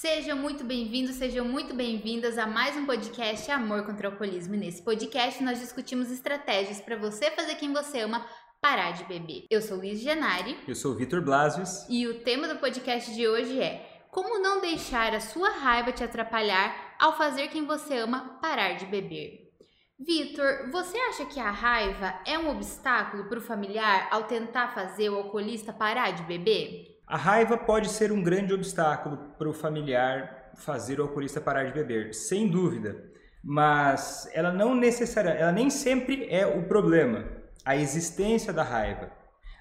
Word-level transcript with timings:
Sejam 0.00 0.36
muito 0.36 0.62
bem-vindos, 0.62 1.16
sejam 1.16 1.44
muito 1.44 1.74
bem-vindas 1.74 2.38
a 2.38 2.46
mais 2.46 2.76
um 2.76 2.86
podcast 2.86 3.50
Amor 3.50 3.84
contra 3.84 4.08
o 4.08 4.12
Alcoolismo. 4.12 4.54
E 4.54 4.58
nesse 4.58 4.80
podcast 4.80 5.42
nós 5.42 5.58
discutimos 5.58 6.08
estratégias 6.12 6.80
para 6.80 6.96
você 6.96 7.32
fazer 7.32 7.56
quem 7.56 7.72
você 7.72 8.02
ama 8.02 8.24
parar 8.60 8.92
de 8.92 9.02
beber. 9.06 9.46
Eu 9.50 9.60
sou 9.60 9.76
Luiz 9.76 9.98
Genari. 9.98 10.56
Eu 10.68 10.76
sou 10.76 10.94
Vitor 10.94 11.20
Blasius. 11.20 11.84
E 11.90 12.06
o 12.06 12.20
tema 12.20 12.46
do 12.46 12.60
podcast 12.60 13.12
de 13.12 13.26
hoje 13.26 13.60
é 13.60 14.04
Como 14.12 14.40
não 14.40 14.60
deixar 14.60 15.12
a 15.16 15.20
sua 15.20 15.50
raiva 15.50 15.90
te 15.90 16.04
atrapalhar 16.04 16.94
ao 16.96 17.18
fazer 17.18 17.48
quem 17.48 17.66
você 17.66 17.96
ama 17.96 18.38
parar 18.40 18.74
de 18.74 18.86
beber. 18.86 19.50
Vitor, 19.98 20.70
você 20.70 20.96
acha 20.96 21.26
que 21.26 21.40
a 21.40 21.50
raiva 21.50 22.20
é 22.24 22.38
um 22.38 22.48
obstáculo 22.50 23.24
para 23.24 23.40
o 23.40 23.42
familiar 23.42 24.06
ao 24.12 24.28
tentar 24.28 24.68
fazer 24.68 25.10
o 25.10 25.16
alcoolista 25.16 25.72
parar 25.72 26.12
de 26.12 26.22
beber? 26.22 26.97
A 27.08 27.16
raiva 27.16 27.56
pode 27.56 27.88
ser 27.88 28.12
um 28.12 28.22
grande 28.22 28.52
obstáculo 28.52 29.16
para 29.38 29.48
o 29.48 29.54
familiar 29.54 30.50
fazer 30.56 31.00
o 31.00 31.04
alcoolista 31.04 31.40
parar 31.40 31.64
de 31.64 31.72
beber, 31.72 32.12
sem 32.12 32.46
dúvida. 32.46 33.02
Mas 33.42 34.28
ela 34.34 34.52
não 34.52 34.74
necessariamente, 34.74 35.42
ela 35.42 35.52
nem 35.52 35.70
sempre 35.70 36.26
é 36.30 36.46
o 36.46 36.64
problema, 36.64 37.24
a 37.64 37.74
existência 37.74 38.52
da 38.52 38.62
raiva, 38.62 39.10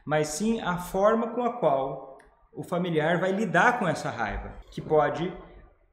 mas 0.06 0.28
sim 0.28 0.60
a 0.60 0.78
forma 0.78 1.28
com 1.30 1.44
a 1.44 1.54
qual 1.54 2.18
o 2.52 2.64
familiar 2.64 3.18
vai 3.18 3.32
lidar 3.32 3.80
com 3.80 3.88
essa 3.88 4.10
raiva, 4.10 4.56
que 4.70 4.82
pode 4.82 5.32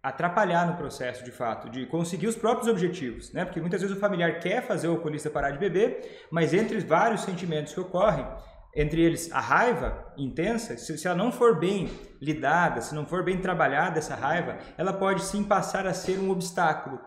atrapalhar 0.02 0.66
no 0.66 0.76
processo 0.76 1.24
de 1.24 1.30
fato 1.30 1.70
de 1.70 1.86
conseguir 1.86 2.26
os 2.26 2.36
próprios 2.36 2.68
objetivos, 2.68 3.32
né? 3.32 3.44
Porque 3.44 3.60
muitas 3.60 3.80
vezes 3.80 3.96
o 3.96 4.00
familiar 4.00 4.40
quer 4.40 4.60
fazer 4.66 4.88
o 4.88 4.92
alcoolista 4.92 5.30
parar 5.30 5.50
de 5.50 5.58
beber, 5.58 6.26
mas 6.32 6.52
entre 6.52 6.80
vários 6.80 7.22
sentimentos 7.22 7.72
que 7.72 7.80
ocorrem, 7.80 8.26
entre 8.74 9.02
eles 9.02 9.30
a 9.32 9.40
raiva 9.40 10.12
intensa, 10.16 10.76
se, 10.76 10.98
se 10.98 11.06
ela 11.06 11.16
não 11.16 11.30
for 11.30 11.58
bem 11.58 11.90
lidada, 12.20 12.80
se 12.80 12.94
não 12.94 13.06
for 13.06 13.24
bem 13.24 13.40
trabalhada 13.40 13.98
essa 13.98 14.14
raiva, 14.14 14.58
ela 14.76 14.92
pode 14.92 15.22
sim 15.24 15.44
passar 15.44 15.86
a 15.86 15.94
ser 15.94 16.18
um 16.18 16.30
obstáculo. 16.30 17.00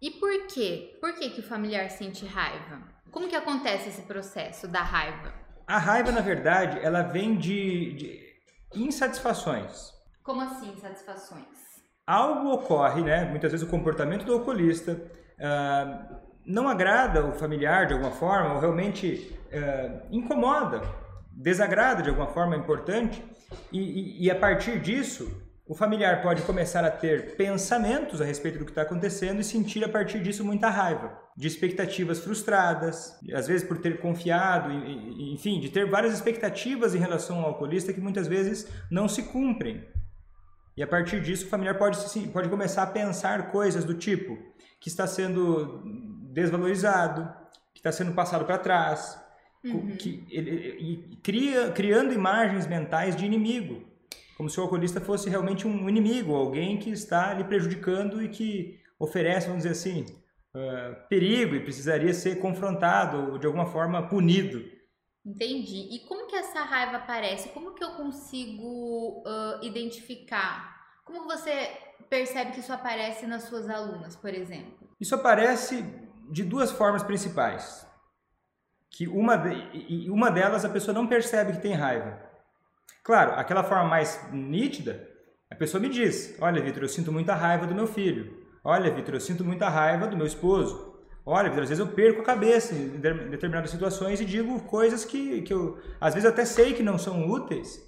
E 0.00 0.10
por 0.10 0.46
quê? 0.48 0.98
Por 1.00 1.14
que, 1.14 1.30
que 1.30 1.40
o 1.40 1.44
familiar 1.44 1.88
sente 1.90 2.26
raiva? 2.26 2.82
Como 3.10 3.28
que 3.28 3.36
acontece 3.36 3.88
esse 3.88 4.02
processo 4.02 4.66
da 4.66 4.82
raiva? 4.82 5.32
A 5.66 5.78
raiva, 5.78 6.10
na 6.10 6.20
verdade, 6.20 6.78
ela 6.80 7.02
vem 7.02 7.36
de, 7.36 7.92
de 7.92 8.34
insatisfações. 8.74 9.92
Como 10.22 10.40
assim 10.40 10.72
insatisfações? 10.72 11.46
Algo 12.06 12.52
ocorre, 12.52 13.02
né? 13.02 13.24
Muitas 13.26 13.52
vezes 13.52 13.66
o 13.66 13.70
comportamento 13.70 14.24
do 14.24 14.32
alcoolista 14.32 14.92
uh, 14.92 16.31
não 16.46 16.68
agrada 16.68 17.24
o 17.24 17.32
familiar 17.32 17.86
de 17.86 17.94
alguma 17.94 18.12
forma, 18.12 18.54
ou 18.54 18.60
realmente 18.60 19.36
uh, 19.52 20.06
incomoda, 20.10 20.82
desagrada 21.30 22.02
de 22.02 22.08
alguma 22.08 22.28
forma 22.28 22.56
importante, 22.56 23.22
e, 23.70 23.78
e, 23.78 24.26
e, 24.26 24.30
a 24.30 24.34
partir 24.34 24.80
disso, 24.80 25.30
o 25.66 25.74
familiar 25.74 26.22
pode 26.22 26.42
começar 26.42 26.84
a 26.84 26.90
ter 26.90 27.36
pensamentos 27.36 28.20
a 28.20 28.24
respeito 28.24 28.58
do 28.58 28.64
que 28.64 28.70
está 28.70 28.82
acontecendo 28.82 29.40
e 29.40 29.44
sentir 29.44 29.84
a 29.84 29.88
partir 29.88 30.20
disso 30.20 30.44
muita 30.44 30.68
raiva, 30.68 31.18
de 31.36 31.46
expectativas 31.46 32.20
frustradas, 32.20 33.18
às 33.34 33.46
vezes 33.46 33.66
por 33.66 33.78
ter 33.78 34.00
confiado, 34.00 34.72
enfim, 34.72 35.60
de 35.60 35.68
ter 35.68 35.88
várias 35.88 36.14
expectativas 36.14 36.94
em 36.94 36.98
relação 36.98 37.40
ao 37.40 37.46
alcoolista 37.48 37.92
que 37.92 38.00
muitas 38.00 38.26
vezes 38.26 38.66
não 38.90 39.06
se 39.06 39.22
cumprem. 39.24 39.86
E 40.76 40.82
a 40.82 40.86
partir 40.86 41.20
disso, 41.20 41.46
o 41.46 41.48
familiar 41.50 41.76
pode, 41.76 41.98
pode 42.28 42.48
começar 42.48 42.82
a 42.82 42.86
pensar 42.86 43.50
coisas 43.50 43.84
do 43.84 43.94
tipo 43.94 44.38
que 44.80 44.88
está 44.88 45.06
sendo 45.06 45.82
desvalorizado, 46.32 47.30
que 47.72 47.80
está 47.80 47.92
sendo 47.92 48.12
passado 48.12 48.44
para 48.44 48.58
trás, 48.58 49.20
uhum. 49.64 49.96
que 49.96 50.24
ele, 50.30 51.18
cria, 51.22 51.70
criando 51.72 52.12
imagens 52.12 52.66
mentais 52.66 53.14
de 53.14 53.24
inimigo, 53.24 53.84
como 54.36 54.48
se 54.48 54.58
o 54.58 54.62
alcoolista 54.62 55.00
fosse 55.00 55.28
realmente 55.28 55.66
um 55.66 55.88
inimigo, 55.88 56.34
alguém 56.34 56.78
que 56.78 56.90
está 56.90 57.34
lhe 57.34 57.44
prejudicando 57.44 58.22
e 58.22 58.28
que 58.28 58.80
oferece, 58.98 59.46
vamos 59.46 59.62
dizer 59.62 59.72
assim, 59.72 60.06
uh, 60.56 61.08
perigo 61.08 61.54
e 61.54 61.62
precisaria 61.62 62.12
ser 62.14 62.38
confrontado 62.38 63.32
ou 63.32 63.38
de 63.38 63.46
alguma 63.46 63.66
forma 63.66 64.08
punido. 64.08 64.64
Entendi. 65.24 65.94
E 65.94 66.00
como 66.08 66.26
que 66.26 66.34
essa 66.34 66.62
raiva 66.62 66.96
aparece? 66.96 67.50
Como 67.50 67.74
que 67.74 67.84
eu 67.84 67.90
consigo 67.90 69.22
uh, 69.24 69.64
identificar? 69.64 70.80
Como 71.04 71.24
você 71.24 71.70
percebe 72.08 72.52
que 72.52 72.60
isso 72.60 72.72
aparece 72.72 73.26
nas 73.26 73.44
suas 73.44 73.68
alunas, 73.68 74.16
por 74.16 74.34
exemplo? 74.34 74.90
Isso 75.00 75.14
aparece 75.14 75.84
de 76.30 76.44
duas 76.44 76.70
formas 76.70 77.02
principais. 77.02 77.86
Que 78.90 79.08
uma, 79.08 79.36
de, 79.36 80.10
uma 80.10 80.30
delas 80.30 80.64
a 80.64 80.68
pessoa 80.68 80.94
não 80.94 81.06
percebe 81.06 81.52
que 81.52 81.62
tem 81.62 81.74
raiva. 81.74 82.18
Claro, 83.02 83.32
aquela 83.32 83.64
forma 83.64 83.84
mais 83.84 84.20
nítida, 84.32 85.08
a 85.50 85.54
pessoa 85.54 85.80
me 85.80 85.88
diz: 85.88 86.36
Olha, 86.40 86.62
Vitor, 86.62 86.82
eu 86.82 86.88
sinto 86.88 87.10
muita 87.10 87.34
raiva 87.34 87.66
do 87.66 87.74
meu 87.74 87.86
filho. 87.86 88.42
Olha, 88.64 88.92
Vitor, 88.92 89.14
eu 89.14 89.20
sinto 89.20 89.44
muita 89.44 89.68
raiva 89.68 90.06
do 90.06 90.16
meu 90.16 90.26
esposo. 90.26 90.92
Olha, 91.24 91.48
Vitor, 91.48 91.64
às 91.64 91.68
vezes 91.68 91.84
eu 91.84 91.92
perco 91.92 92.20
a 92.20 92.24
cabeça 92.24 92.74
em 92.74 92.98
determinadas 92.98 93.70
situações 93.70 94.20
e 94.20 94.24
digo 94.24 94.60
coisas 94.62 95.04
que, 95.04 95.42
que 95.42 95.52
eu, 95.52 95.78
às 96.00 96.14
vezes, 96.14 96.28
até 96.28 96.44
sei 96.44 96.74
que 96.74 96.82
não 96.82 96.98
são 96.98 97.28
úteis, 97.28 97.80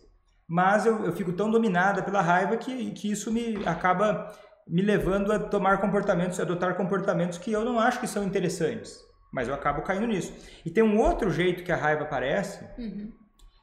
mas 0.47 0.87
eu, 0.87 1.05
eu 1.05 1.13
fico 1.13 1.33
tão 1.33 1.51
dominada 1.51 2.03
pela 2.03 2.21
raiva 2.21 2.57
que, 2.57 2.91
que 2.93 3.11
isso 3.11 3.33
me 3.33 3.57
acaba 3.67 4.33
me 4.67 4.83
levando 4.83 5.33
a 5.33 5.39
tomar 5.39 5.81
comportamentos, 5.81 6.41
a 6.41 6.43
adotar 6.43 6.77
comportamentos 6.77 7.39
que 7.39 7.53
eu 7.53 7.65
não 7.65 7.79
acho 7.79 8.01
que 8.01 8.07
são 8.07 8.25
interessantes, 8.25 8.99
mas 9.33 9.49
eu 9.49 9.55
acabo 9.55 9.83
caindo 9.83 10.07
nisso. 10.07 10.33
E 10.65 10.71
tem 10.71 10.83
um 10.83 10.99
outro 10.99 11.31
jeito 11.31 11.63
que 11.63 11.73
a 11.73 11.77
raiva 11.77 12.05
aparece, 12.05 12.65
uhum. 12.79 13.13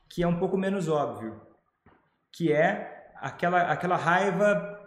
que 0.10 0.22
é 0.22 0.28
um 0.28 0.38
pouco 0.38 0.58
menos 0.58 0.88
óbvio, 0.88 1.42
que 2.32 2.52
é 2.52 3.12
aquela, 3.16 3.62
aquela 3.64 3.96
raiva 3.96 4.80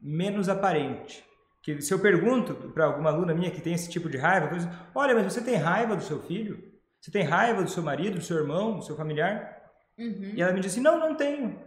menos 0.00 0.48
aparente. 0.48 1.24
Que 1.62 1.80
se 1.80 1.92
eu 1.92 1.98
pergunto 1.98 2.54
para 2.72 2.84
alguma 2.84 3.10
aluna 3.10 3.34
minha 3.34 3.50
que 3.50 3.60
tem 3.60 3.74
esse 3.74 3.90
tipo 3.90 4.08
de 4.08 4.16
raiva, 4.16 4.46
eu 4.46 4.58
digo, 4.58 4.72
olha, 4.94 5.14
mas 5.14 5.32
você 5.32 5.40
tem 5.40 5.56
raiva 5.56 5.96
do 5.96 6.02
seu 6.02 6.22
filho? 6.22 6.62
Você 7.00 7.10
tem 7.10 7.24
raiva 7.24 7.62
do 7.62 7.70
seu 7.70 7.82
marido, 7.82 8.18
do 8.18 8.24
seu 8.24 8.36
irmão, 8.36 8.76
do 8.76 8.84
seu 8.84 8.96
familiar? 8.96 9.62
Uhum. 9.98 10.32
E 10.34 10.40
ela 10.40 10.52
me 10.52 10.60
diz 10.60 10.72
assim, 10.72 10.80
não, 10.80 10.98
não 10.98 11.16
tenho. 11.16 11.58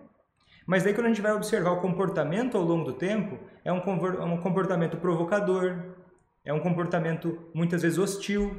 Mas 0.69 0.83
daí 0.83 0.93
quando 0.93 1.07
a 1.07 1.09
gente 1.09 1.19
vai 1.19 1.31
observar 1.31 1.71
o 1.71 1.81
comportamento 1.81 2.55
ao 2.55 2.61
longo 2.63 2.85
do 2.85 2.93
tempo, 2.93 3.39
é 3.65 3.73
um 3.73 4.37
comportamento 4.39 4.97
provocador, 4.97 5.95
é 6.45 6.53
um 6.53 6.59
comportamento 6.59 7.49
muitas 7.55 7.81
vezes 7.81 7.97
hostil. 7.97 8.55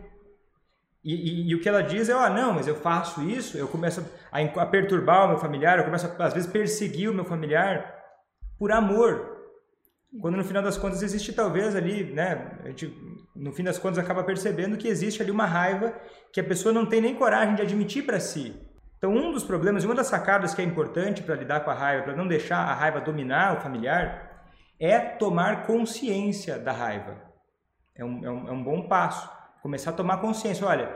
E, 1.04 1.15
e, 1.15 1.50
e 1.50 1.54
o 1.54 1.60
que 1.60 1.69
ela 1.69 1.84
diz 1.84 2.09
é, 2.09 2.12
ah, 2.12 2.28
não, 2.28 2.53
mas 2.53 2.66
eu 2.66 2.75
faço 2.75 3.22
isso, 3.22 3.56
eu 3.56 3.69
começo 3.69 4.04
a, 4.32 4.41
a 4.41 4.66
perturbar 4.66 5.25
o 5.25 5.28
meu 5.28 5.38
familiar, 5.38 5.78
eu 5.78 5.84
começo 5.84 6.04
a, 6.04 6.26
às 6.26 6.34
vezes 6.34 6.50
perseguir 6.50 7.09
o 7.09 7.15
meu 7.15 7.25
familiar 7.25 7.94
por 8.59 8.72
amor. 8.72 9.47
Quando 10.21 10.37
no 10.37 10.44
final 10.44 10.65
das 10.65 10.77
contas 10.77 11.04
existe 11.04 11.32
talvez 11.32 11.77
ali, 11.77 12.12
né, 12.12 12.59
a 12.65 12.69
gente, 12.71 12.92
no 13.37 13.53
fim 13.53 13.62
das 13.62 13.78
contas 13.78 14.00
acaba 14.00 14.25
percebendo 14.25 14.77
que 14.77 14.88
existe 14.88 15.22
ali 15.22 15.31
uma 15.31 15.47
raiva 15.47 15.94
que 16.32 16.41
a 16.41 16.44
pessoa 16.44 16.75
não 16.75 16.87
tem 16.87 17.00
nem 17.00 17.15
coragem 17.15 17.54
de 17.54 17.62
admitir 17.62 18.04
para 18.04 18.19
si. 18.19 18.69
Então, 19.00 19.14
um 19.14 19.32
dos 19.32 19.42
problemas, 19.42 19.82
uma 19.82 19.94
das 19.94 20.08
sacadas 20.08 20.52
que 20.52 20.60
é 20.60 20.64
importante 20.64 21.22
para 21.22 21.34
lidar 21.34 21.60
com 21.60 21.70
a 21.70 21.74
raiva, 21.74 22.04
para 22.04 22.14
não 22.14 22.28
deixar 22.28 22.58
a 22.58 22.74
raiva 22.74 23.00
dominar 23.00 23.56
o 23.56 23.60
familiar, 23.62 24.44
é 24.78 24.98
tomar 24.98 25.66
consciência 25.66 26.58
da 26.58 26.70
raiva. 26.70 27.16
É 27.94 28.04
um, 28.04 28.22
é 28.22 28.30
um, 28.30 28.48
é 28.48 28.52
um 28.52 28.62
bom 28.62 28.86
passo. 28.88 29.26
Começar 29.62 29.92
a 29.92 29.94
tomar 29.94 30.18
consciência. 30.18 30.66
Olha, 30.66 30.94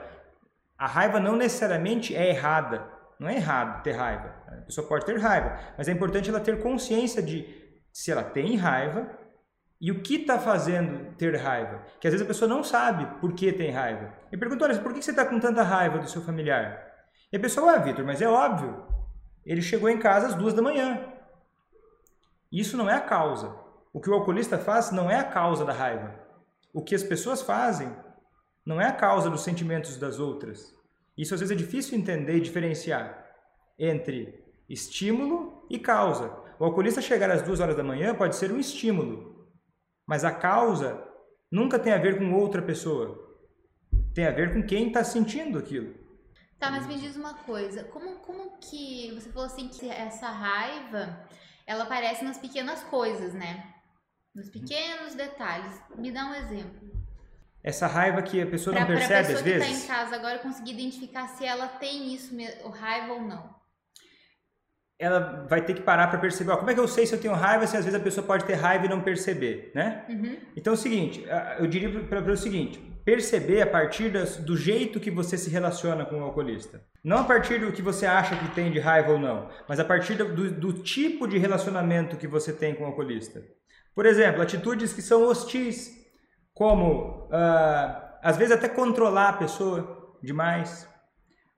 a 0.77 0.87
raiva 0.87 1.19
não 1.19 1.35
necessariamente 1.35 2.15
é 2.15 2.29
errada. 2.29 2.87
Não 3.19 3.27
é 3.27 3.37
errado 3.37 3.83
ter 3.83 3.93
raiva. 3.93 4.35
A 4.49 4.67
pessoa 4.67 4.87
pode 4.87 5.07
ter 5.07 5.19
raiva, 5.19 5.59
mas 5.79 5.89
é 5.89 5.93
importante 5.93 6.29
ela 6.29 6.41
ter 6.41 6.63
consciência 6.63 7.23
de 7.23 7.49
se 7.91 8.13
ela 8.13 8.23
tem 8.23 8.55
raiva 8.55 9.09
e 9.81 9.91
o 9.91 10.03
que 10.03 10.17
está 10.17 10.39
fazendo 10.39 11.15
ter 11.17 11.35
raiva. 11.37 11.83
Que 11.99 12.07
às 12.07 12.13
vezes 12.13 12.27
a 12.27 12.29
pessoa 12.29 12.47
não 12.47 12.63
sabe 12.63 13.07
por 13.19 13.33
que 13.33 13.51
tem 13.51 13.71
raiva. 13.71 14.13
E 14.31 14.37
pergunta: 14.37 14.67
olha, 14.67 14.79
por 14.79 14.93
que 14.93 15.01
você 15.01 15.11
está 15.11 15.25
com 15.25 15.41
tanta 15.41 15.63
raiva 15.63 15.99
do 15.99 16.09
seu 16.09 16.21
familiar? 16.21 16.84
E 17.35 17.37
a 17.37 17.41
pessoa, 17.41 17.73
ah, 17.73 17.79
Vitor, 17.79 18.05
mas 18.05 18.23
é 18.23 18.29
óbvio. 18.29 18.81
Ele 19.45 19.61
chegou 19.61 19.91
em 19.91 19.99
casa 19.99 20.29
às 20.29 20.37
duas 20.37 20.55
da 20.55 20.63
manhã. 20.63 21.05
Isso 22.53 22.77
não 22.77 22.89
é 22.89 22.95
a 22.95 23.01
causa. 23.01 23.53
O 23.93 24.01
que 24.01 24.09
o 24.09 24.15
alcoolista 24.15 24.57
faz 24.57 24.93
não 24.93 25.11
é 25.11 25.19
a 25.19 25.25
causa 25.25 25.65
da 25.65 25.73
raiva. 25.73 26.15
O 26.73 26.81
que 26.81 26.95
as 26.95 27.03
pessoas 27.03 27.43
fazem 27.43 27.93
não 28.65 28.81
é 28.81 28.87
a 28.87 28.93
causa 28.93 29.29
dos 29.29 29.43
sentimentos 29.43 29.97
das 29.97 30.21
outras. 30.21 30.79
Isso 31.19 31.35
às 31.35 31.41
vezes 31.41 31.51
é 31.51 31.59
difícil 31.59 31.99
entender 31.99 32.37
e 32.37 32.41
diferenciar 32.41 33.29
entre 33.77 34.45
estímulo 34.69 35.67
e 35.69 35.77
causa. 35.77 36.31
O 36.61 36.65
alcoolista 36.65 37.03
chegar 37.03 37.33
às 37.33 37.43
duas 37.43 37.59
horas 37.59 37.77
da 37.77 37.83
manhã 37.83 38.15
pode 38.15 38.37
ser 38.37 38.53
um 38.53 38.61
estímulo, 38.61 39.45
mas 40.07 40.25
a 40.25 40.31
causa 40.31 41.03
nunca 41.51 41.81
tem 41.81 41.93
a 41.93 41.99
ver 41.99 42.17
com 42.17 42.33
outra 42.33 42.63
pessoa. 42.63 43.19
Tem 44.15 44.25
a 44.25 44.31
ver 44.31 44.53
com 44.55 44.63
quem 44.63 44.87
está 44.87 45.03
sentindo 45.03 45.59
aquilo. 45.59 46.04
Tá, 46.59 46.71
mas 46.71 46.87
me 46.87 46.99
diz 46.99 47.17
uma 47.17 47.35
coisa, 47.35 47.85
como, 47.85 48.17
como 48.21 48.59
que 48.59 49.13
você 49.15 49.31
falou 49.31 49.47
assim 49.47 49.69
que 49.69 49.89
essa 49.89 50.29
raiva 50.29 51.29
ela 51.67 51.85
aparece 51.85 52.25
nas 52.25 52.39
pequenas 52.39 52.83
coisas, 52.85 53.35
né? 53.35 53.75
Nos 54.35 54.49
pequenos 54.49 55.15
detalhes. 55.15 55.81
Me 55.97 56.11
dá 56.11 56.27
um 56.27 56.35
exemplo. 56.35 56.93
Essa 57.63 57.87
raiva 57.87 58.23
que 58.23 58.41
a 58.41 58.47
pessoa 58.47 58.75
pra, 58.75 58.81
não 58.81 58.89
percebe 58.89 59.33
às 59.33 59.43
vezes. 59.43 59.43
Para 59.43 59.51
a 59.51 59.59
pessoa 59.59 59.69
que 59.69 59.73
está 59.73 59.85
em 59.85 59.97
casa 59.97 60.17
agora 60.17 60.39
conseguir 60.39 60.73
identificar 60.73 61.29
se 61.29 61.45
ela 61.45 61.67
tem 61.67 62.15
isso, 62.15 62.35
raiva 62.73 63.13
ou 63.15 63.23
não. 63.23 63.55
ela 64.99 65.47
vai 65.49 65.65
ter 65.65 65.75
que 65.75 65.83
parar 65.83 66.09
para 66.09 66.19
perceber, 66.19 66.53
ó, 66.53 66.57
como 66.57 66.71
é 66.71 66.75
que 66.75 66.81
eu 66.81 66.89
sei 66.89 67.07
se 67.07 67.15
eu 67.15 67.21
tenho 67.21 67.35
raiva, 67.35 67.67
se 67.67 67.77
às 67.77 67.85
vezes 67.85 67.99
a 67.99 68.03
pessoa 68.03 68.27
pode 68.27 68.45
ter 68.45 68.55
raiva 68.55 68.87
e 68.87 68.89
não 68.89 69.03
perceber, 69.03 69.73
né? 69.75 70.05
Uhum. 70.09 70.37
Então 70.57 70.73
é 70.73 70.77
o 70.77 70.79
seguinte, 70.79 71.25
eu 71.59 71.67
diria 71.67 72.05
para 72.05 72.21
o 72.21 72.37
seguinte, 72.37 72.81
perceber 73.05 73.61
a 73.61 73.67
partir 73.67 74.11
das, 74.11 74.39
do 74.39 74.57
jeito 74.57 74.99
que 74.99 75.11
você 75.11 75.37
se 75.37 75.51
relaciona 75.51 76.05
com 76.05 76.21
o 76.21 76.25
alcoolista. 76.25 76.83
Não 77.03 77.19
a 77.19 77.25
partir 77.25 77.59
do 77.61 77.71
que 77.71 77.83
você 77.83 78.07
acha 78.07 78.35
que 78.35 78.55
tem 78.55 78.73
de 78.73 78.79
raiva 78.79 79.13
ou 79.13 79.19
não, 79.19 79.49
mas 79.69 79.79
a 79.79 79.85
partir 79.85 80.15
do, 80.15 80.51
do 80.51 80.73
tipo 80.73 81.29
de 81.29 81.37
relacionamento 81.37 82.17
que 82.17 82.27
você 82.27 82.53
tem 82.53 82.75
com 82.75 82.85
o 82.85 82.87
alcoolista. 82.87 83.43
Por 83.95 84.07
exemplo, 84.07 84.41
atitudes 84.41 84.93
que 84.93 85.03
são 85.03 85.23
hostis, 85.25 85.91
como 86.55 87.27
uh, 87.27 88.05
às 88.23 88.37
vezes 88.37 88.55
até 88.55 88.69
controlar 88.69 89.29
a 89.31 89.33
pessoa 89.35 90.17
demais, 90.23 90.89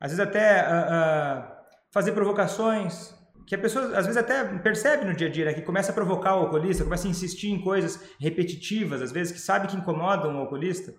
às 0.00 0.10
vezes 0.10 0.26
até 0.26 0.62
uh, 0.62 1.42
uh, 1.42 1.56
fazer 1.92 2.12
provocações, 2.12 3.14
que 3.46 3.54
a 3.54 3.58
pessoa 3.58 3.96
às 3.96 4.04
vezes 4.04 4.16
até 4.16 4.44
percebe 4.58 5.04
no 5.04 5.14
dia 5.14 5.28
a 5.28 5.30
dia, 5.30 5.44
né, 5.44 5.54
que 5.54 5.62
começa 5.62 5.92
a 5.92 5.94
provocar 5.94 6.34
o 6.34 6.40
alcoolista, 6.40 6.82
começa 6.82 7.06
a 7.06 7.10
insistir 7.10 7.50
em 7.50 7.62
coisas 7.62 8.00
repetitivas, 8.18 9.00
às 9.00 9.12
vezes 9.12 9.32
que 9.32 9.38
sabe 9.38 9.68
que 9.68 9.76
incomodam 9.76 10.34
o 10.34 10.38
alcoolista. 10.40 10.92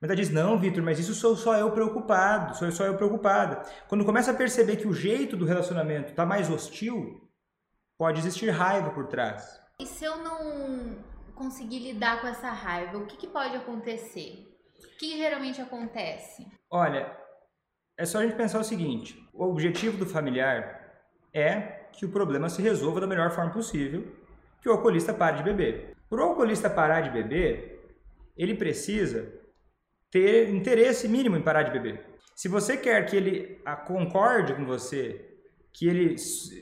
Mas 0.00 0.10
ela 0.10 0.16
diz, 0.16 0.30
não, 0.30 0.58
Vitor, 0.58 0.82
mas 0.82 0.98
isso 0.98 1.12
sou 1.12 1.36
só 1.36 1.56
eu 1.56 1.72
preocupado, 1.72 2.56
sou 2.56 2.70
só 2.70 2.84
eu 2.84 2.96
preocupada. 2.96 3.62
Quando 3.88 4.04
começa 4.04 4.30
a 4.30 4.34
perceber 4.34 4.76
que 4.76 4.86
o 4.86 4.92
jeito 4.92 5.36
do 5.36 5.44
relacionamento 5.44 6.10
está 6.10 6.24
mais 6.24 6.48
hostil, 6.48 7.28
pode 7.98 8.20
existir 8.20 8.50
raiva 8.50 8.90
por 8.90 9.08
trás. 9.08 9.60
E 9.80 9.86
se 9.86 10.04
eu 10.04 10.18
não 10.18 10.98
conseguir 11.34 11.80
lidar 11.80 12.20
com 12.20 12.28
essa 12.28 12.50
raiva, 12.50 12.98
o 12.98 13.06
que, 13.06 13.16
que 13.16 13.26
pode 13.26 13.56
acontecer? 13.56 14.46
O 14.78 14.98
que 14.98 15.16
geralmente 15.16 15.60
acontece? 15.60 16.46
Olha, 16.70 17.16
é 17.96 18.04
só 18.04 18.18
a 18.18 18.22
gente 18.22 18.36
pensar 18.36 18.60
o 18.60 18.64
seguinte: 18.64 19.20
o 19.32 19.44
objetivo 19.44 19.98
do 19.98 20.06
familiar 20.06 21.02
é 21.34 21.88
que 21.92 22.04
o 22.04 22.10
problema 22.10 22.48
se 22.48 22.62
resolva 22.62 23.00
da 23.00 23.06
melhor 23.06 23.32
forma 23.32 23.52
possível, 23.52 24.06
que 24.62 24.68
o 24.68 24.72
alcoolista 24.72 25.12
pare 25.12 25.38
de 25.38 25.42
beber. 25.42 25.96
Para 26.08 26.20
o 26.20 26.28
alcoolista 26.28 26.70
parar 26.70 27.00
de 27.00 27.10
beber, 27.10 27.96
ele 28.36 28.54
precisa 28.54 29.37
ter 30.10 30.50
interesse 30.50 31.08
mínimo 31.08 31.36
em 31.36 31.42
parar 31.42 31.62
de 31.62 31.70
beber. 31.70 32.04
Se 32.34 32.48
você 32.48 32.76
quer 32.76 33.04
que 33.06 33.16
ele 33.16 33.60
concorde 33.86 34.54
com 34.54 34.64
você, 34.64 35.24
que 35.72 35.88
ele 35.88 36.16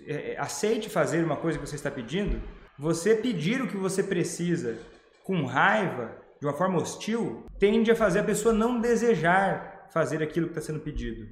é, 0.06 0.32
é, 0.32 0.38
aceite 0.38 0.88
fazer 0.88 1.25
uma 1.25 1.37
coisa 1.37 1.58
que 1.58 1.66
você 1.66 1.76
está 1.76 1.90
pedindo, 1.90 2.40
você 2.78 3.14
pedir 3.14 3.62
o 3.62 3.69
que 3.69 3.76
você 3.76 4.02
precisa 4.02 4.78
com 5.22 5.44
raiva, 5.44 6.16
de 6.40 6.46
uma 6.46 6.54
forma 6.54 6.78
hostil, 6.78 7.46
tende 7.58 7.90
a 7.90 7.96
fazer 7.96 8.20
a 8.20 8.25
pessoa 8.25 8.54
não 8.54 8.81
desejar 8.81 9.88
fazer 9.93 10.22
aquilo 10.22 10.46
que 10.46 10.52
está 10.52 10.60
sendo 10.60 10.81
pedido 10.81 11.26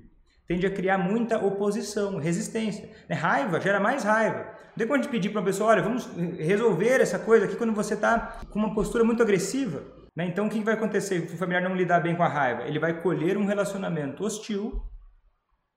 tende 0.46 0.66
a 0.66 0.70
criar 0.70 0.98
muita 0.98 1.38
oposição, 1.38 2.18
resistência. 2.18 2.90
Né? 3.08 3.16
Raiva 3.16 3.60
gera 3.60 3.80
mais 3.80 4.04
raiva. 4.04 4.38
Não 4.38 4.78
tem 4.78 4.86
quando 4.86 5.00
a 5.00 5.02
gente 5.02 5.10
pedir 5.10 5.30
para 5.30 5.40
uma 5.40 5.46
pessoa, 5.46 5.70
olha, 5.70 5.82
vamos 5.82 6.06
resolver 6.38 7.00
essa 7.00 7.18
coisa 7.18 7.46
aqui 7.46 7.56
quando 7.56 7.72
você 7.72 7.94
está 7.94 8.40
com 8.50 8.58
uma 8.58 8.74
postura 8.74 9.04
muito 9.04 9.22
agressiva. 9.22 9.82
Né? 10.16 10.26
Então, 10.26 10.46
o 10.46 10.50
que 10.50 10.60
vai 10.60 10.74
acontecer 10.74 11.26
se 11.26 11.34
o 11.34 11.38
familiar 11.38 11.62
não 11.62 11.74
lidar 11.74 12.00
bem 12.00 12.14
com 12.14 12.22
a 12.22 12.28
raiva? 12.28 12.62
Ele 12.62 12.78
vai 12.78 13.00
colher 13.02 13.36
um 13.36 13.46
relacionamento 13.46 14.24
hostil, 14.24 14.82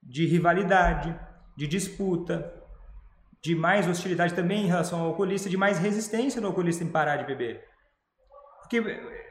de 0.01 0.25
rivalidade, 0.25 1.17
de 1.57 1.67
disputa, 1.67 2.53
de 3.41 3.55
mais 3.55 3.87
hostilidade 3.87 4.33
também 4.33 4.63
em 4.63 4.67
relação 4.67 4.99
ao 4.99 5.07
alcoolista, 5.07 5.49
de 5.49 5.57
mais 5.57 5.79
resistência 5.79 6.39
do 6.39 6.47
alcoolista 6.47 6.83
em 6.83 6.91
parar 6.91 7.17
de 7.17 7.25
beber. 7.25 7.63
Porque, 8.61 8.81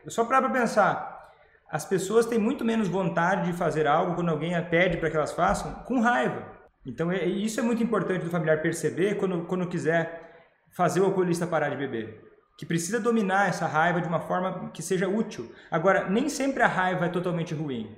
só 0.08 0.24
para 0.24 0.48
pensar, 0.50 1.30
as 1.70 1.84
pessoas 1.84 2.26
têm 2.26 2.38
muito 2.38 2.64
menos 2.64 2.88
vontade 2.88 3.50
de 3.50 3.56
fazer 3.56 3.86
algo 3.86 4.14
quando 4.14 4.30
alguém 4.30 4.52
pede 4.68 4.96
para 4.96 5.10
que 5.10 5.16
elas 5.16 5.32
façam 5.32 5.72
com 5.84 6.00
raiva. 6.00 6.56
Então, 6.84 7.10
é, 7.10 7.24
isso 7.24 7.58
é 7.58 7.62
muito 7.62 7.82
importante 7.82 8.24
do 8.24 8.30
familiar 8.30 8.62
perceber 8.62 9.16
quando, 9.16 9.44
quando 9.46 9.68
quiser 9.68 10.52
fazer 10.70 11.00
o 11.00 11.04
alcoolista 11.04 11.46
parar 11.46 11.68
de 11.70 11.76
beber. 11.76 12.25
Que 12.56 12.64
precisa 12.66 12.98
dominar 12.98 13.48
essa 13.48 13.66
raiva 13.66 14.00
de 14.00 14.08
uma 14.08 14.20
forma 14.20 14.70
que 14.70 14.82
seja 14.82 15.08
útil. 15.08 15.52
Agora, 15.70 16.08
nem 16.08 16.28
sempre 16.28 16.62
a 16.62 16.66
raiva 16.66 17.06
é 17.06 17.08
totalmente 17.08 17.54
ruim. 17.54 17.94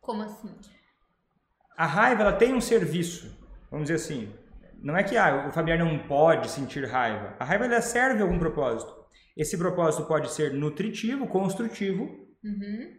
Como 0.00 0.22
assim? 0.22 0.54
A 1.76 1.86
raiva 1.86 2.22
ela 2.22 2.32
tem 2.32 2.54
um 2.54 2.60
serviço, 2.60 3.36
vamos 3.70 3.88
dizer 3.88 4.04
assim. 4.04 4.32
Não 4.82 4.96
é 4.96 5.02
que 5.02 5.16
ah, 5.16 5.46
o 5.48 5.52
familiar 5.52 5.78
não 5.78 5.98
pode 6.06 6.50
sentir 6.50 6.84
raiva. 6.84 7.34
A 7.40 7.44
raiva 7.44 7.64
ela 7.64 7.80
serve 7.80 8.20
a 8.20 8.22
algum 8.22 8.38
propósito. 8.38 8.92
Esse 9.36 9.56
propósito 9.56 10.04
pode 10.06 10.30
ser 10.30 10.52
nutritivo, 10.52 11.26
construtivo, 11.26 12.24
Uhum. 12.44 12.90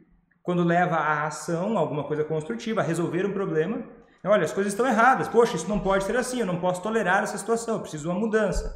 Quando 0.41 0.63
leva 0.63 0.95
à 0.95 1.27
ação, 1.27 1.77
alguma 1.77 2.03
coisa 2.03 2.23
construtiva, 2.23 2.81
a 2.81 2.83
resolver 2.83 3.25
um 3.25 3.33
problema. 3.33 3.83
Olha, 4.23 4.43
as 4.43 4.51
coisas 4.51 4.73
estão 4.73 4.87
erradas. 4.87 5.27
Poxa, 5.27 5.55
isso 5.55 5.69
não 5.69 5.79
pode 5.79 6.03
ser 6.03 6.15
assim. 6.15 6.39
Eu 6.39 6.45
não 6.47 6.59
posso 6.59 6.81
tolerar 6.81 7.23
essa 7.23 7.37
situação. 7.37 7.75
Eu 7.75 7.81
preciso 7.81 8.03
de 8.03 8.09
uma 8.09 8.19
mudança. 8.19 8.75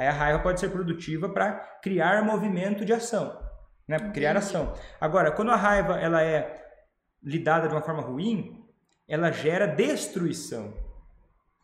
Aí 0.00 0.08
a 0.08 0.12
raiva 0.12 0.38
pode 0.38 0.58
ser 0.58 0.70
produtiva 0.70 1.28
para 1.28 1.52
criar 1.82 2.24
movimento 2.24 2.86
de 2.86 2.92
ação, 2.94 3.38
né? 3.86 3.98
Criar 4.14 4.34
ação. 4.34 4.72
Agora, 4.98 5.30
quando 5.30 5.50
a 5.50 5.56
raiva 5.56 6.00
ela 6.00 6.22
é 6.22 6.58
lidada 7.22 7.68
de 7.68 7.74
uma 7.74 7.82
forma 7.82 8.00
ruim, 8.00 8.64
ela 9.06 9.30
gera 9.30 9.66
destruição. 9.66 10.72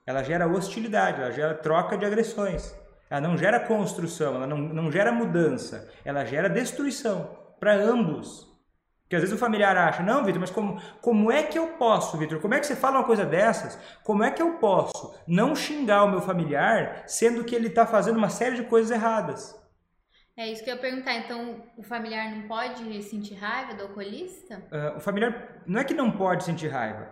Ela 0.05 0.23
gera 0.23 0.47
hostilidade, 0.47 1.19
ela 1.19 1.33
gera 1.33 1.55
troca 1.55 1.97
de 1.97 2.05
agressões. 2.05 2.79
Ela 3.09 3.23
não 3.23 3.39
gera 3.39 3.59
construção, 3.59 4.35
ela 4.35 4.47
não, 4.47 4.59
não 4.59 4.93
gera 4.93 5.11
mudança, 5.11 5.91
ela 6.05 6.23
gera 6.27 6.51
destruição 6.51 7.35
para 7.59 7.73
ambos. 7.75 8.46
Porque 9.07 9.15
às 9.15 9.23
vezes 9.23 9.37
o 9.37 9.39
familiar 9.39 9.77
acha, 9.77 10.03
não, 10.03 10.25
Vitor, 10.25 10.41
mas 10.41 10.51
como, 10.51 10.83
como 11.01 11.31
é 11.31 11.45
que 11.45 11.57
eu 11.57 11.69
posso, 11.75 12.19
Vitor? 12.19 12.41
Como 12.41 12.55
é 12.55 12.59
que 12.59 12.67
você 12.67 12.75
fala 12.75 12.99
uma 12.99 13.05
coisa 13.05 13.25
dessas? 13.25 13.79
Como 14.03 14.25
é 14.25 14.33
que 14.33 14.43
eu 14.43 14.55
posso 14.55 15.15
não 15.29 15.55
xingar 15.55 16.03
o 16.03 16.11
meu 16.11 16.21
familiar, 16.21 17.05
sendo 17.07 17.45
que 17.45 17.55
ele 17.55 17.69
está 17.69 17.87
fazendo 17.87 18.17
uma 18.17 18.29
série 18.29 18.57
de 18.57 18.65
coisas 18.65 18.91
erradas? 18.91 19.57
É 20.37 20.51
isso 20.51 20.65
que 20.65 20.69
eu 20.69 20.75
ia 20.75 20.81
perguntar. 20.81 21.15
Então, 21.15 21.63
o 21.79 21.85
familiar 21.85 22.35
não 22.35 22.49
pode 22.49 23.01
sentir 23.05 23.35
raiva 23.35 23.75
do 23.75 23.85
alcoolista? 23.85 24.61
Uh, 24.73 24.97
o 24.97 25.01
familiar 25.01 25.63
não 25.65 25.81
é 25.81 25.85
que 25.85 25.95
não 25.95 26.11
pode 26.11 26.43
sentir 26.43 26.67
raiva, 26.67 27.09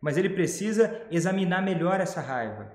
mas 0.00 0.16
ele 0.16 0.30
precisa 0.30 1.06
examinar 1.10 1.60
melhor 1.60 2.00
essa 2.00 2.22
raiva. 2.22 2.72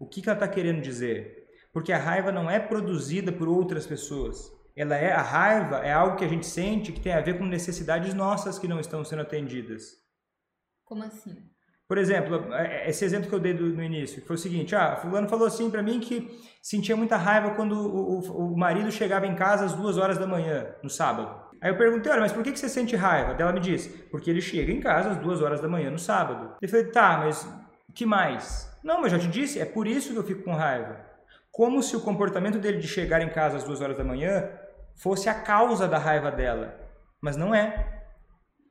O 0.00 0.06
que, 0.06 0.20
que 0.20 0.28
ela 0.28 0.36
está 0.36 0.48
querendo 0.48 0.82
dizer? 0.82 1.46
Porque 1.72 1.92
a 1.92 1.98
raiva 1.98 2.32
não 2.32 2.50
é 2.50 2.58
produzida 2.58 3.30
por 3.30 3.48
outras 3.48 3.86
pessoas 3.86 4.52
ela 4.76 4.96
é 4.96 5.12
a 5.12 5.22
raiva 5.22 5.76
é 5.78 5.92
algo 5.92 6.16
que 6.16 6.24
a 6.24 6.28
gente 6.28 6.46
sente 6.46 6.92
que 6.92 7.00
tem 7.00 7.12
a 7.12 7.20
ver 7.20 7.38
com 7.38 7.44
necessidades 7.44 8.12
nossas 8.14 8.58
que 8.58 8.68
não 8.68 8.80
estão 8.80 9.04
sendo 9.04 9.22
atendidas. 9.22 10.04
Como 10.84 11.02
assim? 11.02 11.54
Por 11.86 11.98
exemplo, 11.98 12.52
é, 12.54 12.86
é, 12.86 12.90
esse 12.90 13.04
exemplo 13.04 13.28
que 13.28 13.34
eu 13.34 13.40
dei 13.40 13.52
no 13.52 13.82
início, 13.82 14.24
foi 14.26 14.36
o 14.36 14.38
seguinte: 14.38 14.74
ah, 14.74 14.96
fulano 14.96 15.28
falou 15.28 15.46
assim 15.46 15.70
para 15.70 15.82
mim 15.82 16.00
que 16.00 16.28
sentia 16.62 16.96
muita 16.96 17.16
raiva 17.16 17.54
quando 17.54 17.72
o, 17.72 18.18
o, 18.18 18.52
o, 18.52 18.56
marido 18.56 18.90
chegava 18.90 19.26
em 19.26 19.34
casa 19.34 19.66
às 19.66 19.74
duas 19.74 19.98
horas 19.98 20.18
da 20.18 20.26
manhã, 20.26 20.74
no 20.82 20.88
sábado. 20.88 21.44
Aí 21.60 21.70
eu 21.70 21.78
perguntei, 21.78 22.10
olha, 22.10 22.20
mas 22.20 22.32
por 22.32 22.42
que, 22.42 22.52
que 22.52 22.58
você 22.58 22.68
sente 22.68 22.96
raiva? 22.96 23.36
Ela 23.38 23.52
me 23.52 23.60
disse, 23.60 23.88
porque 24.10 24.28
ele 24.28 24.40
chega 24.40 24.72
em 24.72 24.80
casa 24.80 25.10
às 25.10 25.16
duas 25.18 25.40
horas 25.40 25.60
da 25.60 25.68
manhã 25.68 25.90
no 25.90 25.98
sábado. 25.98 26.56
Eu 26.60 26.68
falei, 26.68 26.86
tá, 26.86 27.18
mas 27.18 27.48
que 27.94 28.04
mais? 28.04 28.70
Não, 28.82 29.00
mas 29.00 29.12
já 29.12 29.18
te 29.18 29.28
disse, 29.28 29.60
é 29.60 29.64
por 29.64 29.86
isso 29.86 30.12
que 30.12 30.18
eu 30.18 30.24
fico 30.24 30.42
com 30.42 30.52
raiva. 30.52 31.00
Como 31.50 31.82
se 31.82 31.96
o 31.96 32.00
comportamento 32.00 32.58
dele 32.58 32.78
de 32.78 32.88
chegar 32.88 33.22
em 33.22 33.30
casa 33.30 33.56
às 33.56 33.64
duas 33.64 33.80
horas 33.80 33.96
da 33.96 34.04
manhã 34.04 34.50
fosse 35.02 35.28
a 35.28 35.34
causa 35.34 35.88
da 35.88 35.98
raiva 35.98 36.30
dela, 36.30 36.78
mas 37.22 37.36
não 37.36 37.54
é. 37.54 38.02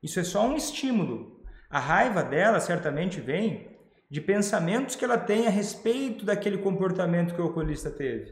Isso 0.01 0.20
é 0.20 0.24
só 0.24 0.46
um 0.48 0.56
estímulo. 0.56 1.42
A 1.70 1.80
raiva 1.80 2.24
dela 2.24 2.60
certamente 2.60 3.20
vem 3.20 3.74
de 4.10 4.22
pensamentos 4.22 4.96
que 4.96 5.03
ela 5.03 5.18
tem 5.18 5.48
a 5.48 5.50
respeito 5.50 6.25
daquele 6.25 6.60
comportamento 6.60 7.34
que 7.34 7.42
o 7.42 7.46
alcoolista 7.46 7.89
teve. 7.89 8.32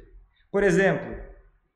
Por 0.51 0.63
exemplo, 0.63 1.15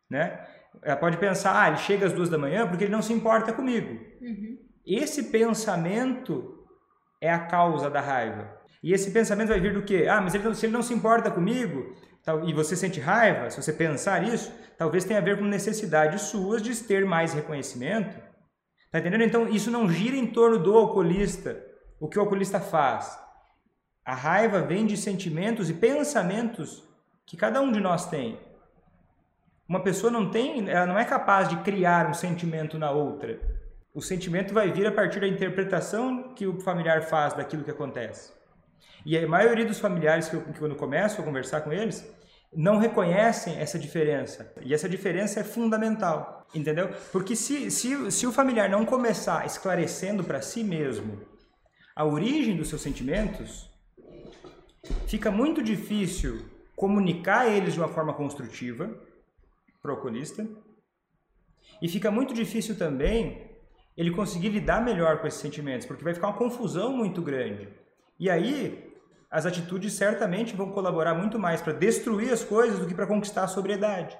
né? 0.09 0.45
Ela 0.83 0.97
pode 0.97 1.17
pensar, 1.17 1.59
ah, 1.59 1.67
ele 1.69 1.77
chega 1.77 2.05
às 2.05 2.13
duas 2.13 2.29
da 2.29 2.37
manhã 2.37 2.67
porque 2.67 2.83
ele 2.83 2.91
não 2.91 3.01
se 3.01 3.13
importa 3.13 3.53
comigo. 3.53 3.99
Uhum. 4.21 4.57
Esse 4.85 5.31
pensamento 5.31 6.63
é 7.21 7.31
a 7.31 7.47
causa 7.47 7.89
da 7.89 8.01
raiva. 8.01 8.55
E 8.83 8.93
esse 8.93 9.09
pensamento 9.09 9.47
vai 9.47 9.59
vir 9.59 9.73
do 9.73 9.81
quê? 9.81 10.05
Ah, 10.07 10.21
mas 10.21 10.35
ele 10.35 10.53
se 10.53 10.65
ele 10.67 10.73
não 10.73 10.83
se 10.83 10.93
importa 10.93 11.31
comigo, 11.31 11.95
e 12.45 12.53
você 12.53 12.75
sente 12.75 12.99
raiva, 12.99 13.49
se 13.49 13.61
você 13.61 13.71
pensar 13.71 14.23
isso, 14.23 14.51
talvez 14.77 15.03
tenha 15.05 15.19
a 15.19 15.23
ver 15.23 15.37
com 15.37 15.45
necessidades 15.45 16.23
suas 16.23 16.61
de 16.61 16.75
ter 16.75 17.05
mais 17.05 17.33
reconhecimento. 17.33 18.19
Tá 18.91 18.99
entendendo? 18.99 19.23
Então, 19.23 19.47
isso 19.47 19.69
não 19.69 19.89
gira 19.89 20.15
em 20.15 20.25
torno 20.25 20.57
do 20.57 20.75
alcoolista, 20.75 21.61
o 21.99 22.07
que 22.07 22.17
o 22.17 22.21
alcoolista 22.21 22.59
faz. 22.59 23.19
A 24.03 24.15
raiva 24.15 24.61
vem 24.61 24.85
de 24.85 24.97
sentimentos 24.97 25.69
e 25.69 25.73
pensamentos 25.73 26.83
que 27.25 27.37
cada 27.37 27.61
um 27.61 27.71
de 27.71 27.79
nós 27.79 28.07
tem. 28.07 28.39
Uma 29.67 29.81
pessoa 29.81 30.11
não 30.11 30.29
tem, 30.29 30.69
ela 30.69 30.85
não 30.85 30.97
é 30.97 31.05
capaz 31.05 31.49
de 31.49 31.57
criar 31.57 32.07
um 32.07 32.13
sentimento 32.13 32.77
na 32.77 32.91
outra. 32.91 33.39
O 33.93 34.01
sentimento 34.01 34.53
vai 34.53 34.71
vir 34.71 34.85
a 34.85 34.91
partir 34.91 35.19
da 35.19 35.27
interpretação 35.27 36.33
que 36.35 36.45
o 36.45 36.59
familiar 36.59 37.03
faz 37.03 37.33
daquilo 37.33 37.63
que 37.63 37.71
acontece. 37.71 38.34
E 39.05 39.17
a 39.17 39.27
maioria 39.27 39.65
dos 39.65 39.79
familiares 39.79 40.27
que, 40.27 40.35
eu, 40.35 40.41
que 40.41 40.57
quando 40.57 40.75
começo 40.75 41.21
a 41.21 41.23
conversar 41.23 41.61
com 41.61 41.71
eles, 41.71 42.03
não 42.51 42.77
reconhecem 42.77 43.57
essa 43.57 43.77
diferença. 43.77 44.53
E 44.63 44.73
essa 44.73 44.89
diferença 44.89 45.41
é 45.41 45.43
fundamental, 45.43 46.47
entendeu? 46.55 46.89
Porque 47.11 47.35
se, 47.35 47.69
se, 47.69 48.11
se 48.11 48.25
o 48.25 48.31
familiar 48.31 48.69
não 48.69 48.85
começar 48.85 49.45
esclarecendo 49.45 50.23
para 50.23 50.41
si 50.41 50.63
mesmo 50.63 51.21
a 51.95 52.03
origem 52.03 52.57
dos 52.57 52.69
seus 52.69 52.81
sentimentos, 52.81 53.69
fica 55.07 55.29
muito 55.29 55.61
difícil 55.61 56.45
comunicar 56.75 57.47
eles 57.47 57.73
de 57.73 57.79
uma 57.79 57.87
forma 57.87 58.13
construtiva 58.13 58.89
para 59.81 59.91
o 59.91 59.95
alcoolista. 59.95 60.47
E 61.81 61.87
fica 61.87 62.09
muito 62.09 62.33
difícil 62.33 62.77
também 62.77 63.51
ele 63.95 64.11
conseguir 64.11 64.49
lidar 64.49 64.83
melhor 64.83 65.19
com 65.19 65.27
esses 65.27 65.39
sentimentos, 65.39 65.85
porque 65.85 66.03
vai 66.03 66.13
ficar 66.13 66.27
uma 66.27 66.37
confusão 66.37 66.91
muito 66.91 67.21
grande. 67.21 67.69
E 68.19 68.29
aí, 68.29 68.94
as 69.35 69.45
atitudes 69.45 69.91
certamente 69.91 70.55
vão 70.55 70.71
colaborar 70.71 71.13
muito 71.13 71.37
mais 71.37 71.61
para 71.61 71.73
destruir 71.73 72.31
as 72.31 72.41
coisas 72.41 72.79
do 72.79 72.87
que 72.87 72.95
para 72.95 73.05
conquistar 73.05 73.43
a 73.43 73.49
sobriedade. 73.49 74.17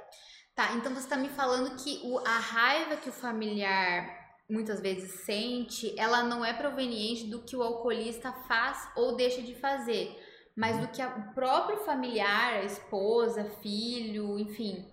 Tá, 0.54 0.74
então 0.74 0.94
você 0.94 1.06
está 1.06 1.16
me 1.16 1.30
falando 1.30 1.74
que 1.78 2.02
o, 2.04 2.20
a 2.20 2.38
raiva 2.38 2.98
que 2.98 3.08
o 3.08 3.14
familiar 3.14 4.14
muitas 4.50 4.82
vezes 4.82 5.22
sente, 5.22 5.98
ela 5.98 6.22
não 6.22 6.44
é 6.44 6.52
proveniente 6.52 7.28
do 7.28 7.42
que 7.44 7.56
o 7.56 7.64
alcoolista 7.64 8.34
faz 8.46 8.90
ou 8.94 9.16
deixa 9.16 9.42
de 9.42 9.56
fazer, 9.56 10.14
mas 10.54 10.82
do 10.82 10.90
que 10.90 11.02
o 11.02 11.34
próprio 11.34 11.78
familiar, 11.86 12.56
a 12.56 12.64
esposa, 12.66 13.46
filho, 13.62 14.38
enfim, 14.38 14.86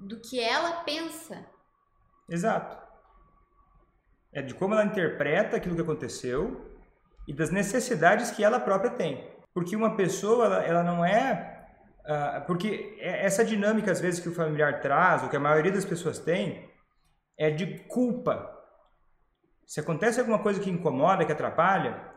do 0.00 0.20
que 0.20 0.40
ela 0.40 0.82
pensa. 0.82 1.46
Exato. 2.28 2.76
É 4.32 4.42
de 4.42 4.52
como 4.52 4.74
ela 4.74 4.84
interpreta 4.84 5.56
aquilo 5.56 5.76
que 5.76 5.82
aconteceu 5.82 6.76
e 7.28 7.32
das 7.32 7.52
necessidades 7.52 8.32
que 8.32 8.42
ela 8.42 8.58
própria 8.58 8.90
tem. 8.90 9.29
Porque 9.52 9.76
uma 9.76 9.96
pessoa, 9.96 10.46
ela, 10.46 10.64
ela 10.64 10.82
não 10.82 11.04
é. 11.04 11.66
Uh, 12.00 12.46
porque 12.46 12.96
é, 12.98 13.24
essa 13.24 13.44
dinâmica, 13.44 13.90
às 13.90 14.00
vezes, 14.00 14.20
que 14.20 14.28
o 14.28 14.34
familiar 14.34 14.80
traz, 14.80 15.22
ou 15.22 15.28
que 15.28 15.36
a 15.36 15.40
maioria 15.40 15.72
das 15.72 15.84
pessoas 15.84 16.18
tem, 16.18 16.68
é 17.36 17.50
de 17.50 17.78
culpa. 17.84 18.50
Se 19.66 19.80
acontece 19.80 20.20
alguma 20.20 20.38
coisa 20.38 20.60
que 20.60 20.70
incomoda, 20.70 21.24
que 21.24 21.32
atrapalha, 21.32 22.10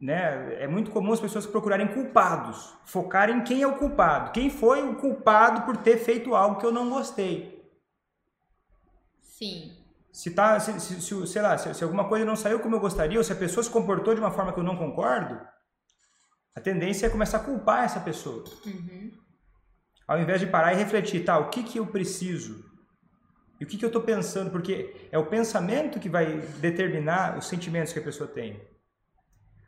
né, 0.00 0.62
é 0.62 0.68
muito 0.68 0.90
comum 0.90 1.12
as 1.12 1.20
pessoas 1.20 1.46
procurarem 1.46 1.88
culpados, 1.88 2.74
focarem 2.84 3.38
em 3.38 3.44
quem 3.44 3.62
é 3.62 3.66
o 3.66 3.76
culpado, 3.76 4.30
quem 4.30 4.50
foi 4.50 4.86
o 4.86 4.96
culpado 4.96 5.62
por 5.62 5.76
ter 5.78 5.96
feito 5.96 6.34
algo 6.34 6.60
que 6.60 6.66
eu 6.66 6.72
não 6.72 6.88
gostei. 6.90 7.56
Sim. 9.20 9.76
Se 10.12 10.34
tá, 10.34 10.58
se, 10.60 10.78
se, 10.80 11.00
se 11.00 11.26
sei 11.26 11.42
lá, 11.42 11.58
se, 11.58 11.72
se, 11.74 11.84
alguma 11.84 12.08
coisa 12.08 12.24
não 12.24 12.36
saiu 12.36 12.60
como 12.60 12.76
eu 12.76 12.80
gostaria, 12.80 13.18
ou 13.18 13.24
se 13.24 13.32
a 13.32 13.36
pessoa 13.36 13.62
se 13.62 13.70
comportou 13.70 14.14
de 14.14 14.20
uma 14.20 14.30
forma 14.30 14.52
que 14.52 14.60
eu 14.60 14.64
não 14.64 14.76
concordo, 14.76 15.38
a 16.56 16.60
tendência 16.60 17.06
é 17.06 17.10
começar 17.10 17.36
a 17.36 17.44
culpar 17.44 17.84
essa 17.84 18.00
pessoa. 18.00 18.42
Uhum. 18.64 19.12
Ao 20.08 20.18
invés 20.18 20.40
de 20.40 20.46
parar 20.46 20.72
e 20.72 20.76
refletir, 20.76 21.22
tá, 21.22 21.38
o 21.38 21.50
que 21.50 21.62
que 21.62 21.78
eu 21.78 21.86
preciso? 21.86 22.64
E 23.60 23.64
o 23.64 23.66
que 23.66 23.76
que 23.76 23.84
eu 23.84 23.88
estou 23.88 24.00
pensando? 24.00 24.50
Porque 24.50 25.08
é 25.12 25.18
o 25.18 25.26
pensamento 25.26 26.00
que 26.00 26.08
vai 26.08 26.38
determinar 26.58 27.36
os 27.36 27.46
sentimentos 27.46 27.92
que 27.92 27.98
a 27.98 28.02
pessoa 28.02 28.28
tem. 28.28 28.58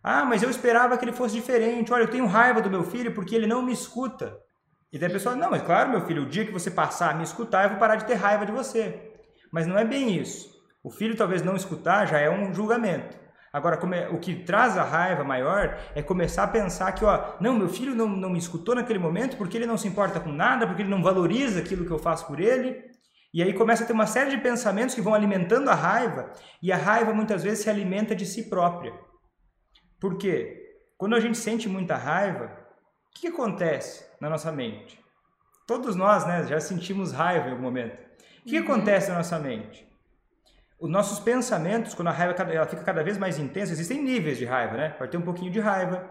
Ah, 0.03 0.25
mas 0.25 0.43
eu 0.43 0.49
esperava 0.49 0.97
que 0.97 1.05
ele 1.05 1.13
fosse 1.13 1.35
diferente. 1.35 1.93
Olha, 1.93 2.05
eu 2.05 2.11
tenho 2.11 2.25
raiva 2.25 2.63
do 2.63 2.71
meu 2.71 2.83
filho 2.83 3.13
porque 3.13 3.35
ele 3.35 3.47
não 3.47 3.63
me 3.63 3.73
escuta. 3.73 4.39
E 4.91 4.99
daí 4.99 5.11
a 5.11 5.13
pessoa, 5.13 5.37
não, 5.37 5.51
mas 5.51 5.63
claro, 5.63 5.91
meu 5.91 6.01
filho, 6.07 6.23
o 6.23 6.29
dia 6.29 6.47
que 6.47 6.53
você 6.53 6.71
passar 6.71 7.11
a 7.11 7.15
me 7.15 7.23
escutar, 7.23 7.65
eu 7.65 7.71
vou 7.71 7.79
parar 7.79 7.97
de 7.97 8.07
ter 8.07 8.15
raiva 8.15 8.47
de 8.47 8.53
você. 8.53 9.13
Mas 9.53 9.67
não 9.67 9.77
é 9.77 9.85
bem 9.85 10.17
isso. 10.17 10.57
O 10.83 10.91
filho 10.91 11.17
talvez 11.17 11.43
não 11.43 11.55
escutar 11.55 12.07
já 12.07 12.19
é 12.19 12.31
um 12.31 12.55
julgamento. 12.55 13.15
Agora, 13.59 13.77
é, 13.97 14.09
o 14.09 14.21
que 14.21 14.37
traz 14.37 14.79
a 14.79 14.85
raiva 14.85 15.25
maior 15.25 15.77
é 15.93 16.01
começar 16.01 16.45
a 16.45 16.49
pensar 16.49 16.93
que, 16.93 17.05
ó, 17.05 17.35
não, 17.41 17.59
meu 17.59 17.69
filho 17.69 17.93
não, 17.93 18.09
não 18.09 18.31
me 18.31 18.39
escutou 18.39 18.73
naquele 18.73 19.01
momento 19.01 19.37
porque 19.37 19.57
ele 19.57 19.67
não 19.67 19.77
se 19.77 19.89
importa 19.89 20.21
com 20.21 20.31
nada, 20.31 20.65
porque 20.65 20.83
ele 20.83 20.91
não 20.91 21.03
valoriza 21.03 21.59
aquilo 21.59 21.85
que 21.85 21.91
eu 21.91 21.99
faço 21.99 22.27
por 22.29 22.39
ele. 22.39 22.89
E 23.35 23.43
aí 23.43 23.53
começa 23.53 23.83
a 23.83 23.87
ter 23.87 23.93
uma 23.93 24.07
série 24.07 24.31
de 24.31 24.39
pensamentos 24.39 24.95
que 24.95 25.01
vão 25.01 25.13
alimentando 25.13 25.69
a 25.69 25.75
raiva, 25.75 26.33
e 26.63 26.71
a 26.71 26.77
raiva 26.77 27.13
muitas 27.13 27.43
vezes 27.43 27.65
se 27.65 27.69
alimenta 27.69 28.15
de 28.15 28.25
si 28.25 28.49
própria. 28.49 28.95
Por 30.01 30.17
quê? 30.17 30.63
Quando 30.97 31.17
a 31.17 31.21
gente 31.21 31.37
sente 31.37 31.69
muita 31.69 31.97
raiva, 31.97 32.45
o 32.45 33.21
que, 33.21 33.27
acontece 33.27 34.09
na 34.21 34.31
nossa 34.31 34.53
mente? 34.53 35.01
Todos 35.67 35.97
nós 35.97 36.25
né, 36.25 36.47
já 36.47 36.61
sentimos 36.61 37.13
raiva 37.13 37.49
em 37.49 37.51
algum 37.51 37.65
momento. 37.65 37.95
O 37.95 38.49
que, 38.49 38.57
uhum. 38.57 38.65
que 38.65 38.71
acontece 38.71 39.11
na 39.11 39.17
nossa 39.17 39.39
mente? 39.41 39.88
Os 40.81 40.89
nossos 40.89 41.19
pensamentos, 41.19 41.93
quando 41.93 42.09
a 42.09 42.13
raiva 42.13 42.35
ela 42.53 42.67
fica 42.67 42.85
cada 42.85 43.03
vez 43.03 43.19
mais 43.19 43.37
intensa, 43.37 43.73
existem 43.73 44.01
níveis 44.01 44.39
de 44.39 44.45
raiva, 44.45 44.77
né? 44.77 44.91
Pode 44.91 45.11
ter 45.11 45.17
um 45.17 45.23
pouquinho 45.23 45.51
de 45.51 45.59
raiva. 45.59 46.09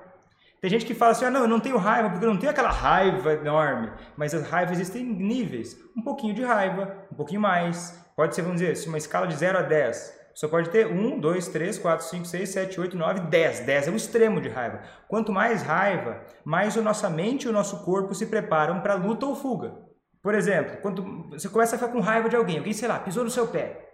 Tem 0.59 0.69
gente 0.69 0.86
que 0.86 0.93
fala 0.93 1.12
assim, 1.12 1.24
ah, 1.24 1.31
não, 1.31 1.41
eu 1.41 1.47
não 1.47 1.59
tenho 1.59 1.77
raiva 1.77 2.09
porque 2.09 2.25
eu 2.25 2.29
não 2.29 2.38
tenho 2.38 2.51
aquela 2.51 2.69
raiva 2.69 3.33
enorme. 3.33 3.89
Mas 4.17 4.33
as 4.33 4.50
raivas 4.50 4.77
existem 4.77 5.05
níveis. 5.05 5.77
Um 5.95 6.01
pouquinho 6.01 6.33
de 6.33 6.43
raiva, 6.43 6.97
um 7.09 7.15
pouquinho 7.15 7.39
mais. 7.39 7.97
Pode 8.13 8.36
ser, 8.36 8.41
vamos 8.41 8.59
dizer, 8.59 8.89
uma 8.89 8.97
escala 8.97 9.25
de 9.25 9.36
0 9.36 9.59
a 9.59 9.62
10. 9.62 10.17
Só 10.33 10.50
pode 10.50 10.69
ter 10.69 10.86
1, 10.86 11.19
2, 11.19 11.47
3, 11.47 11.79
4, 11.79 12.05
5, 12.05 12.25
6, 12.25 12.50
7, 12.50 12.79
8, 12.81 12.97
9, 12.97 13.19
10. 13.21 13.59
10 13.62 13.88
é 13.88 13.91
o 13.91 13.95
extremo 13.95 14.41
de 14.41 14.50
raiva. 14.50 14.81
Quanto 15.07 15.31
mais 15.31 15.62
raiva, 15.62 16.21
mais 16.43 16.77
a 16.77 16.81
nossa 16.81 17.09
mente 17.09 17.45
e 17.45 17.50
o 17.50 17.53
nosso 17.53 17.86
corpo 17.86 18.13
se 18.13 18.25
preparam 18.25 18.81
para 18.81 18.95
luta 18.95 19.25
ou 19.25 19.36
fuga. 19.36 19.75
Por 20.21 20.36
exemplo, 20.36 20.77
quando 20.81 21.29
você 21.29 21.47
começa 21.47 21.75
a 21.75 21.79
ficar 21.79 21.91
com 21.91 22.01
raiva 22.01 22.27
de 22.27 22.36
alguém, 22.36 22.57
alguém, 22.57 22.74
sei 22.74 22.88
lá, 22.89 23.00
pisou 23.00 23.24
no 23.24 23.29
seu 23.29 23.47
pé. 23.47 23.87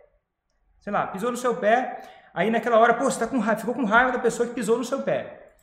Sei 0.83 0.91
lá, 0.91 1.07
pisou 1.07 1.31
no 1.31 1.37
seu 1.37 1.55
pé, 1.55 2.01
aí 2.33 2.51
naquela 2.51 2.77
hora, 2.77 2.93
pô, 2.93 3.05
você 3.05 3.17
tá 3.17 3.25
com 3.25 3.39
raiva, 3.39 3.61
ficou 3.61 3.73
com 3.73 3.85
raiva 3.85 4.11
da 4.11 4.19
pessoa 4.19 4.45
que 4.45 4.53
pisou 4.53 4.77
no 4.77 4.83
seu 4.83 5.01
pé. 5.01 5.53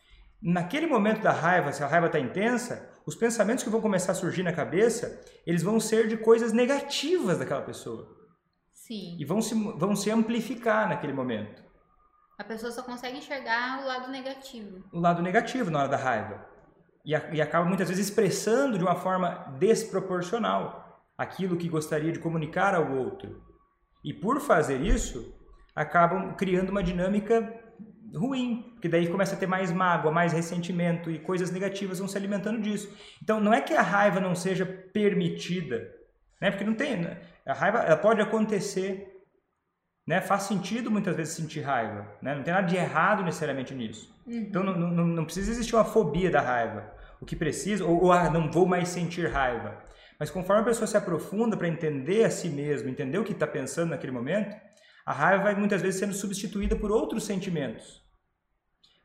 Naquele 0.43 0.87
momento 0.87 1.21
da 1.21 1.31
raiva, 1.31 1.71
se 1.73 1.85
a 1.85 1.87
raiva 1.87 2.07
está 2.07 2.19
intensa, 2.19 2.91
os 3.05 3.15
pensamentos 3.15 3.63
que 3.63 3.69
vão 3.69 3.83
começar 3.83 4.13
a 4.13 4.15
surgir 4.15 4.43
na 4.43 4.51
cabeça, 4.51 5.21
eles 5.47 5.63
vão 5.63 5.79
ser 5.79 6.09
de 6.09 6.17
coisas 6.17 6.55
negativas 6.55 7.39
daquela 7.39 7.61
pessoa. 7.61 8.09
Sim. 8.73 9.19
E 9.21 9.25
vão 9.27 9.43
se, 9.43 9.55
vão 9.77 9.95
se 9.95 10.11
amplificar 10.11 10.89
naquele 10.89 11.13
momento. 11.13 11.63
A 12.39 12.45
pessoa 12.45 12.73
só 12.73 12.83
consegue 12.83 13.19
enxergar 13.19 13.83
o 13.83 13.87
lado 13.87 14.11
negativo. 14.11 14.83
O 14.91 15.01
lado 15.01 15.21
negativo 15.21 15.71
na 15.71 15.81
hora 15.81 15.89
da 15.89 15.99
raiva. 15.99 16.47
E, 17.05 17.15
a, 17.15 17.29
e 17.31 17.43
acaba 17.43 17.67
muitas 17.67 17.91
vezes 17.91 18.09
expressando 18.09 18.79
de 18.79 18.85
uma 18.85 18.97
forma 18.97 19.55
desproporcional 19.59 21.05
aquilo 21.19 21.59
que 21.59 21.69
gostaria 21.69 22.11
de 22.11 22.19
comunicar 22.19 22.75
ao 22.75 22.91
outro. 22.91 23.50
E 24.03 24.13
por 24.13 24.41
fazer 24.41 24.81
isso, 24.81 25.35
acabam 25.75 26.35
criando 26.35 26.71
uma 26.71 26.83
dinâmica 26.83 27.61
ruim, 28.15 28.71
porque 28.73 28.89
daí 28.89 29.09
começa 29.09 29.35
a 29.35 29.39
ter 29.39 29.47
mais 29.47 29.71
mágoa, 29.71 30.11
mais 30.11 30.33
ressentimento 30.33 31.11
e 31.11 31.19
coisas 31.19 31.51
negativas 31.51 31.99
vão 31.99 32.09
se 32.09 32.17
alimentando 32.17 32.61
disso. 32.61 32.93
Então 33.23 33.41
não 33.41 33.53
é 33.53 33.61
que 33.61 33.75
a 33.75 33.83
raiva 33.83 34.21
não 34.21 34.35
seja 34.35 34.67
permitida, 34.67 35.91
né? 36.41 36.51
Porque 36.51 36.65
não 36.65 36.75
tem, 36.75 36.97
né? 36.97 37.19
A 37.47 37.53
raiva 37.53 37.79
ela 37.79 37.97
pode 37.97 38.21
acontecer, 38.21 39.25
né? 40.07 40.21
Faz 40.21 40.45
sentido 40.45 40.91
muitas 40.91 41.15
vezes 41.15 41.35
sentir 41.35 41.61
raiva, 41.61 42.07
né? 42.21 42.35
Não 42.35 42.43
tem 42.43 42.53
nada 42.53 42.67
de 42.67 42.77
errado 42.77 43.23
necessariamente 43.23 43.75
nisso. 43.75 44.13
Uhum. 44.27 44.39
Então 44.39 44.63
não, 44.63 44.77
não, 44.77 45.07
não, 45.07 45.25
precisa 45.25 45.51
existir 45.51 45.75
uma 45.75 45.85
fobia 45.85 46.31
da 46.31 46.41
raiva. 46.41 46.93
O 47.21 47.27
que 47.27 47.37
precisa, 47.37 47.85
ou, 47.85 48.05
ou 48.05 48.13
ah, 48.13 48.31
não 48.31 48.51
vou 48.51 48.67
mais 48.67 48.89
sentir 48.89 49.31
raiva. 49.31 49.77
Mas 50.21 50.31
conforme 50.31 50.61
a 50.61 50.65
pessoa 50.67 50.87
se 50.87 50.99
aprofunda 50.99 51.57
para 51.57 51.67
entender 51.67 52.25
a 52.25 52.31
si 52.31 52.51
mesmo, 52.51 52.91
entender 52.91 53.19
o 53.19 53.25
que 53.25 53.33
está 53.33 53.47
pensando 53.47 53.91
naquele 53.91 54.13
momento, 54.13 54.55
a 55.07 55.13
raiva 55.15 55.45
vai 55.45 55.55
muitas 55.55 55.81
vezes 55.81 55.99
sendo 55.99 56.13
substituída 56.13 56.77
por 56.77 56.91
outros 56.93 57.25
sentimentos. 57.25 58.05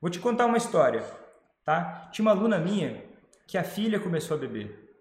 Vou 0.01 0.09
te 0.09 0.19
contar 0.19 0.45
uma 0.45 0.57
história, 0.57 1.05
tá? 1.63 2.09
Tinha 2.11 2.25
uma 2.25 2.31
aluna 2.31 2.59
minha 2.59 3.01
que 3.47 3.57
a 3.57 3.63
filha 3.63 3.97
começou 3.97 4.35
a 4.35 4.39
beber. 4.41 4.93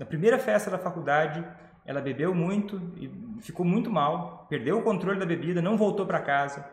Na 0.00 0.04
primeira 0.04 0.36
festa 0.36 0.68
da 0.68 0.78
faculdade, 0.78 1.46
ela 1.86 2.00
bebeu 2.00 2.34
muito 2.34 2.92
e 2.96 3.40
ficou 3.40 3.64
muito 3.64 3.88
mal, 3.88 4.46
perdeu 4.50 4.78
o 4.78 4.82
controle 4.82 5.20
da 5.20 5.26
bebida, 5.26 5.62
não 5.62 5.76
voltou 5.76 6.06
para 6.06 6.18
casa. 6.20 6.68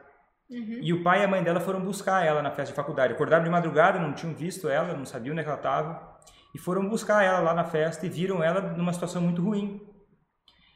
Uhum. 0.50 0.80
E 0.82 0.94
o 0.94 1.04
pai 1.04 1.22
e 1.22 1.24
a 1.26 1.28
mãe 1.28 1.44
dela 1.44 1.60
foram 1.60 1.80
buscar 1.80 2.26
ela 2.26 2.42
na 2.42 2.50
festa 2.50 2.72
de 2.72 2.76
faculdade. 2.76 3.14
Acordaram 3.14 3.44
de 3.44 3.50
madrugada, 3.52 4.00
não 4.00 4.14
tinham 4.14 4.34
visto 4.34 4.68
ela, 4.68 4.98
não 4.98 5.06
sabiam 5.06 5.34
onde 5.34 5.42
é 5.42 5.46
ela 5.46 5.56
estava. 5.56 6.17
E 6.54 6.58
foram 6.58 6.88
buscar 6.88 7.24
ela 7.24 7.40
lá 7.40 7.54
na 7.54 7.64
festa 7.64 8.06
e 8.06 8.10
viram 8.10 8.44
ela 8.44 8.62
numa 8.74 8.94
situação 8.94 9.22
muito 9.22 9.42
ruim. 9.42 9.82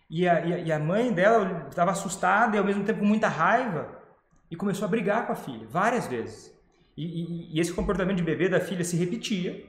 E 0.10 0.28
a, 0.28 0.46
e 0.46 0.72
a 0.72 0.78
mãe 0.78 1.14
dela 1.14 1.68
estava 1.70 1.92
assustada 1.92 2.56
e 2.56 2.60
ao 2.60 2.66
mesmo 2.66 2.84
tempo 2.84 3.00
com 3.00 3.06
muita 3.06 3.28
raiva 3.28 4.02
e 4.50 4.56
começou 4.56 4.86
a 4.86 4.90
brigar 4.90 5.26
com 5.26 5.32
a 5.32 5.36
filha, 5.36 5.66
várias 5.70 6.08
vezes. 6.08 6.52
E, 6.98 7.06
e, 7.06 7.56
e 7.56 7.60
esse 7.60 7.74
comportamento 7.74 8.18
de 8.18 8.24
bebê 8.24 8.50
da 8.50 8.60
filha 8.60 8.84
se 8.84 8.98
repetia. 8.98 9.66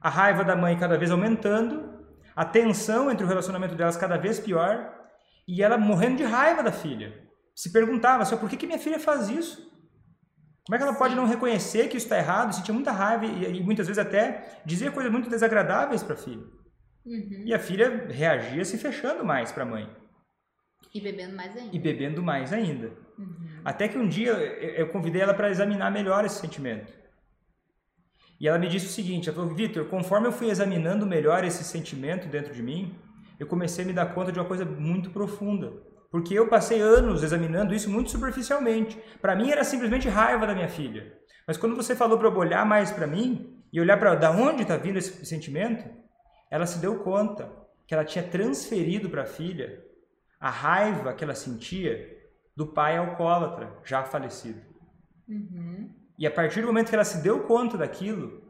A 0.00 0.08
raiva 0.10 0.42
da 0.42 0.56
mãe 0.56 0.76
cada 0.76 0.98
vez 0.98 1.10
aumentando 1.10 2.00
a 2.34 2.44
tensão 2.44 3.10
entre 3.10 3.24
o 3.24 3.28
relacionamento 3.28 3.74
delas 3.74 3.96
cada 3.96 4.16
vez 4.16 4.40
pior 4.40 4.92
e 5.46 5.62
ela 5.62 5.78
morrendo 5.78 6.16
de 6.16 6.24
raiva 6.24 6.62
da 6.62 6.72
filha. 6.72 7.28
Se 7.54 7.70
perguntava, 7.70 8.22
assim, 8.22 8.36
por 8.36 8.48
que, 8.48 8.56
que 8.56 8.66
minha 8.66 8.78
filha 8.78 8.98
faz 8.98 9.28
isso? 9.28 9.70
Como 10.70 10.76
é 10.76 10.78
que 10.78 10.84
ela 10.84 10.94
pode 10.94 11.16
não 11.16 11.26
reconhecer 11.26 11.88
que 11.88 11.96
isso 11.96 12.06
está 12.06 12.16
errado? 12.16 12.54
Sentia 12.54 12.72
muita 12.72 12.92
raiva 12.92 13.26
e, 13.26 13.58
e, 13.58 13.60
muitas 13.60 13.88
vezes 13.88 13.98
até 13.98 14.60
dizia 14.64 14.92
coisas 14.92 15.10
muito 15.10 15.28
desagradáveis 15.28 16.00
para 16.00 16.14
a 16.14 16.16
filha. 16.16 16.44
Uhum. 17.04 17.42
E 17.44 17.52
a 17.52 17.58
filha 17.58 18.06
reagia 18.08 18.64
se 18.64 18.78
fechando 18.78 19.24
mais 19.24 19.50
para 19.50 19.64
a 19.64 19.66
mãe. 19.66 19.90
E 20.94 21.00
bebendo 21.00 21.34
mais 21.34 21.56
ainda. 21.56 21.76
E 21.76 21.78
bebendo 21.80 22.22
mais 22.22 22.52
ainda. 22.52 22.92
Uhum. 23.18 23.60
Até 23.64 23.88
que 23.88 23.98
um 23.98 24.06
dia 24.06 24.30
eu 24.30 24.88
convidei 24.90 25.20
ela 25.20 25.34
para 25.34 25.50
examinar 25.50 25.90
melhor 25.90 26.24
esse 26.24 26.38
sentimento. 26.38 26.92
E 28.38 28.46
ela 28.46 28.56
me 28.56 28.68
disse 28.68 28.86
o 28.86 28.90
seguinte: 28.90 29.28
ela 29.28 29.36
falou, 29.36 29.52
Vitor, 29.52 29.86
conforme 29.86 30.28
eu 30.28 30.32
fui 30.32 30.50
examinando 30.50 31.04
melhor 31.04 31.42
esse 31.42 31.64
sentimento 31.64 32.28
dentro 32.28 32.54
de 32.54 32.62
mim, 32.62 32.94
eu 33.40 33.46
comecei 33.48 33.84
a 33.84 33.88
me 33.88 33.92
dar 33.92 34.14
conta 34.14 34.30
de 34.30 34.38
uma 34.38 34.46
coisa 34.46 34.64
muito 34.64 35.10
profunda. 35.10 35.72
Porque 36.10 36.34
eu 36.34 36.48
passei 36.48 36.80
anos 36.80 37.22
examinando 37.22 37.74
isso 37.74 37.88
muito 37.88 38.10
superficialmente. 38.10 39.00
Para 39.20 39.36
mim 39.36 39.50
era 39.50 39.62
simplesmente 39.62 40.08
raiva 40.08 40.46
da 40.46 40.54
minha 40.54 40.68
filha. 40.68 41.16
Mas 41.46 41.56
quando 41.56 41.76
você 41.76 41.94
falou 41.94 42.18
para 42.18 42.28
eu 42.28 42.36
olhar 42.36 42.66
mais 42.66 42.90
para 42.90 43.06
mim, 43.06 43.60
e 43.72 43.80
olhar 43.80 43.98
para 43.98 44.14
da 44.14 44.30
onde 44.30 44.62
está 44.62 44.76
vindo 44.76 44.98
esse 44.98 45.24
sentimento, 45.24 45.88
ela 46.50 46.66
se 46.66 46.78
deu 46.78 46.98
conta 46.98 47.50
que 47.86 47.94
ela 47.94 48.04
tinha 48.04 48.24
transferido 48.24 49.08
para 49.08 49.22
a 49.22 49.26
filha 49.26 49.84
a 50.40 50.50
raiva 50.50 51.12
que 51.12 51.22
ela 51.22 51.34
sentia 51.34 52.18
do 52.56 52.66
pai 52.66 52.96
alcoólatra, 52.96 53.76
já 53.84 54.02
falecido. 54.02 54.60
Uhum. 55.28 55.90
E 56.18 56.26
a 56.26 56.30
partir 56.30 56.62
do 56.62 56.66
momento 56.66 56.88
que 56.88 56.94
ela 56.94 57.04
se 57.04 57.22
deu 57.22 57.40
conta 57.40 57.78
daquilo, 57.78 58.42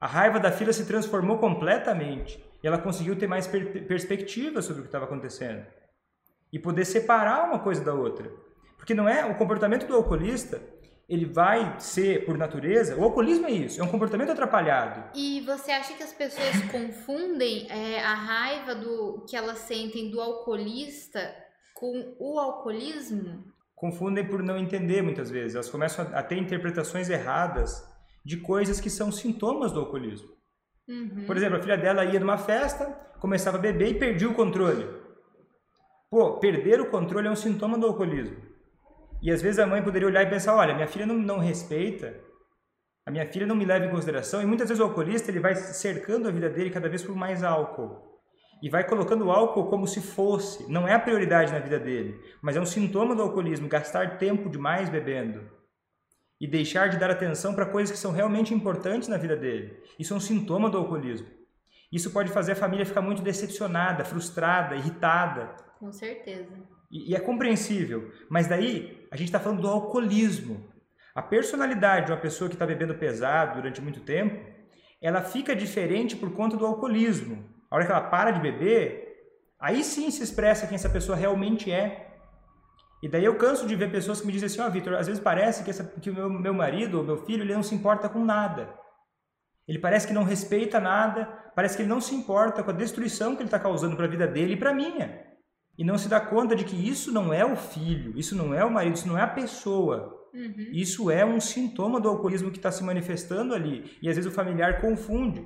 a 0.00 0.06
raiva 0.06 0.40
da 0.40 0.50
filha 0.50 0.72
se 0.72 0.86
transformou 0.86 1.38
completamente. 1.38 2.42
E 2.62 2.66
ela 2.66 2.78
conseguiu 2.78 3.16
ter 3.16 3.26
mais 3.26 3.46
per 3.46 3.86
perspectiva 3.86 4.62
sobre 4.62 4.80
o 4.80 4.82
que 4.84 4.88
estava 4.88 5.04
acontecendo. 5.04 5.64
E 6.52 6.58
poder 6.58 6.84
separar 6.84 7.48
uma 7.48 7.58
coisa 7.58 7.82
da 7.82 7.94
outra. 7.94 8.30
Porque 8.76 8.94
não 8.94 9.08
é 9.08 9.24
o 9.24 9.36
comportamento 9.36 9.86
do 9.86 9.94
alcoolista, 9.94 10.60
ele 11.08 11.26
vai 11.26 11.78
ser, 11.78 12.24
por 12.24 12.38
natureza, 12.38 12.96
o 12.96 13.04
alcoolismo 13.04 13.46
é 13.46 13.50
isso, 13.50 13.80
é 13.80 13.84
um 13.84 13.88
comportamento 13.88 14.30
atrapalhado. 14.30 15.10
E 15.14 15.40
você 15.42 15.70
acha 15.70 15.94
que 15.94 16.02
as 16.02 16.12
pessoas 16.12 16.62
confundem 16.72 17.70
é, 17.70 18.00
a 18.00 18.14
raiva 18.14 18.74
do 18.74 19.24
que 19.28 19.36
elas 19.36 19.58
sentem 19.58 20.10
do 20.10 20.20
alcoolista 20.20 21.34
com 21.74 22.16
o 22.18 22.38
alcoolismo? 22.38 23.44
Confundem 23.74 24.26
por 24.26 24.42
não 24.42 24.56
entender 24.56 25.02
muitas 25.02 25.28
vezes. 25.28 25.54
Elas 25.54 25.68
começam 25.68 26.08
a 26.14 26.22
ter 26.22 26.38
interpretações 26.38 27.10
erradas 27.10 27.86
de 28.24 28.36
coisas 28.38 28.80
que 28.80 28.88
são 28.88 29.10
sintomas 29.12 29.72
do 29.72 29.80
alcoolismo. 29.80 30.30
Uhum. 30.88 31.24
Por 31.26 31.36
exemplo, 31.36 31.58
a 31.58 31.60
filha 31.60 31.76
dela 31.76 32.04
ia 32.04 32.20
numa 32.20 32.38
festa, 32.38 32.86
começava 33.20 33.58
a 33.58 33.60
beber 33.60 33.88
e 33.88 33.98
perdia 33.98 34.30
o 34.30 34.34
controle. 34.34 34.88
Pô, 36.12 36.34
perder 36.34 36.78
o 36.78 36.90
controle 36.90 37.26
é 37.26 37.30
um 37.30 37.34
sintoma 37.34 37.78
do 37.78 37.86
alcoolismo. 37.86 38.36
E 39.22 39.30
às 39.30 39.40
vezes 39.40 39.58
a 39.58 39.66
mãe 39.66 39.82
poderia 39.82 40.06
olhar 40.06 40.22
e 40.22 40.28
pensar, 40.28 40.54
olha, 40.54 40.74
minha 40.74 40.86
filha 40.86 41.06
não, 41.06 41.14
não 41.14 41.38
respeita, 41.38 42.20
a 43.06 43.10
minha 43.10 43.26
filha 43.26 43.46
não 43.46 43.56
me 43.56 43.64
leva 43.64 43.86
em 43.86 43.90
consideração. 43.90 44.42
E 44.42 44.44
muitas 44.44 44.68
vezes 44.68 44.78
o 44.78 44.84
alcoolista 44.84 45.30
ele 45.30 45.40
vai 45.40 45.54
cercando 45.54 46.28
a 46.28 46.30
vida 46.30 46.50
dele 46.50 46.68
cada 46.68 46.86
vez 46.86 47.02
por 47.02 47.16
mais 47.16 47.42
álcool. 47.42 48.20
E 48.62 48.68
vai 48.68 48.86
colocando 48.86 49.24
o 49.24 49.30
álcool 49.32 49.70
como 49.70 49.86
se 49.86 50.02
fosse, 50.02 50.70
não 50.70 50.86
é 50.86 50.92
a 50.92 50.98
prioridade 50.98 51.50
na 51.50 51.60
vida 51.60 51.80
dele, 51.80 52.20
mas 52.42 52.56
é 52.56 52.60
um 52.60 52.66
sintoma 52.66 53.14
do 53.14 53.22
alcoolismo, 53.22 53.66
gastar 53.66 54.18
tempo 54.18 54.50
demais 54.50 54.90
bebendo 54.90 55.50
e 56.38 56.46
deixar 56.46 56.88
de 56.88 56.98
dar 56.98 57.10
atenção 57.10 57.54
para 57.54 57.64
coisas 57.64 57.90
que 57.90 57.98
são 57.98 58.12
realmente 58.12 58.52
importantes 58.52 59.08
na 59.08 59.16
vida 59.16 59.34
dele. 59.34 59.82
Isso 59.98 60.12
é 60.12 60.16
um 60.18 60.20
sintoma 60.20 60.68
do 60.68 60.76
alcoolismo. 60.76 61.26
Isso 61.90 62.10
pode 62.10 62.30
fazer 62.30 62.52
a 62.52 62.56
família 62.56 62.84
ficar 62.84 63.00
muito 63.00 63.22
decepcionada, 63.22 64.04
frustrada, 64.04 64.76
irritada. 64.76 65.71
Com 65.82 65.92
certeza. 65.92 66.54
E, 66.88 67.10
e 67.10 67.16
é 67.16 67.18
compreensível. 67.18 68.12
Mas 68.30 68.46
daí 68.46 69.04
a 69.10 69.16
gente 69.16 69.26
está 69.26 69.40
falando 69.40 69.62
do 69.62 69.68
alcoolismo. 69.68 70.64
A 71.12 71.20
personalidade 71.20 72.06
de 72.06 72.12
uma 72.12 72.20
pessoa 72.20 72.48
que 72.48 72.54
está 72.54 72.64
bebendo 72.64 72.94
pesado 72.94 73.56
durante 73.56 73.80
muito 73.80 73.98
tempo, 73.98 74.48
ela 75.00 75.22
fica 75.22 75.56
diferente 75.56 76.14
por 76.14 76.32
conta 76.34 76.56
do 76.56 76.64
alcoolismo. 76.64 77.44
A 77.68 77.74
hora 77.74 77.84
que 77.84 77.90
ela 77.90 78.00
para 78.00 78.30
de 78.30 78.38
beber, 78.38 79.26
aí 79.58 79.82
sim 79.82 80.08
se 80.12 80.22
expressa 80.22 80.68
quem 80.68 80.76
essa 80.76 80.88
pessoa 80.88 81.18
realmente 81.18 81.68
é. 81.68 82.14
E 83.02 83.08
daí 83.08 83.24
eu 83.24 83.34
canso 83.34 83.66
de 83.66 83.74
ver 83.74 83.90
pessoas 83.90 84.20
que 84.20 84.26
me 84.28 84.32
dizem 84.32 84.46
assim, 84.46 84.60
ó, 84.60 84.68
oh, 84.68 84.70
Vitor, 84.70 84.94
às 84.94 85.08
vezes 85.08 85.20
parece 85.20 85.64
que, 85.64 85.70
essa, 85.70 85.82
que 85.82 86.10
o 86.10 86.14
meu, 86.14 86.30
meu 86.30 86.54
marido 86.54 86.98
ou 86.98 87.04
meu 87.04 87.26
filho, 87.26 87.42
ele 87.42 87.54
não 87.54 87.62
se 87.64 87.74
importa 87.74 88.08
com 88.08 88.24
nada. 88.24 88.72
Ele 89.66 89.80
parece 89.80 90.06
que 90.06 90.12
não 90.12 90.22
respeita 90.22 90.78
nada, 90.78 91.26
parece 91.56 91.76
que 91.76 91.82
ele 91.82 91.88
não 91.88 92.00
se 92.00 92.14
importa 92.14 92.62
com 92.62 92.70
a 92.70 92.74
destruição 92.74 93.34
que 93.34 93.42
ele 93.42 93.48
está 93.48 93.58
causando 93.58 93.96
para 93.96 94.04
a 94.04 94.08
vida 94.08 94.28
dele 94.28 94.52
e 94.52 94.56
para 94.56 94.70
a 94.70 94.74
minha. 94.74 95.31
E 95.82 95.84
não 95.84 95.98
se 95.98 96.08
dá 96.08 96.20
conta 96.20 96.54
de 96.54 96.64
que 96.64 96.76
isso 96.76 97.10
não 97.10 97.34
é 97.34 97.44
o 97.44 97.56
filho, 97.56 98.16
isso 98.16 98.36
não 98.36 98.54
é 98.54 98.64
o 98.64 98.70
marido, 98.70 98.94
isso 98.94 99.08
não 99.08 99.18
é 99.18 99.22
a 99.22 99.26
pessoa. 99.26 100.16
Uhum. 100.32 100.54
Isso 100.70 101.10
é 101.10 101.24
um 101.26 101.40
sintoma 101.40 101.98
do 102.00 102.08
alcoolismo 102.08 102.52
que 102.52 102.56
está 102.56 102.70
se 102.70 102.84
manifestando 102.84 103.52
ali. 103.52 103.98
E 104.00 104.08
às 104.08 104.14
vezes 104.14 104.30
o 104.30 104.32
familiar 104.32 104.80
confunde 104.80 105.44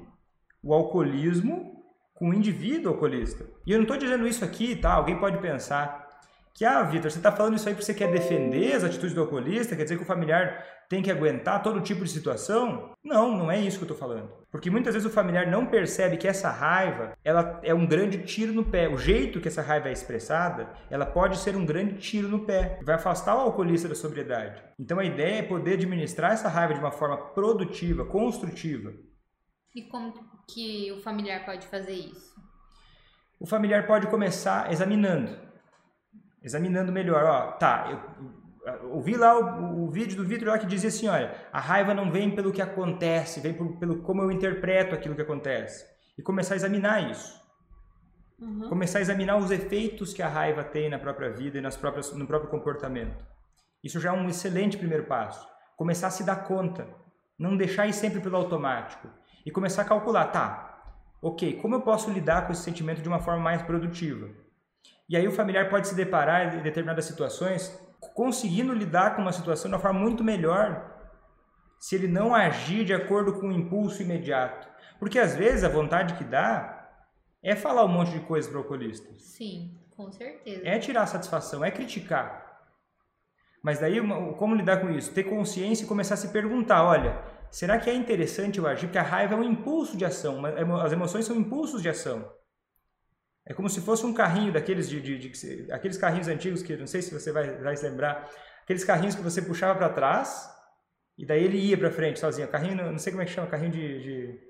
o 0.63 0.75
alcoolismo 0.75 1.83
com 2.13 2.29
o 2.29 2.35
indivíduo 2.35 2.93
alcoolista. 2.93 3.47
E 3.67 3.73
eu 3.73 3.79
não 3.79 3.85
estou 3.85 3.97
dizendo 3.97 4.29
isso 4.29 4.45
aqui, 4.45 4.77
tá? 4.77 4.93
Alguém 4.93 5.19
pode 5.19 5.39
pensar, 5.39 6.06
que, 6.57 6.65
ah, 6.65 6.83
Vitor, 6.85 7.11
você 7.11 7.19
está 7.19 7.31
falando 7.31 7.57
isso 7.57 7.69
aí 7.69 7.75
porque 7.75 7.85
você 7.85 7.93
quer 7.93 8.11
defender 8.11 8.73
as 8.73 8.83
atitudes 8.83 9.13
do 9.13 9.21
alcoolista, 9.21 9.77
quer 9.77 9.83
dizer 9.83 9.99
que 9.99 10.03
o 10.03 10.07
familiar 10.07 10.65
tem 10.89 11.03
que 11.03 11.11
aguentar 11.11 11.63
todo 11.63 11.83
tipo 11.83 12.03
de 12.03 12.11
situação? 12.11 12.95
Não, 13.05 13.37
não 13.37 13.51
é 13.51 13.61
isso 13.61 13.77
que 13.77 13.85
eu 13.85 13.93
estou 13.93 14.09
falando. 14.09 14.33
Porque 14.51 14.71
muitas 14.71 14.95
vezes 14.95 15.07
o 15.07 15.13
familiar 15.13 15.47
não 15.47 15.67
percebe 15.67 16.17
que 16.17 16.27
essa 16.27 16.49
raiva 16.49 17.13
ela 17.23 17.61
é 17.63 17.75
um 17.75 17.85
grande 17.85 18.23
tiro 18.23 18.55
no 18.55 18.65
pé. 18.65 18.89
O 18.89 18.97
jeito 18.97 19.39
que 19.39 19.49
essa 19.49 19.61
raiva 19.61 19.91
é 19.91 19.93
expressada, 19.93 20.71
ela 20.89 21.05
pode 21.05 21.37
ser 21.37 21.55
um 21.55 21.67
grande 21.67 21.99
tiro 21.99 22.27
no 22.27 22.47
pé. 22.47 22.81
Vai 22.83 22.95
afastar 22.95 23.37
o 23.37 23.41
alcoolista 23.41 23.87
da 23.87 23.95
sobriedade. 23.95 24.63
Então 24.79 24.99
a 24.99 25.05
ideia 25.05 25.41
é 25.41 25.43
poder 25.43 25.75
administrar 25.75 26.33
essa 26.33 26.49
raiva 26.49 26.73
de 26.73 26.81
uma 26.81 26.91
forma 26.91 27.19
produtiva, 27.19 28.07
construtiva. 28.07 28.95
E 29.75 29.83
como 29.83 30.15
que 30.49 30.91
o 30.91 31.03
familiar 31.03 31.45
pode 31.45 31.67
fazer 31.67 31.93
isso? 31.93 32.35
O 33.39 33.45
familiar 33.45 33.87
pode 33.87 34.07
começar 34.07 34.73
examinando 34.73 35.46
examinando 36.47 36.93
melhor, 36.93 37.25
ó, 37.25 37.53
tá, 37.53 37.91
eu 37.91 38.93
ouvi 38.93 39.17
lá 39.17 39.39
o, 39.39 39.85
o 39.85 39.91
vídeo 39.91 40.17
do 40.17 40.25
Vitor 40.25 40.49
lá 40.49 40.59
que 40.59 40.67
dizia 40.67 40.89
assim, 40.89 41.09
olha, 41.09 41.35
a 41.53 41.61
raiva 41.61 41.93
não 41.93 42.11
vem 42.11 42.35
pelo 42.35 42.53
que 42.53 42.63
acontece, 42.63 43.41
vem 43.41 43.53
por, 43.53 43.77
pelo 43.79 44.03
como 44.03 44.23
eu 44.23 44.31
interpreto 44.31 44.95
aquilo 44.95 45.17
que 45.17 45.23
acontece. 45.23 45.85
E 46.17 46.23
começar 46.23 46.55
a 46.55 46.57
examinar 46.57 47.11
isso. 47.11 47.37
Uhum. 48.39 48.69
Começar 48.69 48.99
a 48.99 49.03
examinar 49.03 49.37
os 49.37 49.51
efeitos 49.51 50.15
que 50.15 50.23
a 50.23 50.29
raiva 50.29 50.63
tem 50.63 50.89
na 50.89 50.99
própria 50.99 51.31
vida 51.31 51.59
e 51.59 51.61
nas 51.61 51.77
próprias, 51.77 52.13
no 52.13 52.27
próprio 52.27 52.51
comportamento. 52.51 53.25
Isso 53.83 54.01
já 54.01 54.11
é 54.11 54.13
um 54.13 54.29
excelente 54.29 54.79
primeiro 54.79 55.05
passo. 55.05 55.47
Começar 55.77 56.07
a 56.07 56.11
se 56.11 56.25
dar 56.25 56.45
conta. 56.45 56.87
Não 57.39 57.57
deixar 57.57 57.87
ir 57.87 57.93
sempre 57.93 58.21
pelo 58.21 58.37
automático. 58.37 59.09
E 59.45 59.51
começar 59.51 59.83
a 59.83 59.85
calcular, 59.85 60.27
tá, 60.27 60.83
ok, 61.21 61.61
como 61.61 61.75
eu 61.75 61.83
posso 61.83 62.11
lidar 62.11 62.47
com 62.47 62.53
esse 62.53 62.63
sentimento 62.63 63.03
de 63.03 63.09
uma 63.09 63.21
forma 63.21 63.43
mais 63.43 63.63
produtiva? 63.63 64.29
E 65.09 65.17
aí 65.17 65.27
o 65.27 65.33
familiar 65.33 65.69
pode 65.69 65.89
se 65.89 65.95
deparar 65.95 66.57
em 66.57 66.63
determinadas 66.63 67.05
situações 67.05 67.81
conseguindo 68.15 68.73
lidar 68.73 69.15
com 69.15 69.23
uma 69.23 69.33
situação 69.33 69.71
de 69.71 69.75
uma 69.75 69.81
forma 69.81 70.01
muito 70.01 70.23
melhor 70.23 70.95
se 71.79 71.95
ele 71.95 72.09
não 72.09 72.35
agir 72.35 72.85
de 72.85 72.95
acordo 72.95 73.35
com 73.35 73.49
o 73.49 73.53
impulso 73.53 74.03
imediato. 74.03 74.69
Porque 74.99 75.19
às 75.19 75.37
vezes 75.37 75.65
a 75.65 75.69
vontade 75.69 76.15
que 76.15 76.25
dá 76.25 76.89
é 77.43 77.55
falar 77.55 77.85
um 77.85 77.89
monte 77.89 78.13
de 78.13 78.21
coisa 78.21 78.49
para 78.49 78.59
o 78.59 78.63
alcoolista. 78.63 79.09
Sim, 79.19 79.79
com 79.91 80.11
certeza. 80.11 80.67
É 80.67 80.79
tirar 80.79 81.07
satisfação, 81.07 81.65
é 81.65 81.71
criticar. 81.71 82.45
Mas 83.63 83.79
daí, 83.79 84.01
como 84.37 84.55
lidar 84.55 84.81
com 84.81 84.91
isso? 84.91 85.13
Ter 85.13 85.25
consciência 85.25 85.85
e 85.85 85.89
começar 85.89 86.15
a 86.15 86.19
se 86.19 86.29
perguntar, 86.29 86.85
olha, 86.85 87.21
será 87.51 87.79
que 87.79 87.91
é 87.91 87.95
interessante 87.95 88.59
eu 88.59 88.67
agir? 88.67 88.87
Porque 88.87 88.99
a 88.99 89.03
raiva 89.03 89.35
é 89.35 89.37
um 89.37 89.45
impulso 89.45 89.97
de 89.97 90.05
ação, 90.05 90.43
as 90.83 90.93
emoções 90.93 91.25
são 91.25 91.37
impulsos 91.37 91.83
de 91.83 91.89
ação. 91.89 92.31
É 93.47 93.55
como 93.55 93.71
se 93.71 93.81
fosse 93.81 94.05
um 94.05 94.13
carrinho 94.13 94.53
daqueles 94.53 94.89
de, 94.89 95.01
de, 95.01 95.19
de, 95.19 95.73
aqueles 95.73 95.97
carrinhos 95.97 96.27
antigos 96.27 96.63
que 96.63 96.77
não 96.77 96.87
sei 96.87 97.01
se 97.01 97.15
você 97.15 97.31
vai, 97.31 97.57
vai 97.59 97.77
se 97.77 97.89
lembrar, 97.89 98.29
aqueles 98.65 98.85
carrinhos 98.85 99.15
que 99.15 99.23
você 99.23 99.41
puxava 99.41 99.79
para 99.79 99.89
trás 99.89 100.51
e 101.17 101.25
daí 101.25 101.45
ele 101.45 101.57
ia 101.57 101.79
para 101.79 101.91
frente 101.91 102.19
sozinho. 102.19 102.49
Carrinho, 102.49 102.91
não 102.91 102.99
sei 102.99 103.13
como 103.13 103.23
é 103.23 103.25
que 103.25 103.31
chama, 103.31 103.47
carrinho 103.47 103.71
de, 103.71 104.03
de... 104.03 104.41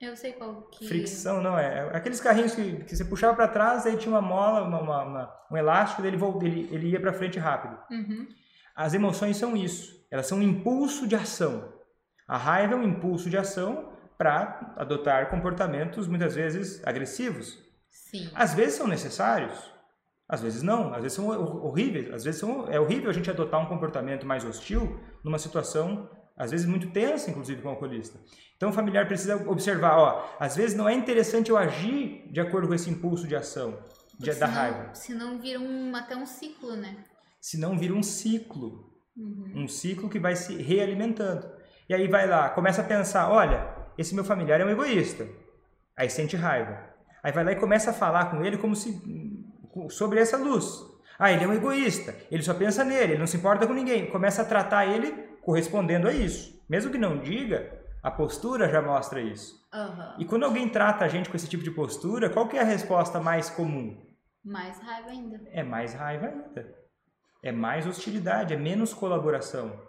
eu 0.00 0.16
sei 0.16 0.34
qual 0.34 0.62
que 0.68 0.86
fricção, 0.86 1.42
não 1.42 1.58
é? 1.58 1.90
é 1.92 1.96
aqueles 1.96 2.20
carrinhos 2.20 2.54
que, 2.54 2.84
que 2.84 2.96
você 2.96 3.04
puxava 3.04 3.34
para 3.34 3.48
trás, 3.48 3.84
aí 3.84 3.96
tinha 3.96 4.14
uma 4.14 4.22
mola, 4.22 4.62
uma, 4.62 4.80
uma, 4.80 5.02
uma, 5.02 5.34
um 5.50 5.56
elástico, 5.56 6.00
daí 6.00 6.12
ele, 6.12 6.24
ele, 6.46 6.74
ele 6.74 6.88
ia 6.90 7.00
para 7.00 7.12
frente 7.12 7.40
rápido. 7.40 7.76
Uhum. 7.90 8.28
As 8.76 8.94
emoções 8.94 9.36
são 9.36 9.56
isso, 9.56 10.06
elas 10.12 10.26
são 10.26 10.38
um 10.38 10.42
impulso 10.42 11.08
de 11.08 11.16
ação. 11.16 11.76
A 12.28 12.36
raiva 12.36 12.74
é 12.74 12.76
um 12.76 12.84
impulso 12.84 13.28
de 13.28 13.36
ação 13.36 13.92
para 14.16 14.74
adotar 14.76 15.28
comportamentos 15.28 16.06
muitas 16.06 16.36
vezes 16.36 16.80
agressivos. 16.86 17.67
Sim. 18.10 18.30
Às 18.34 18.54
vezes 18.54 18.74
são 18.74 18.86
necessários, 18.86 19.58
às 20.28 20.40
vezes 20.40 20.62
não, 20.62 20.94
às 20.94 21.02
vezes 21.02 21.14
são 21.14 21.28
horríveis, 21.28 22.12
às 22.12 22.24
vezes 22.24 22.40
são, 22.40 22.68
é 22.68 22.78
horrível 22.78 23.10
a 23.10 23.12
gente 23.12 23.30
adotar 23.30 23.60
um 23.60 23.66
comportamento 23.66 24.26
mais 24.26 24.44
hostil 24.44 25.00
numa 25.24 25.38
situação, 25.38 26.08
às 26.36 26.50
vezes 26.50 26.66
muito 26.66 26.90
tensa, 26.90 27.30
inclusive 27.30 27.60
com 27.60 27.68
o 27.68 27.70
alcoolista. 27.72 28.18
Então 28.56 28.70
o 28.70 28.72
familiar 28.72 29.06
precisa 29.06 29.36
observar, 29.48 29.98
ó, 29.98 30.36
às 30.38 30.56
vezes 30.56 30.76
não 30.76 30.88
é 30.88 30.94
interessante 30.94 31.50
eu 31.50 31.56
agir 31.56 32.30
de 32.30 32.40
acordo 32.40 32.68
com 32.68 32.74
esse 32.74 32.88
impulso 32.88 33.26
de 33.26 33.34
ação, 33.34 33.78
de, 34.18 34.32
da 34.34 34.46
raiva. 34.46 34.94
Senão 34.94 35.38
vira 35.38 35.60
um, 35.60 35.94
até 35.94 36.16
um 36.16 36.26
ciclo, 36.26 36.76
né? 36.76 37.04
Senão 37.40 37.76
vira 37.78 37.94
um 37.94 38.02
ciclo, 38.02 38.92
uhum. 39.16 39.64
um 39.64 39.68
ciclo 39.68 40.08
que 40.08 40.18
vai 40.18 40.36
se 40.36 40.54
realimentando. 40.56 41.50
E 41.88 41.94
aí 41.94 42.06
vai 42.06 42.26
lá, 42.26 42.50
começa 42.50 42.82
a 42.82 42.84
pensar, 42.84 43.30
olha, 43.30 43.66
esse 43.96 44.14
meu 44.14 44.24
familiar 44.24 44.60
é 44.60 44.64
um 44.64 44.70
egoísta. 44.70 45.26
Aí 45.96 46.08
sente 46.08 46.36
raiva. 46.36 46.87
Aí 47.22 47.32
vai 47.32 47.44
lá 47.44 47.52
e 47.52 47.56
começa 47.56 47.90
a 47.90 47.94
falar 47.94 48.30
com 48.30 48.44
ele 48.44 48.58
como 48.58 48.74
se 48.74 49.00
sobre 49.90 50.20
essa 50.20 50.36
luz. 50.36 50.86
Ah, 51.18 51.32
ele 51.32 51.44
é 51.44 51.48
um 51.48 51.52
egoísta, 51.52 52.14
ele 52.30 52.42
só 52.42 52.54
pensa 52.54 52.84
nele, 52.84 53.12
ele 53.12 53.18
não 53.18 53.26
se 53.26 53.36
importa 53.36 53.66
com 53.66 53.72
ninguém. 53.72 54.06
Começa 54.06 54.42
a 54.42 54.44
tratar 54.44 54.86
ele 54.86 55.10
correspondendo 55.42 56.06
a 56.06 56.12
isso. 56.12 56.62
Mesmo 56.68 56.92
que 56.92 56.98
não 56.98 57.18
diga, 57.18 57.80
a 58.02 58.10
postura 58.10 58.68
já 58.68 58.80
mostra 58.80 59.20
isso. 59.20 59.66
Uhum. 59.74 60.14
E 60.18 60.24
quando 60.24 60.44
alguém 60.44 60.68
trata 60.68 61.04
a 61.04 61.08
gente 61.08 61.28
com 61.28 61.36
esse 61.36 61.48
tipo 61.48 61.64
de 61.64 61.70
postura, 61.70 62.30
qual 62.30 62.48
que 62.48 62.56
é 62.56 62.60
a 62.60 62.64
resposta 62.64 63.20
mais 63.20 63.50
comum? 63.50 64.00
Mais 64.44 64.78
raiva 64.80 65.10
ainda. 65.10 65.40
É 65.50 65.62
mais 65.62 65.94
raiva 65.94 66.26
ainda. 66.26 66.74
É 67.42 67.52
mais 67.52 67.86
hostilidade, 67.86 68.54
é 68.54 68.56
menos 68.56 68.94
colaboração. 68.94 69.80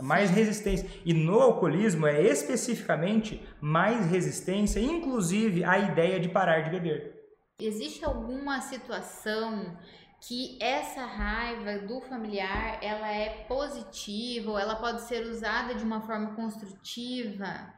Mais 0.00 0.30
resistência. 0.30 0.88
E 1.04 1.12
no 1.12 1.40
alcoolismo 1.40 2.06
é 2.06 2.22
especificamente 2.22 3.42
mais 3.60 4.10
resistência, 4.10 4.80
inclusive 4.80 5.64
à 5.64 5.78
ideia 5.78 6.20
de 6.20 6.28
parar 6.28 6.60
de 6.60 6.70
beber. 6.70 7.18
Existe 7.60 8.04
alguma 8.04 8.60
situação 8.60 9.76
que 10.20 10.58
essa 10.60 11.04
raiva 11.04 11.78
do 11.86 12.00
familiar 12.00 12.78
ela 12.82 13.12
é 13.12 13.44
positiva 13.48 14.52
ou 14.52 14.58
ela 14.58 14.76
pode 14.76 15.02
ser 15.02 15.26
usada 15.26 15.74
de 15.74 15.84
uma 15.84 16.00
forma 16.00 16.34
construtiva 16.34 17.72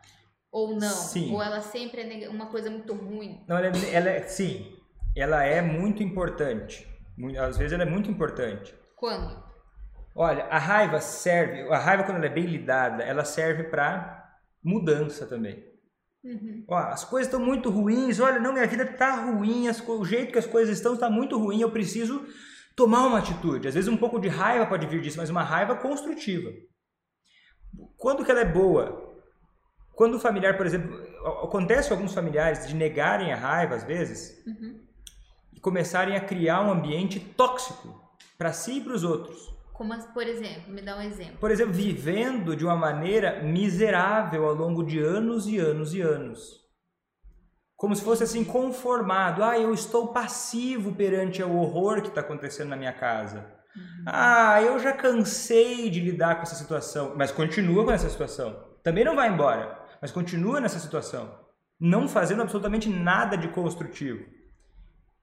ou 0.51 0.75
não? 0.75 0.89
Sim. 0.89 1.33
Ou 1.33 1.43
ela 1.43 1.61
sempre 1.61 2.25
é 2.25 2.29
uma 2.29 2.47
coisa 2.47 2.71
muito 2.71 2.95
ruim? 2.95 3.43
Não, 3.47 3.57
ela, 3.57 3.69
é, 3.69 3.95
ela 3.95 4.11
é, 4.11 4.23
sim, 4.23 4.77
ela 5.17 5.45
é 5.45 5.61
muito 5.61 6.03
importante. 6.03 6.87
Às 7.39 7.59
vezes 7.59 7.73
ela 7.73 7.83
é 7.83 7.91
muito 7.91 8.11
importante. 8.11 8.75
Quando? 8.97 9.50
Olha, 10.15 10.45
a 10.45 10.59
raiva 10.59 11.01
serve, 11.01 11.63
a 11.73 11.79
raiva 11.79 12.05
quando 12.05 12.17
ela 12.17 12.27
é 12.27 12.31
bem 12.31 12.47
lidada, 12.47 13.03
ela 13.03 13.25
serve 13.25 13.65
para 13.65 14.39
mudança 14.63 15.27
também. 15.27 15.65
Uhum. 16.23 16.65
Ó, 16.69 16.77
as 16.77 17.05
coisas 17.05 17.29
estão 17.29 17.45
muito 17.45 17.71
ruins, 17.71 18.21
olha, 18.21 18.39
não, 18.39 18.53
minha 18.53 18.67
vida 18.67 18.83
está 18.83 19.15
ruim, 19.15 19.69
as, 19.69 19.81
o 19.89 20.05
jeito 20.05 20.33
que 20.33 20.39
as 20.39 20.47
coisas 20.47 20.77
estão 20.77 20.95
está 20.95 21.09
muito 21.09 21.39
ruim, 21.39 21.61
eu 21.61 21.71
preciso 21.71 22.27
tomar 22.77 23.07
uma 23.07 23.19
atitude. 23.19 23.69
Às 23.69 23.75
vezes 23.75 23.89
um 23.89 23.97
pouco 23.97 24.19
de 24.19 24.29
raiva 24.29 24.67
pode 24.67 24.87
vir 24.87 25.01
disso, 25.01 25.19
mas 25.19 25.31
uma 25.31 25.43
raiva 25.43 25.77
construtiva. 25.77 26.51
Quando 27.97 28.25
que 28.25 28.31
ela 28.31 28.41
é 28.41 28.45
boa? 28.45 29.09
Quando 29.95 30.15
o 30.15 30.21
familiar, 30.21 30.57
por 30.57 30.67
exemplo, 30.67 30.99
acontece 31.45 31.93
alguns 31.93 32.15
familiares 32.15 32.67
de 32.67 32.75
negarem 32.75 33.33
a 33.33 33.37
raiva 33.37 33.75
às 33.75 33.85
vezes 33.85 34.43
uhum. 34.47 34.81
e 35.55 35.61
começarem 35.61 36.17
a 36.17 36.21
criar 36.21 36.63
um 36.63 36.71
ambiente 36.71 37.21
tóxico 37.21 38.01
para 38.37 38.53
si 38.53 38.79
e 38.79 38.81
para 38.81 38.95
os 38.95 39.05
outros. 39.05 39.50
Como, 39.81 39.97
por 40.13 40.27
exemplo, 40.27 40.71
me 40.71 40.83
dá 40.83 40.99
um 40.99 41.01
exemplo. 41.01 41.39
Por 41.41 41.51
exemplo, 41.51 41.73
vivendo 41.73 42.55
de 42.55 42.67
uma 42.67 42.77
maneira 42.77 43.43
miserável 43.43 44.45
ao 44.45 44.55
longo 44.55 44.85
de 44.85 44.99
anos 44.99 45.47
e 45.47 45.57
anos 45.57 45.95
e 45.95 46.03
anos. 46.03 46.61
Como 47.77 47.97
se 47.97 48.05
fosse 48.05 48.23
assim, 48.23 48.45
conformado. 48.45 49.43
Ah, 49.43 49.59
eu 49.59 49.73
estou 49.73 50.09
passivo 50.09 50.95
perante 50.95 51.43
o 51.43 51.57
horror 51.57 52.03
que 52.03 52.09
está 52.09 52.21
acontecendo 52.21 52.69
na 52.69 52.77
minha 52.77 52.93
casa. 52.93 53.39
Uhum. 53.75 54.05
Ah, 54.05 54.61
eu 54.61 54.79
já 54.79 54.93
cansei 54.93 55.89
de 55.89 55.99
lidar 55.99 56.35
com 56.35 56.43
essa 56.43 56.57
situação. 56.57 57.15
Mas 57.17 57.33
continua 57.33 57.83
com 57.83 57.91
essa 57.91 58.11
situação. 58.11 58.63
Também 58.83 59.03
não 59.03 59.17
vai 59.17 59.31
embora, 59.31 59.83
mas 59.99 60.13
continua 60.13 60.61
nessa 60.61 60.79
situação. 60.79 61.41
Não 61.81 62.07
fazendo 62.07 62.43
absolutamente 62.43 62.91
nada 62.91 63.35
de 63.35 63.49
construtivo. 63.49 64.27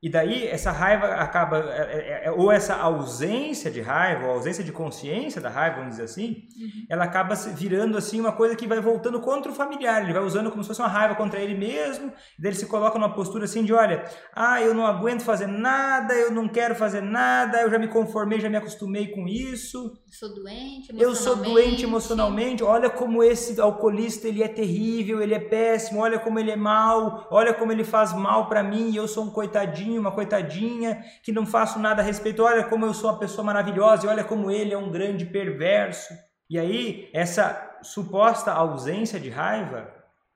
E 0.02 0.10
daí 0.10 0.48
essa 0.48 0.72
raiva 0.72 1.08
acaba, 1.16 1.58
é, 1.58 2.22
é, 2.24 2.26
é, 2.26 2.32
ou 2.32 2.52
essa 2.52 2.76
ausência 2.76 3.72
de 3.72 3.82
raiva, 3.82 4.28
ou 4.28 4.34
ausência 4.34 4.64
de 4.64 4.72
consciência 4.72 5.42
da 5.42 5.50
raiva, 5.50 5.78
vamos 5.78 5.92
dizer 5.92 6.04
assim, 6.04 6.48
uhum. 6.56 6.86
ela 6.88 7.06
acaba 7.06 7.34
virando 7.34 7.98
assim 7.98 8.20
uma 8.20 8.32
coisa 8.32 8.56
que 8.56 8.68
vai 8.68 8.80
voltando 8.80 9.20
contra 9.20 9.52
o 9.52 9.56
familiar. 9.56 10.04
Ele 10.04 10.14
vai 10.14 10.22
usando 10.22 10.52
como 10.52 10.64
se 10.64 10.68
fosse 10.68 10.82
uma 10.82 10.88
raiva 10.88 11.16
contra 11.16 11.40
ele 11.40 11.56
mesmo. 11.56 12.14
E 12.38 12.42
daí 12.42 12.52
ele 12.52 12.60
se 12.60 12.68
coloca 12.68 13.00
numa 13.00 13.16
postura 13.16 13.46
assim 13.46 13.64
de, 13.64 13.74
olha, 13.74 14.06
ah, 14.36 14.62
eu 14.62 14.76
não 14.76 14.86
aguento 14.86 15.24
fazer 15.24 15.48
nada, 15.48 16.14
eu 16.14 16.32
não 16.32 16.48
quero 16.48 16.76
fazer 16.76 17.02
nada, 17.02 17.62
eu 17.62 17.72
já 17.72 17.80
me 17.80 17.88
conformei, 17.88 18.40
já 18.40 18.50
me 18.50 18.58
acostumei 18.58 19.08
com 19.08 19.28
isso. 19.28 19.98
Sou 20.12 20.30
doente 20.30 20.92
emocionalmente. 20.92 21.02
Eu 21.02 21.16
sou 21.16 21.36
doente 21.38 21.84
emocionalmente. 21.84 22.64
Olha 22.64 22.90
como 22.90 23.24
esse 23.24 23.60
alcoolista 23.60 24.28
ele 24.28 24.44
é 24.44 24.48
terrível, 24.48 25.22
ele 25.22 25.34
é 25.34 25.40
péssimo. 25.40 26.02
Olha 26.02 26.20
como 26.20 26.38
ele 26.38 26.52
é 26.52 26.56
mal. 26.56 27.28
Olha 27.32 27.52
como 27.52 27.72
ele 27.72 27.84
faz 27.84 28.14
mal 28.14 28.48
para 28.48 28.62
mim. 28.62 28.92
E 28.92 28.96
eu 28.96 29.08
sou 29.08 29.24
um 29.24 29.32
coitadinho, 29.32 29.87
uma 29.96 30.12
coitadinha 30.12 31.04
que 31.22 31.32
não 31.32 31.46
faço 31.46 31.78
nada 31.78 32.02
a 32.02 32.06
respeito. 32.06 32.44
Olha 32.44 32.64
como 32.64 32.86
eu 32.86 32.94
sou 32.94 33.12
uma 33.12 33.20
pessoa 33.20 33.46
maravilhosa. 33.46 34.08
E 34.08 34.10
olha 34.10 34.24
como 34.24 34.50
ele 34.50 34.74
é 34.74 34.78
um 34.78 34.92
grande 34.92 35.26
perverso. 35.26 36.12
E 36.50 36.58
aí 36.58 37.10
essa 37.14 37.78
suposta 37.84 38.52
ausência 38.52 39.20
de 39.20 39.30
raiva, 39.30 39.94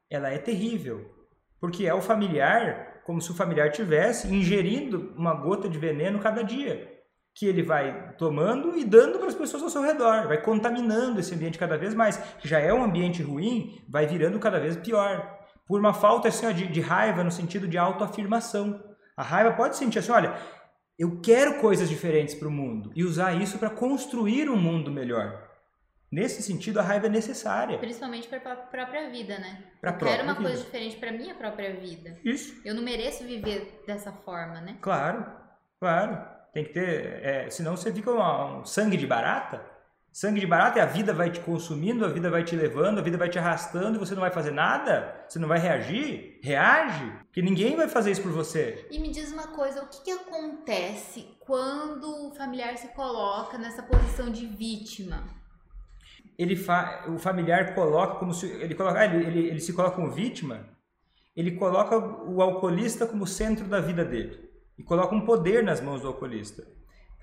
ela 0.09 0.29
é 0.29 0.37
terrível, 0.37 1.09
porque 1.59 1.87
é 1.87 1.93
o 1.93 2.01
familiar 2.01 3.01
como 3.03 3.19
se 3.19 3.31
o 3.31 3.35
familiar 3.35 3.71
tivesse 3.71 4.33
ingerindo 4.33 5.11
uma 5.17 5.33
gota 5.33 5.67
de 5.67 5.77
veneno 5.77 6.19
cada 6.19 6.43
dia 6.43 7.01
que 7.33 7.45
ele 7.45 7.63
vai 7.63 8.13
tomando 8.17 8.77
e 8.77 8.83
dando 8.83 9.17
para 9.17 9.29
as 9.29 9.35
pessoas 9.35 9.63
ao 9.63 9.69
seu 9.69 9.81
redor, 9.81 10.27
vai 10.27 10.41
contaminando 10.41 11.19
esse 11.19 11.33
ambiente 11.33 11.57
cada 11.57 11.77
vez 11.77 11.93
mais, 11.93 12.17
que 12.39 12.47
já 12.47 12.59
é 12.59 12.73
um 12.73 12.83
ambiente 12.83 13.23
ruim, 13.23 13.81
vai 13.87 14.05
virando 14.05 14.37
cada 14.37 14.59
vez 14.59 14.75
pior, 14.75 15.39
por 15.65 15.79
uma 15.79 15.93
falta 15.93 16.27
assim, 16.27 16.51
de, 16.53 16.67
de 16.67 16.81
raiva 16.81 17.23
no 17.23 17.31
sentido 17.31 17.67
de 17.67 17.77
autoafirmação. 17.77 18.83
A 19.21 19.23
raiva 19.23 19.51
pode 19.53 19.77
sentir 19.77 19.99
assim, 19.99 20.11
olha, 20.11 20.35
eu 20.97 21.21
quero 21.21 21.61
coisas 21.61 21.87
diferentes 21.87 22.33
para 22.33 22.47
o 22.47 22.51
mundo 22.51 22.91
e 22.95 23.03
usar 23.03 23.39
isso 23.39 23.59
para 23.59 23.69
construir 23.69 24.49
um 24.49 24.57
mundo 24.57 24.89
melhor. 24.89 25.47
Nesse 26.11 26.41
sentido, 26.41 26.79
a 26.79 26.81
raiva 26.81 27.05
é 27.05 27.09
necessária. 27.09 27.77
Principalmente 27.77 28.27
para 28.27 28.37
a 28.51 28.55
própria 28.55 29.11
vida, 29.11 29.37
né? 29.37 29.63
Pra 29.79 29.91
eu 29.91 29.97
quero 29.99 30.23
uma 30.23 30.33
vida. 30.33 30.49
coisa 30.49 30.63
diferente 30.63 30.97
para 30.97 31.11
minha 31.11 31.35
própria 31.35 31.75
vida. 31.75 32.17
Isso. 32.25 32.59
Eu 32.65 32.73
não 32.73 32.81
mereço 32.81 33.23
viver 33.23 33.83
dessa 33.85 34.11
forma, 34.11 34.59
né? 34.59 34.79
Claro, 34.81 35.23
claro. 35.79 36.17
Tem 36.51 36.63
que 36.63 36.73
ter, 36.73 37.23
é, 37.23 37.49
senão 37.51 37.77
você 37.77 37.93
fica 37.93 38.09
uma, 38.09 38.61
um 38.61 38.65
sangue 38.65 38.97
de 38.97 39.05
barata. 39.05 39.63
Sangue 40.11 40.41
de 40.41 40.47
barata 40.47 40.77
é 40.77 40.81
a 40.81 40.85
vida 40.85 41.13
vai 41.13 41.31
te 41.31 41.39
consumindo, 41.39 42.03
a 42.03 42.09
vida 42.09 42.29
vai 42.29 42.43
te 42.43 42.53
levando, 42.53 42.99
a 42.99 43.01
vida 43.01 43.17
vai 43.17 43.29
te 43.29 43.39
arrastando 43.39 43.95
e 43.95 43.99
você 43.99 44.13
não 44.13 44.19
vai 44.19 44.29
fazer 44.29 44.51
nada? 44.51 45.23
Você 45.25 45.39
não 45.39 45.47
vai 45.47 45.57
reagir? 45.57 46.37
Reage, 46.43 47.13
que 47.31 47.41
ninguém 47.41 47.77
vai 47.77 47.87
fazer 47.87 48.11
isso 48.11 48.21
por 48.21 48.33
você. 48.33 48.85
E 48.91 48.99
me 48.99 49.09
diz 49.09 49.31
uma 49.31 49.47
coisa, 49.47 49.81
o 49.81 49.87
que, 49.87 50.03
que 50.03 50.11
acontece 50.11 51.29
quando 51.39 52.27
o 52.27 52.35
familiar 52.35 52.77
se 52.77 52.89
coloca 52.89 53.57
nessa 53.57 53.83
posição 53.83 54.29
de 54.29 54.45
vítima? 54.45 55.23
Ele 56.37 56.57
fa, 56.57 57.05
o 57.07 57.17
familiar 57.17 57.73
coloca 57.73 58.15
como 58.15 58.33
se 58.33 58.47
ele 58.47 58.75
coloca, 58.75 58.99
ah, 58.99 59.05
ele, 59.05 59.25
ele, 59.25 59.47
ele 59.47 59.59
se 59.61 59.71
coloca 59.71 59.95
como 59.95 60.11
vítima. 60.11 60.67
Ele 61.33 61.51
coloca 61.51 61.97
o 61.97 62.41
alcoolista 62.41 63.07
como 63.07 63.25
centro 63.25 63.65
da 63.65 63.79
vida 63.79 64.03
dele 64.03 64.49
e 64.77 64.83
coloca 64.83 65.15
um 65.15 65.21
poder 65.21 65.63
nas 65.63 65.79
mãos 65.79 66.01
do 66.01 66.07
alcoolista. 66.09 66.67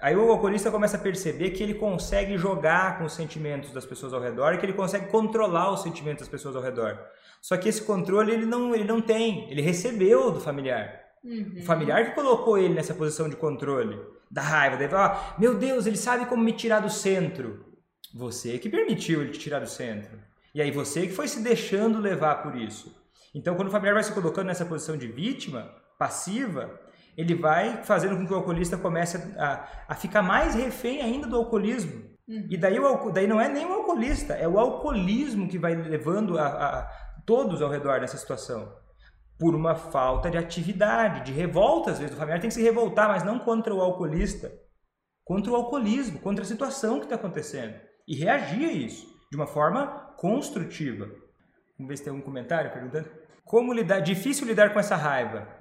Aí 0.01 0.15
o 0.15 0.31
alcoolista 0.31 0.71
começa 0.71 0.97
a 0.97 1.01
perceber 1.01 1.51
que 1.51 1.63
ele 1.63 1.75
consegue 1.75 2.39
jogar 2.39 2.99
com 2.99 3.05
os 3.05 3.13
sentimentos 3.13 3.73
das 3.73 3.85
pessoas 3.85 4.15
ao 4.15 4.21
redor 4.21 4.55
e 4.55 4.59
que 4.59 4.65
ele 4.65 4.73
consegue 4.73 5.07
controlar 5.07 5.73
os 5.73 5.83
sentimentos 5.83 6.21
das 6.21 6.29
pessoas 6.29 6.55
ao 6.55 6.63
redor. 6.63 6.99
Só 7.41 7.57
que 7.57 7.69
esse 7.69 7.83
controle 7.83 8.33
ele 8.33 8.47
não, 8.47 8.75
ele 8.75 8.85
não 8.85 9.01
tem, 9.01 9.51
ele 9.51 9.61
recebeu 9.61 10.31
do 10.31 10.41
familiar. 10.41 11.01
Uhum. 11.25 11.57
O 11.59 11.63
familiar 11.65 12.05
que 12.05 12.15
colocou 12.15 12.57
ele 12.57 12.75
nessa 12.75 12.95
posição 12.95 13.29
de 13.29 13.35
controle, 13.35 14.01
da 14.31 14.41
raiva, 14.41 14.77
dele 14.77 14.91
falar, 14.91 15.35
meu 15.37 15.55
Deus, 15.55 15.85
ele 15.87 15.97
sabe 15.97 16.27
como 16.27 16.45
me 16.45 16.53
tirar 16.53 16.81
do 16.81 16.91
centro. 16.91 17.65
Você 18.15 18.57
que 18.59 18.69
permitiu 18.69 19.21
ele 19.21 19.33
te 19.33 19.41
tirar 19.41 19.59
do 19.59 19.69
centro. 19.69 20.17
E 20.55 20.63
aí 20.63 20.71
você 20.71 21.09
que 21.09 21.13
foi 21.13 21.27
se 21.27 21.41
deixando 21.41 21.99
levar 21.99 22.43
por 22.43 22.55
isso. 22.55 22.95
Então 23.35 23.57
quando 23.57 23.69
o 23.69 23.73
familiar 23.73 23.95
vai 23.95 24.05
se 24.05 24.13
colocando 24.13 24.47
nessa 24.47 24.65
posição 24.65 24.97
de 24.97 25.09
vítima, 25.09 25.75
passiva, 25.99 26.81
ele 27.19 27.35
vai 27.35 27.83
fazendo 27.83 28.17
com 28.17 28.25
que 28.25 28.33
o 28.33 28.37
alcoolista 28.37 28.79
comece 28.79 29.17
a, 29.37 29.69
a 29.89 29.95
ficar 29.97 30.23
mais 30.23 30.55
refém 30.55 31.03
ainda 31.03 31.27
do 31.27 31.35
alcoolismo. 31.35 32.05
Uhum. 32.29 32.47
E 32.49 32.57
daí, 32.57 32.79
o, 32.79 33.11
daí 33.11 33.27
não 33.27 33.41
é 33.41 33.49
nem 33.49 33.67
o 33.67 33.73
alcoolista, 33.73 34.35
é 34.35 34.47
o 34.47 34.57
alcoolismo 34.57 35.49
que 35.49 35.59
vai 35.59 35.75
levando 35.75 36.39
a, 36.39 36.47
a, 36.47 36.83
todos 37.27 37.61
ao 37.61 37.69
redor 37.69 37.99
dessa 37.99 38.17
situação. 38.17 38.73
Por 39.37 39.57
uma 39.57 39.75
falta 39.75 40.31
de 40.31 40.39
atividade, 40.39 41.25
de 41.25 41.33
revolta, 41.33 41.91
às 41.91 41.99
vezes. 41.99 42.15
O 42.15 42.19
familiar 42.19 42.41
tem 42.41 42.51
que 42.51 42.55
se 42.55 42.63
revoltar, 42.63 43.09
mas 43.09 43.25
não 43.25 43.41
contra 43.41 43.75
o 43.75 43.81
alcoolista, 43.81 44.53
contra 45.25 45.51
o 45.51 45.57
alcoolismo, 45.57 46.21
contra 46.21 46.45
a 46.45 46.47
situação 46.47 47.01
que 47.01 47.07
está 47.07 47.17
acontecendo. 47.17 47.75
E 48.07 48.15
reagir 48.15 48.65
a 48.65 48.73
isso 48.73 49.09
de 49.29 49.37
uma 49.37 49.47
forma 49.47 50.15
construtiva. 50.17 51.07
Vamos 51.77 51.89
ver 51.89 51.97
se 51.97 52.05
tem 52.05 52.13
algum 52.13 52.25
comentário 52.25 52.73
perguntando. 52.73 53.09
Como 53.45 53.73
lidar? 53.73 54.01
Difícil 54.01 54.47
lidar 54.47 54.73
com 54.73 54.79
essa 54.79 54.95
raiva. 54.95 55.58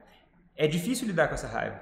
É 0.57 0.67
difícil 0.67 1.07
lidar 1.07 1.27
com 1.27 1.35
essa 1.35 1.47
raiva. 1.47 1.79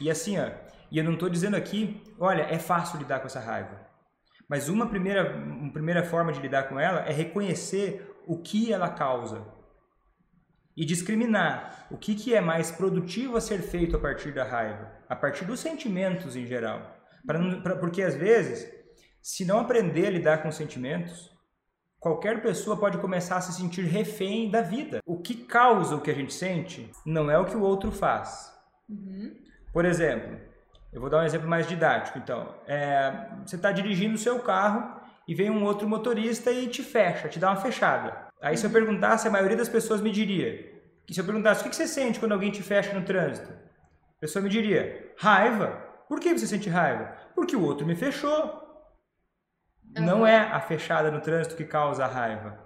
E 0.00 0.10
assim, 0.10 0.38
ó, 0.38 0.50
e 0.90 0.98
eu 0.98 1.04
não 1.04 1.14
estou 1.14 1.28
dizendo 1.28 1.56
aqui, 1.56 2.00
olha, 2.18 2.42
é 2.42 2.58
fácil 2.58 2.98
lidar 2.98 3.20
com 3.20 3.26
essa 3.26 3.40
raiva. 3.40 3.80
Mas 4.48 4.68
uma 4.68 4.86
primeira, 4.86 5.36
uma 5.36 5.72
primeira 5.72 6.04
forma 6.04 6.32
de 6.32 6.40
lidar 6.40 6.68
com 6.68 6.78
ela 6.78 7.00
é 7.00 7.12
reconhecer 7.12 8.14
o 8.26 8.38
que 8.38 8.72
ela 8.72 8.88
causa 8.88 9.46
e 10.76 10.84
discriminar 10.84 11.86
o 11.90 11.98
que, 11.98 12.14
que 12.14 12.34
é 12.34 12.40
mais 12.40 12.70
produtivo 12.70 13.36
a 13.36 13.40
ser 13.40 13.60
feito 13.60 13.96
a 13.96 14.00
partir 14.00 14.32
da 14.32 14.44
raiva, 14.44 14.90
a 15.08 15.16
partir 15.16 15.44
dos 15.44 15.60
sentimentos 15.60 16.36
em 16.36 16.46
geral. 16.46 16.96
Pra, 17.26 17.38
pra, 17.60 17.76
porque 17.76 18.02
às 18.02 18.14
vezes, 18.14 18.70
se 19.20 19.44
não 19.44 19.58
aprender 19.58 20.06
a 20.06 20.10
lidar 20.10 20.42
com 20.42 20.48
os 20.48 20.56
sentimentos, 20.56 21.32
Qualquer 22.02 22.42
pessoa 22.42 22.76
pode 22.76 22.98
começar 22.98 23.36
a 23.36 23.40
se 23.40 23.52
sentir 23.52 23.82
refém 23.82 24.50
da 24.50 24.60
vida. 24.60 24.98
O 25.22 25.24
que 25.24 25.36
causa 25.36 25.94
o 25.94 26.00
que 26.00 26.10
a 26.10 26.14
gente 26.14 26.34
sente 26.34 26.90
não 27.06 27.30
é 27.30 27.38
o 27.38 27.44
que 27.44 27.56
o 27.56 27.62
outro 27.62 27.92
faz. 27.92 28.52
Uhum. 28.88 29.36
Por 29.72 29.84
exemplo, 29.84 30.36
eu 30.92 31.00
vou 31.00 31.08
dar 31.08 31.18
um 31.18 31.24
exemplo 31.24 31.48
mais 31.48 31.64
didático. 31.68 32.18
Então, 32.18 32.52
é, 32.66 33.28
você 33.46 33.54
está 33.54 33.70
dirigindo 33.70 34.16
o 34.16 34.18
seu 34.18 34.40
carro 34.40 35.00
e 35.28 35.32
vem 35.32 35.48
um 35.48 35.62
outro 35.62 35.88
motorista 35.88 36.50
e 36.50 36.66
te 36.66 36.82
fecha, 36.82 37.28
te 37.28 37.38
dá 37.38 37.50
uma 37.50 37.60
fechada. 37.60 38.26
Aí, 38.42 38.56
se 38.56 38.66
eu 38.66 38.70
perguntasse, 38.70 39.28
a 39.28 39.30
maioria 39.30 39.56
das 39.56 39.68
pessoas 39.68 40.00
me 40.00 40.10
diria: 40.10 40.72
se 41.08 41.20
eu 41.20 41.24
perguntasse 41.24 41.64
o 41.64 41.70
que 41.70 41.76
você 41.76 41.86
sente 41.86 42.18
quando 42.18 42.32
alguém 42.32 42.50
te 42.50 42.60
fecha 42.60 42.92
no 42.92 43.04
trânsito, 43.04 43.52
a 43.52 44.20
pessoa 44.20 44.42
me 44.42 44.48
diria: 44.48 45.14
raiva. 45.16 45.88
Por 46.08 46.18
que 46.18 46.36
você 46.36 46.48
sente 46.48 46.68
raiva? 46.68 47.16
Porque 47.32 47.54
o 47.54 47.62
outro 47.62 47.86
me 47.86 47.94
fechou. 47.94 48.60
Não 49.94 50.24
Aham. 50.24 50.28
é 50.28 50.38
a 50.38 50.60
fechada 50.60 51.12
no 51.12 51.20
trânsito 51.20 51.54
que 51.54 51.64
causa 51.64 52.04
a 52.04 52.08
raiva. 52.08 52.58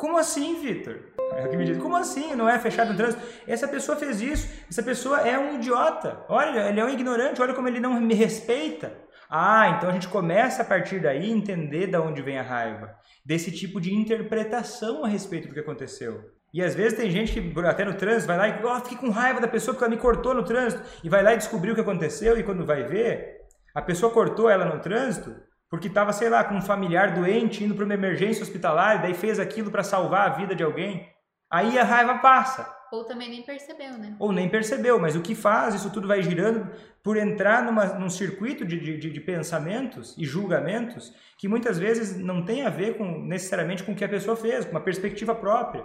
Como 0.00 0.16
assim, 0.16 0.58
Vitor? 0.62 0.98
É 1.36 1.44
o 1.44 1.50
que 1.50 1.58
me 1.58 1.64
diz. 1.66 1.76
Como 1.76 1.94
assim? 1.94 2.34
Não 2.34 2.48
é 2.48 2.54
a 2.54 2.58
fechada 2.58 2.90
no 2.90 2.96
trânsito? 2.96 3.22
Essa 3.46 3.68
pessoa 3.68 3.98
fez 3.98 4.22
isso. 4.22 4.48
Essa 4.66 4.82
pessoa 4.82 5.20
é 5.20 5.38
um 5.38 5.56
idiota. 5.56 6.24
Olha, 6.26 6.70
ele 6.70 6.80
é 6.80 6.84
um 6.86 6.88
ignorante. 6.88 7.42
Olha 7.42 7.52
como 7.52 7.68
ele 7.68 7.80
não 7.80 8.00
me 8.00 8.14
respeita. 8.14 8.96
Ah, 9.28 9.76
então 9.76 9.90
a 9.90 9.92
gente 9.92 10.08
começa 10.08 10.62
a 10.62 10.64
partir 10.64 11.00
daí 11.00 11.30
entender 11.30 11.86
de 11.86 11.98
onde 11.98 12.22
vem 12.22 12.38
a 12.38 12.42
raiva. 12.42 12.96
Desse 13.22 13.52
tipo 13.52 13.78
de 13.78 13.92
interpretação 13.92 15.04
a 15.04 15.08
respeito 15.08 15.48
do 15.48 15.54
que 15.54 15.60
aconteceu. 15.60 16.18
E 16.54 16.62
às 16.62 16.74
vezes 16.74 16.98
tem 16.98 17.10
gente 17.10 17.38
que, 17.38 17.60
até 17.60 17.84
no 17.84 17.92
trânsito, 17.92 18.26
vai 18.26 18.38
lá 18.38 18.48
e 18.48 18.64
oh, 18.64 18.80
fiquei 18.80 18.96
com 18.96 19.10
raiva 19.10 19.38
da 19.38 19.48
pessoa 19.48 19.74
porque 19.74 19.84
ela 19.84 19.94
me 19.94 20.00
cortou 20.00 20.32
no 20.32 20.46
trânsito. 20.46 20.82
E 21.04 21.10
vai 21.10 21.22
lá 21.22 21.34
e 21.34 21.36
descobriu 21.36 21.72
o 21.72 21.74
que 21.74 21.82
aconteceu. 21.82 22.38
E 22.38 22.42
quando 22.42 22.64
vai 22.64 22.84
ver, 22.84 23.36
a 23.74 23.82
pessoa 23.82 24.10
cortou 24.10 24.48
ela 24.48 24.64
no 24.64 24.80
trânsito 24.80 25.49
porque 25.70 25.86
estava, 25.86 26.12
sei 26.12 26.28
lá, 26.28 26.42
com 26.42 26.56
um 26.56 26.62
familiar 26.62 27.14
doente 27.14 27.62
indo 27.62 27.74
para 27.76 27.84
uma 27.84 27.94
emergência 27.94 28.42
hospitalar 28.42 28.96
e 28.96 29.02
daí 29.02 29.14
fez 29.14 29.38
aquilo 29.38 29.70
para 29.70 29.84
salvar 29.84 30.28
a 30.28 30.34
vida 30.34 30.54
de 30.54 30.64
alguém. 30.64 31.08
Aí 31.48 31.78
a 31.78 31.84
raiva 31.84 32.18
passa. 32.18 32.68
Ou 32.92 33.04
também 33.04 33.30
nem 33.30 33.42
percebeu, 33.42 33.96
né? 33.96 34.16
Ou 34.18 34.32
nem 34.32 34.48
percebeu, 34.48 34.98
mas 34.98 35.14
o 35.14 35.22
que 35.22 35.34
faz, 35.34 35.74
isso 35.74 35.90
tudo 35.90 36.08
vai 36.08 36.22
girando 36.22 36.68
por 37.04 37.16
entrar 37.16 37.62
numa, 37.62 37.86
num 37.86 38.10
circuito 38.10 38.64
de, 38.64 38.98
de, 38.98 39.10
de 39.10 39.20
pensamentos 39.20 40.16
e 40.18 40.24
julgamentos 40.24 41.14
que 41.38 41.46
muitas 41.46 41.78
vezes 41.78 42.18
não 42.18 42.44
tem 42.44 42.66
a 42.66 42.68
ver 42.68 42.98
com 42.98 43.04
necessariamente 43.24 43.84
com 43.84 43.92
o 43.92 43.94
que 43.94 44.04
a 44.04 44.08
pessoa 44.08 44.36
fez, 44.36 44.64
com 44.64 44.72
uma 44.72 44.80
perspectiva 44.80 45.34
própria. 45.34 45.84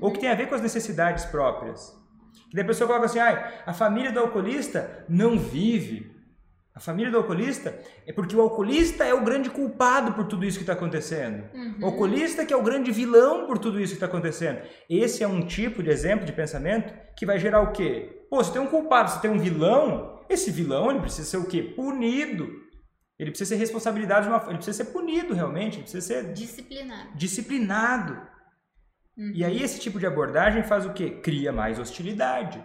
Ou 0.00 0.10
que 0.10 0.18
tem 0.18 0.30
a 0.30 0.34
ver 0.34 0.48
com 0.48 0.54
as 0.54 0.62
necessidades 0.62 1.26
próprias. 1.26 1.94
Que 2.48 2.54
daí 2.54 2.64
a 2.64 2.66
pessoa 2.66 2.88
coloca 2.88 3.06
assim, 3.06 3.18
ah, 3.18 3.62
a 3.66 3.74
família 3.74 4.10
do 4.10 4.20
alcoolista 4.20 5.04
não 5.08 5.38
vive. 5.38 6.15
A 6.76 6.80
família 6.80 7.10
do 7.10 7.16
alcoolista 7.16 7.74
é 8.06 8.12
porque 8.12 8.36
o 8.36 8.40
alcoolista 8.42 9.02
é 9.02 9.14
o 9.14 9.24
grande 9.24 9.48
culpado 9.48 10.12
por 10.12 10.26
tudo 10.26 10.44
isso 10.44 10.58
que 10.58 10.62
está 10.62 10.74
acontecendo. 10.74 11.48
Uhum. 11.54 11.76
O 11.80 11.86
alcoolista 11.86 12.44
que 12.44 12.52
é 12.52 12.56
o 12.56 12.62
grande 12.62 12.92
vilão 12.92 13.46
por 13.46 13.56
tudo 13.56 13.80
isso 13.80 13.92
que 13.92 13.96
está 13.96 14.04
acontecendo. 14.04 14.60
Esse 14.88 15.24
é 15.24 15.26
um 15.26 15.40
tipo 15.40 15.82
de 15.82 15.88
exemplo 15.88 16.26
de 16.26 16.34
pensamento 16.34 16.92
que 17.16 17.24
vai 17.24 17.38
gerar 17.38 17.62
o 17.62 17.72
quê? 17.72 18.26
Pô, 18.28 18.44
se 18.44 18.52
tem 18.52 18.60
um 18.60 18.66
culpado, 18.66 19.10
se 19.10 19.22
tem 19.22 19.30
um 19.30 19.38
vilão, 19.38 20.20
esse 20.28 20.50
vilão 20.50 20.90
ele 20.90 21.00
precisa 21.00 21.26
ser 21.26 21.38
o 21.38 21.46
quê? 21.46 21.62
Punido. 21.62 22.46
Ele 23.18 23.30
precisa 23.30 23.54
ser 23.54 23.56
responsabilidade 23.56 24.26
de 24.26 24.32
uma 24.34 24.44
ele 24.46 24.56
precisa 24.58 24.84
ser 24.84 24.92
punido 24.92 25.32
realmente, 25.32 25.76
ele 25.76 25.84
precisa 25.84 26.06
ser 26.06 26.34
Disciplinado. 26.34 27.08
disciplinado. 27.16 28.12
Uhum. 29.16 29.32
E 29.34 29.42
aí 29.42 29.62
esse 29.62 29.80
tipo 29.80 29.98
de 29.98 30.04
abordagem 30.06 30.62
faz 30.62 30.84
o 30.84 30.92
quê? 30.92 31.08
Cria 31.22 31.50
mais 31.50 31.78
hostilidade. 31.78 32.62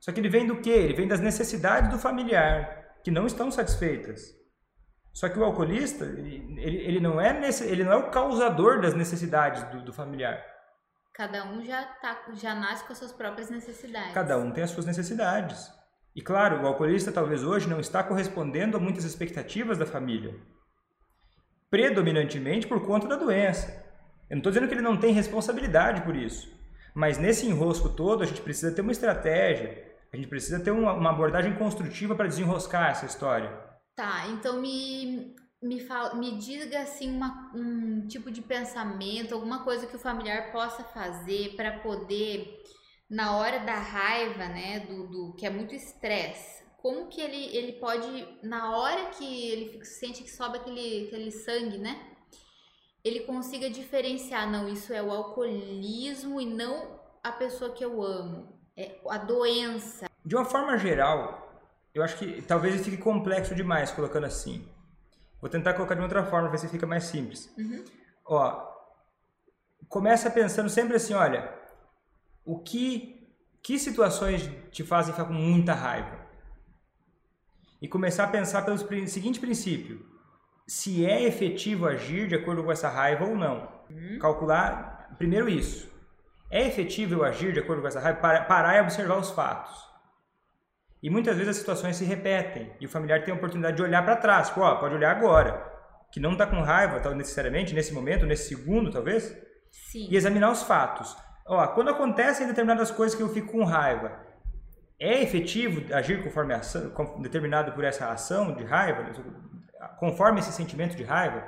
Só 0.00 0.10
que 0.10 0.18
ele 0.18 0.28
vem 0.28 0.44
do 0.44 0.56
quê? 0.56 0.70
Ele 0.70 0.94
vem 0.94 1.06
das 1.06 1.20
necessidades 1.20 1.88
do 1.88 1.96
familiar, 1.96 2.81
que 3.02 3.10
não 3.10 3.26
estão 3.26 3.50
satisfeitas. 3.50 4.34
Só 5.12 5.28
que 5.28 5.38
o 5.38 5.44
alcoolista, 5.44 6.04
ele, 6.04 6.56
ele, 6.58 7.00
não, 7.00 7.20
é 7.20 7.38
nesse, 7.38 7.64
ele 7.64 7.84
não 7.84 7.92
é 7.92 7.96
o 7.96 8.10
causador 8.10 8.80
das 8.80 8.94
necessidades 8.94 9.62
do, 9.64 9.82
do 9.84 9.92
familiar. 9.92 10.42
Cada 11.14 11.44
um 11.44 11.62
já, 11.62 11.84
tá, 11.84 12.22
já 12.32 12.54
nasce 12.54 12.84
com 12.84 12.92
as 12.92 12.98
suas 12.98 13.12
próprias 13.12 13.50
necessidades. 13.50 14.14
Cada 14.14 14.38
um 14.38 14.50
tem 14.50 14.64
as 14.64 14.70
suas 14.70 14.86
necessidades. 14.86 15.70
E 16.14 16.22
claro, 16.22 16.62
o 16.62 16.66
alcoolista 16.66 17.12
talvez 17.12 17.44
hoje 17.44 17.68
não 17.68 17.80
está 17.80 18.02
correspondendo 18.02 18.76
a 18.76 18.80
muitas 18.80 19.04
expectativas 19.04 19.76
da 19.76 19.84
família. 19.84 20.34
Predominantemente 21.70 22.66
por 22.66 22.84
conta 22.86 23.06
da 23.06 23.16
doença. 23.16 23.70
Eu 24.30 24.36
não 24.36 24.38
estou 24.38 24.52
dizendo 24.52 24.68
que 24.68 24.74
ele 24.74 24.82
não 24.82 24.96
tem 24.96 25.12
responsabilidade 25.12 26.02
por 26.02 26.16
isso. 26.16 26.50
Mas 26.94 27.18
nesse 27.18 27.46
enrosco 27.46 27.90
todo, 27.90 28.22
a 28.22 28.26
gente 28.26 28.40
precisa 28.40 28.74
ter 28.74 28.80
uma 28.80 28.92
estratégia, 28.92 29.91
a 30.12 30.16
gente 30.16 30.28
precisa 30.28 30.60
ter 30.60 30.70
uma, 30.70 30.92
uma 30.92 31.10
abordagem 31.10 31.54
construtiva 31.54 32.14
para 32.14 32.28
desenroscar 32.28 32.90
essa 32.90 33.06
história. 33.06 33.50
Tá, 33.96 34.26
então 34.28 34.60
me, 34.60 35.34
me, 35.62 35.80
fala, 35.80 36.14
me 36.14 36.36
diga 36.38 36.80
assim 36.80 37.10
uma, 37.10 37.50
um 37.54 38.06
tipo 38.06 38.30
de 38.30 38.42
pensamento, 38.42 39.34
alguma 39.34 39.64
coisa 39.64 39.86
que 39.86 39.96
o 39.96 40.00
familiar 40.00 40.52
possa 40.52 40.84
fazer 40.84 41.56
para 41.56 41.78
poder, 41.78 42.62
na 43.08 43.36
hora 43.36 43.60
da 43.60 43.74
raiva, 43.74 44.46
né, 44.48 44.80
do, 44.80 45.08
do 45.08 45.34
que 45.34 45.46
é 45.46 45.50
muito 45.50 45.74
estresse, 45.74 46.62
como 46.76 47.08
que 47.08 47.20
ele, 47.20 47.56
ele 47.56 47.72
pode, 47.74 48.06
na 48.42 48.76
hora 48.76 49.10
que 49.10 49.50
ele 49.50 49.84
sente 49.84 50.22
que 50.22 50.30
sobe 50.30 50.58
aquele, 50.58 51.06
aquele 51.06 51.30
sangue, 51.30 51.78
né? 51.78 52.08
Ele 53.04 53.20
consiga 53.20 53.70
diferenciar, 53.70 54.50
não, 54.50 54.68
isso 54.68 54.92
é 54.92 55.02
o 55.02 55.10
alcoolismo 55.10 56.40
e 56.40 56.46
não 56.46 57.00
a 57.22 57.32
pessoa 57.32 57.72
que 57.72 57.84
eu 57.84 58.02
amo. 58.02 58.51
É 58.76 58.98
a 59.08 59.18
doença. 59.18 60.08
De 60.24 60.34
uma 60.34 60.44
forma 60.44 60.78
geral, 60.78 61.62
eu 61.94 62.02
acho 62.02 62.16
que 62.16 62.40
talvez 62.42 62.82
fique 62.84 62.96
complexo 62.96 63.54
demais 63.54 63.90
colocando 63.90 64.26
assim. 64.26 64.66
Vou 65.40 65.50
tentar 65.50 65.74
colocar 65.74 65.94
de 65.94 66.00
uma 66.00 66.06
outra 66.06 66.24
forma, 66.24 66.48
ver 66.48 66.58
se 66.58 66.68
fica 66.68 66.86
mais 66.86 67.04
simples. 67.04 67.52
Uhum. 67.58 67.84
Ó, 68.24 68.72
começa 69.88 70.30
pensando 70.30 70.70
sempre 70.70 70.96
assim, 70.96 71.14
olha, 71.14 71.52
o 72.44 72.58
que 72.58 73.20
que 73.62 73.78
situações 73.78 74.50
te 74.70 74.82
fazem 74.82 75.12
ficar 75.12 75.26
com 75.26 75.34
muita 75.34 75.74
raiva? 75.74 76.18
E 77.80 77.86
começar 77.86 78.24
a 78.24 78.28
pensar 78.28 78.62
pelo 78.62 78.78
seguinte 79.06 79.38
princípio: 79.38 80.04
se 80.66 81.04
é 81.04 81.22
efetivo 81.22 81.86
agir 81.86 82.28
de 82.28 82.34
acordo 82.34 82.64
com 82.64 82.72
essa 82.72 82.88
raiva 82.88 83.24
ou 83.24 83.36
não. 83.36 83.68
Calcular 84.20 85.14
primeiro 85.18 85.48
isso. 85.48 85.91
É 86.52 86.66
efetivo 86.68 87.14
eu 87.14 87.24
agir 87.24 87.52
de 87.52 87.60
acordo 87.60 87.80
com 87.80 87.88
essa 87.88 87.98
raiva? 87.98 88.20
Para- 88.20 88.42
Parar 88.42 88.76
e 88.76 88.80
observar 88.82 89.16
os 89.16 89.30
fatos. 89.30 89.72
E 91.02 91.08
muitas 91.10 91.34
vezes 91.36 91.48
as 91.50 91.56
situações 91.56 91.96
se 91.96 92.04
repetem 92.04 92.72
e 92.78 92.86
o 92.86 92.88
familiar 92.88 93.24
tem 93.24 93.32
a 93.32 93.36
oportunidade 93.36 93.76
de 93.76 93.82
olhar 93.82 94.04
para 94.04 94.16
trás. 94.16 94.48
Tipo, 94.48 94.60
ó, 94.60 94.76
pode 94.76 94.94
olhar 94.94 95.10
agora, 95.16 95.64
que 96.12 96.20
não 96.20 96.32
está 96.32 96.46
com 96.46 96.60
raiva, 96.60 97.00
tal, 97.00 97.14
necessariamente, 97.14 97.74
nesse 97.74 97.92
momento, 97.94 98.26
nesse 98.26 98.54
segundo, 98.54 98.90
talvez, 98.90 99.34
Sim. 99.70 100.06
e 100.10 100.14
examinar 100.16 100.50
os 100.52 100.62
fatos. 100.62 101.16
Ó, 101.46 101.66
quando 101.68 101.88
acontecem 101.90 102.46
determinadas 102.46 102.90
coisas 102.90 103.16
que 103.16 103.22
eu 103.22 103.30
fico 103.30 103.50
com 103.50 103.64
raiva, 103.64 104.20
é 105.00 105.22
efetivo 105.22 105.92
agir 105.92 106.22
conforme 106.22 106.54
ação, 106.54 106.92
determinado 107.20 107.72
por 107.72 107.82
essa 107.82 108.08
ação 108.12 108.54
de 108.54 108.62
raiva, 108.62 109.10
conforme 109.98 110.38
esse 110.38 110.52
sentimento 110.52 110.94
de 110.94 111.02
raiva? 111.02 111.42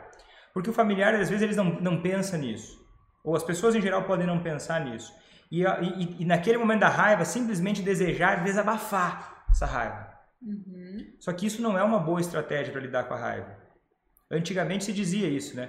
Porque 0.52 0.70
o 0.70 0.72
familiar, 0.72 1.14
às 1.14 1.28
vezes, 1.28 1.42
eles 1.42 1.56
não, 1.56 1.66
não 1.80 2.02
pensa 2.02 2.36
nisso. 2.36 2.83
Ou 3.24 3.34
as 3.34 3.42
pessoas 3.42 3.74
em 3.74 3.80
geral 3.80 4.04
podem 4.04 4.26
não 4.26 4.38
pensar 4.40 4.84
nisso. 4.84 5.12
E, 5.50 5.62
e- 5.64 6.16
e 6.20 6.24
naquele 6.24 6.58
momento 6.58 6.80
da 6.80 6.88
raiva, 6.88 7.24
simplesmente 7.24 7.82
desejar 7.82 8.44
desabafar 8.44 9.44
essa 9.50 9.66
raiva. 9.66 10.12
Uhum. 10.42 11.06
Só 11.18 11.32
que 11.32 11.46
isso 11.46 11.62
não 11.62 11.78
é 11.78 11.82
uma 11.82 11.98
boa 11.98 12.20
estratégia 12.20 12.70
para 12.72 12.82
lidar 12.82 13.04
com 13.04 13.14
a 13.14 13.18
raiva. 13.18 13.56
Antigamente 14.30 14.84
se 14.84 14.92
dizia 14.92 15.28
isso, 15.28 15.56
né? 15.56 15.68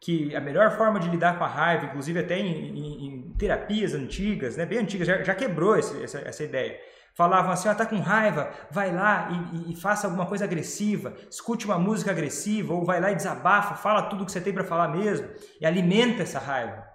Que 0.00 0.34
a 0.34 0.40
melhor 0.40 0.70
forma 0.76 0.98
de 0.98 1.08
lidar 1.08 1.38
com 1.38 1.44
a 1.44 1.48
raiva, 1.48 1.86
inclusive 1.86 2.18
até 2.18 2.38
em, 2.38 2.70
em- 2.78 3.06
em 3.06 3.32
terapias 3.38 3.94
antigas, 3.94 4.56
né? 4.56 4.66
bem 4.66 4.78
antigas, 4.78 5.06
já, 5.06 5.22
já 5.22 5.34
quebrou 5.34 5.76
esse- 5.76 6.02
essa, 6.02 6.18
essa 6.20 6.42
ideia. 6.44 6.78
Falavam 7.14 7.50
assim, 7.52 7.68
ó, 7.68 7.74
tá 7.74 7.84
com 7.84 7.98
raiva, 7.98 8.50
vai 8.70 8.92
lá 8.94 9.28
e, 9.30 9.56
e- 9.56 9.72
e 9.72 9.76
faça 9.76 10.06
alguma 10.06 10.26
coisa 10.26 10.44
agressiva, 10.44 11.14
escute 11.30 11.66
uma 11.66 11.78
música 11.78 12.10
agressiva, 12.10 12.72
ou 12.72 12.84
vai 12.84 13.00
lá 13.00 13.10
e 13.12 13.16
desabafa, 13.16 13.74
fala 13.74 14.02
tudo 14.02 14.24
que 14.24 14.32
você 14.32 14.40
tem 14.40 14.52
para 14.54 14.64
falar 14.64 14.88
mesmo, 14.88 15.28
e 15.60 15.66
alimenta 15.66 16.22
essa 16.22 16.38
raiva. 16.38 16.88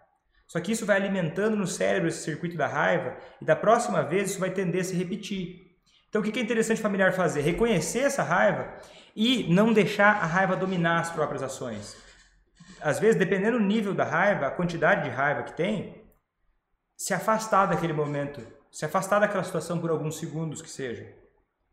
Só 0.48 0.60
que 0.60 0.72
isso 0.72 0.86
vai 0.86 0.96
alimentando 0.96 1.56
no 1.56 1.68
cérebro 1.68 2.08
esse 2.08 2.24
circuito 2.24 2.56
da 2.56 2.68
raiva, 2.68 3.18
e 3.42 3.46
da 3.46 3.56
próxima 3.56 4.04
vez 4.04 4.32
isso 4.32 4.40
vai 4.40 4.52
tender 4.52 4.82
a 4.82 4.84
se 4.84 4.96
repetir. 4.96 5.66
Então, 6.08 6.22
o 6.22 6.24
que 6.24 6.40
é 6.40 6.42
interessante 6.42 6.80
o 6.80 6.82
familiar 6.82 7.14
fazer? 7.14 7.42
Reconhecer 7.42 8.00
essa 8.00 8.24
raiva 8.24 8.74
e 9.16 9.52
não 9.54 9.74
deixar 9.74 10.12
a 10.16 10.26
raiva 10.26 10.56
dominar 10.56 11.02
as 11.02 11.10
próprias 11.10 11.44
ações. 11.44 11.98
Às 12.80 13.00
vezes, 13.00 13.18
dependendo 13.18 13.58
do 13.58 13.66
nível 13.66 13.94
da 13.94 14.04
raiva, 14.04 14.48
a 14.48 14.52
quantidade 14.52 15.04
de 15.04 15.10
raiva 15.10 15.44
que 15.44 15.54
tem, 15.54 16.06
se 16.96 17.14
afastar 17.14 17.66
daquele 17.66 17.94
momento, 17.94 18.42
se 18.72 18.86
afastar 18.86 19.20
daquela 19.20 19.44
situação 19.44 19.80
por 19.80 19.90
alguns 19.90 20.18
segundos 20.18 20.62
que 20.62 20.70
seja. 20.70 21.06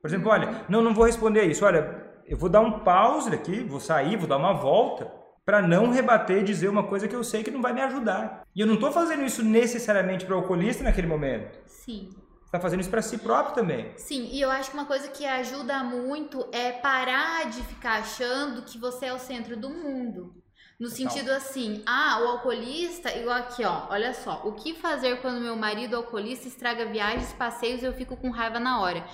Por 0.00 0.08
exemplo, 0.08 0.30
olha, 0.30 0.64
não, 0.68 0.82
não 0.82 0.94
vou 0.94 1.04
responder 1.04 1.44
isso. 1.44 1.64
Olha, 1.64 2.10
eu 2.26 2.36
vou 2.36 2.48
dar 2.48 2.60
um 2.60 2.80
pause 2.80 3.32
aqui, 3.32 3.62
vou 3.62 3.78
sair, 3.78 4.16
vou 4.16 4.26
dar 4.26 4.38
uma 4.38 4.54
volta 4.54 5.21
para 5.44 5.60
não 5.60 5.90
rebater 5.90 6.38
e 6.38 6.44
dizer 6.44 6.68
uma 6.68 6.84
coisa 6.84 7.08
que 7.08 7.16
eu 7.16 7.24
sei 7.24 7.42
que 7.42 7.50
não 7.50 7.62
vai 7.62 7.72
me 7.72 7.80
ajudar. 7.80 8.46
E 8.54 8.60
eu 8.60 8.66
não 8.66 8.74
estou 8.74 8.92
fazendo 8.92 9.24
isso 9.24 9.42
necessariamente 9.42 10.24
para 10.24 10.34
o 10.34 10.38
alcoolista 10.38 10.84
naquele 10.84 11.06
momento. 11.06 11.58
Sim. 11.66 12.10
Está 12.44 12.60
fazendo 12.60 12.80
isso 12.80 12.90
para 12.90 13.00
si 13.00 13.18
próprio 13.18 13.54
também. 13.54 13.92
Sim, 13.96 14.28
e 14.30 14.40
eu 14.40 14.50
acho 14.50 14.70
que 14.70 14.76
uma 14.76 14.84
coisa 14.84 15.08
que 15.08 15.24
ajuda 15.24 15.82
muito 15.82 16.46
é 16.52 16.70
parar 16.70 17.48
de 17.48 17.62
ficar 17.62 18.00
achando 18.00 18.62
que 18.62 18.78
você 18.78 19.06
é 19.06 19.12
o 19.14 19.18
centro 19.18 19.56
do 19.56 19.70
mundo. 19.70 20.34
No 20.78 20.88
sentido 20.88 21.30
assim, 21.30 21.82
ah, 21.86 22.20
o 22.22 22.28
alcoolista, 22.28 23.16
igual 23.16 23.36
aqui, 23.36 23.64
ó, 23.64 23.86
olha 23.88 24.12
só, 24.12 24.42
o 24.44 24.52
que 24.52 24.74
fazer 24.74 25.20
quando 25.20 25.40
meu 25.40 25.54
marido 25.56 25.96
alcoolista 25.96 26.48
estraga 26.48 26.86
viagens, 26.86 27.32
passeios 27.32 27.82
e 27.82 27.86
eu 27.86 27.92
fico 27.92 28.16
com 28.16 28.30
raiva 28.30 28.58
na 28.58 28.80
hora? 28.80 29.04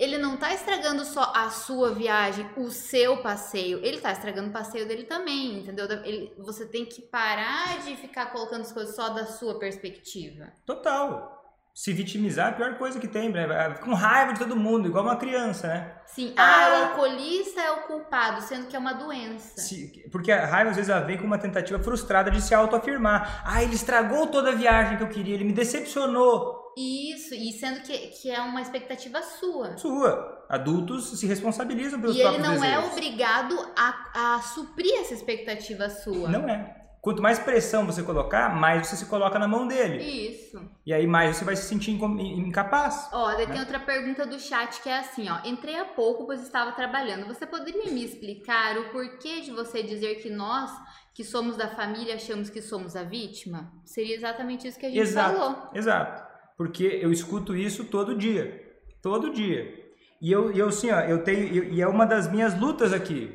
Ele 0.00 0.16
não 0.16 0.38
tá 0.38 0.54
estragando 0.54 1.04
só 1.04 1.30
a 1.36 1.50
sua 1.50 1.92
viagem, 1.94 2.48
o 2.56 2.70
seu 2.70 3.18
passeio, 3.18 3.78
ele 3.84 4.00
tá 4.00 4.10
estragando 4.12 4.48
o 4.48 4.52
passeio 4.52 4.88
dele 4.88 5.04
também, 5.04 5.58
entendeu? 5.58 5.84
Ele- 6.04 6.32
você 6.38 6.64
tem 6.66 6.86
que 6.86 7.02
parar 7.02 7.78
de 7.84 7.94
ficar 7.96 8.32
colocando 8.32 8.62
as 8.62 8.72
coisas 8.72 8.96
só 8.96 9.10
da 9.10 9.26
sua 9.26 9.58
perspectiva. 9.58 10.50
Total. 10.64 11.36
Se 11.74 11.92
vitimizar 11.92 12.46
é 12.48 12.50
a 12.50 12.52
pior 12.54 12.78
coisa 12.78 12.98
que 12.98 13.06
tem, 13.06 13.28
né? 13.30 13.46
Com 13.84 13.94
raiva 13.94 14.32
de 14.32 14.40
todo 14.40 14.56
mundo, 14.56 14.88
igual 14.88 15.04
uma 15.04 15.16
criança, 15.16 15.68
né? 15.68 15.94
Sim, 16.06 16.34
ah, 16.36 16.68
o 16.70 16.84
alcoolista 16.88 17.60
é 17.60 17.70
o 17.70 17.82
culpado, 17.82 18.40
sendo 18.42 18.66
que 18.66 18.74
é 18.74 18.78
uma 18.78 18.92
doença. 18.92 19.60
Se, 19.60 20.02
porque 20.10 20.32
a 20.32 20.46
raiva 20.46 20.70
às 20.70 20.76
vezes 20.76 20.90
ela 20.90 21.00
vem 21.02 21.16
com 21.16 21.24
uma 21.24 21.38
tentativa 21.38 21.78
frustrada 21.78 22.30
de 22.30 22.40
se 22.42 22.52
autoafirmar. 22.54 23.42
Ah, 23.46 23.62
ele 23.62 23.74
estragou 23.76 24.26
toda 24.26 24.50
a 24.50 24.54
viagem 24.54 24.96
que 24.96 25.02
eu 25.02 25.08
queria, 25.08 25.34
ele 25.34 25.44
me 25.44 25.52
decepcionou. 25.52 26.59
Isso, 26.76 27.34
e 27.34 27.52
sendo 27.52 27.80
que, 27.82 27.96
que 28.08 28.30
é 28.30 28.40
uma 28.40 28.60
expectativa 28.62 29.20
sua. 29.22 29.76
Sua. 29.76 30.44
Adultos 30.48 31.18
se 31.18 31.26
responsabilizam 31.26 32.00
pelos 32.00 32.16
E 32.16 32.20
ele 32.20 32.28
próprios 32.28 32.48
não 32.58 32.64
é 32.64 32.70
desejos. 32.76 32.92
obrigado 32.92 33.72
a, 33.76 34.36
a 34.36 34.40
suprir 34.42 34.92
essa 35.00 35.14
expectativa 35.14 35.88
sua. 35.90 36.28
Não 36.28 36.48
é. 36.48 36.76
Quanto 37.00 37.22
mais 37.22 37.38
pressão 37.38 37.86
você 37.86 38.02
colocar, 38.02 38.54
mais 38.54 38.86
você 38.86 38.94
se 38.96 39.06
coloca 39.06 39.38
na 39.38 39.48
mão 39.48 39.66
dele. 39.66 40.02
Isso. 40.04 40.60
E 40.84 40.92
aí 40.92 41.06
mais 41.06 41.36
você 41.36 41.44
vai 41.46 41.56
se 41.56 41.62
sentir 41.66 41.92
incapaz. 41.92 43.08
Ó, 43.10 43.28
daí 43.32 43.46
Né? 43.46 43.52
tem 43.52 43.60
outra 43.60 43.80
pergunta 43.80 44.26
do 44.26 44.38
chat 44.38 44.82
que 44.82 44.88
é 44.88 44.98
assim, 44.98 45.26
ó. 45.30 45.38
Entrei 45.46 45.76
há 45.78 45.84
pouco, 45.86 46.26
pois 46.26 46.42
estava 46.42 46.72
trabalhando. 46.72 47.26
Você 47.26 47.46
poderia 47.46 47.90
me 47.90 48.04
explicar 48.04 48.76
o 48.78 48.90
porquê 48.90 49.40
de 49.40 49.50
você 49.50 49.82
dizer 49.82 50.16
que 50.16 50.28
nós, 50.28 50.70
que 51.14 51.24
somos 51.24 51.56
da 51.56 51.68
família, 51.68 52.16
achamos 52.16 52.50
que 52.50 52.60
somos 52.60 52.94
a 52.94 53.02
vítima? 53.02 53.72
Seria 53.84 54.14
exatamente 54.14 54.68
isso 54.68 54.78
que 54.78 54.84
a 54.86 54.90
gente 54.90 55.00
Exato. 55.00 55.36
falou. 55.38 55.68
Exato. 55.74 56.29
Porque 56.60 56.84
eu 56.84 57.10
escuto 57.10 57.56
isso 57.56 57.86
todo 57.86 58.14
dia. 58.14 58.62
Todo 59.00 59.32
dia. 59.32 59.74
E 60.20 60.30
eu, 60.30 60.52
eu 60.52 60.68
assim, 60.68 60.90
ó, 60.90 61.00
eu 61.00 61.24
tenho. 61.24 61.54
eu- 61.54 61.64
e 61.72 61.80
é 61.80 61.88
uma 61.88 62.04
das 62.04 62.30
minhas 62.30 62.52
lutas 62.60 62.92
aqui. 62.92 63.34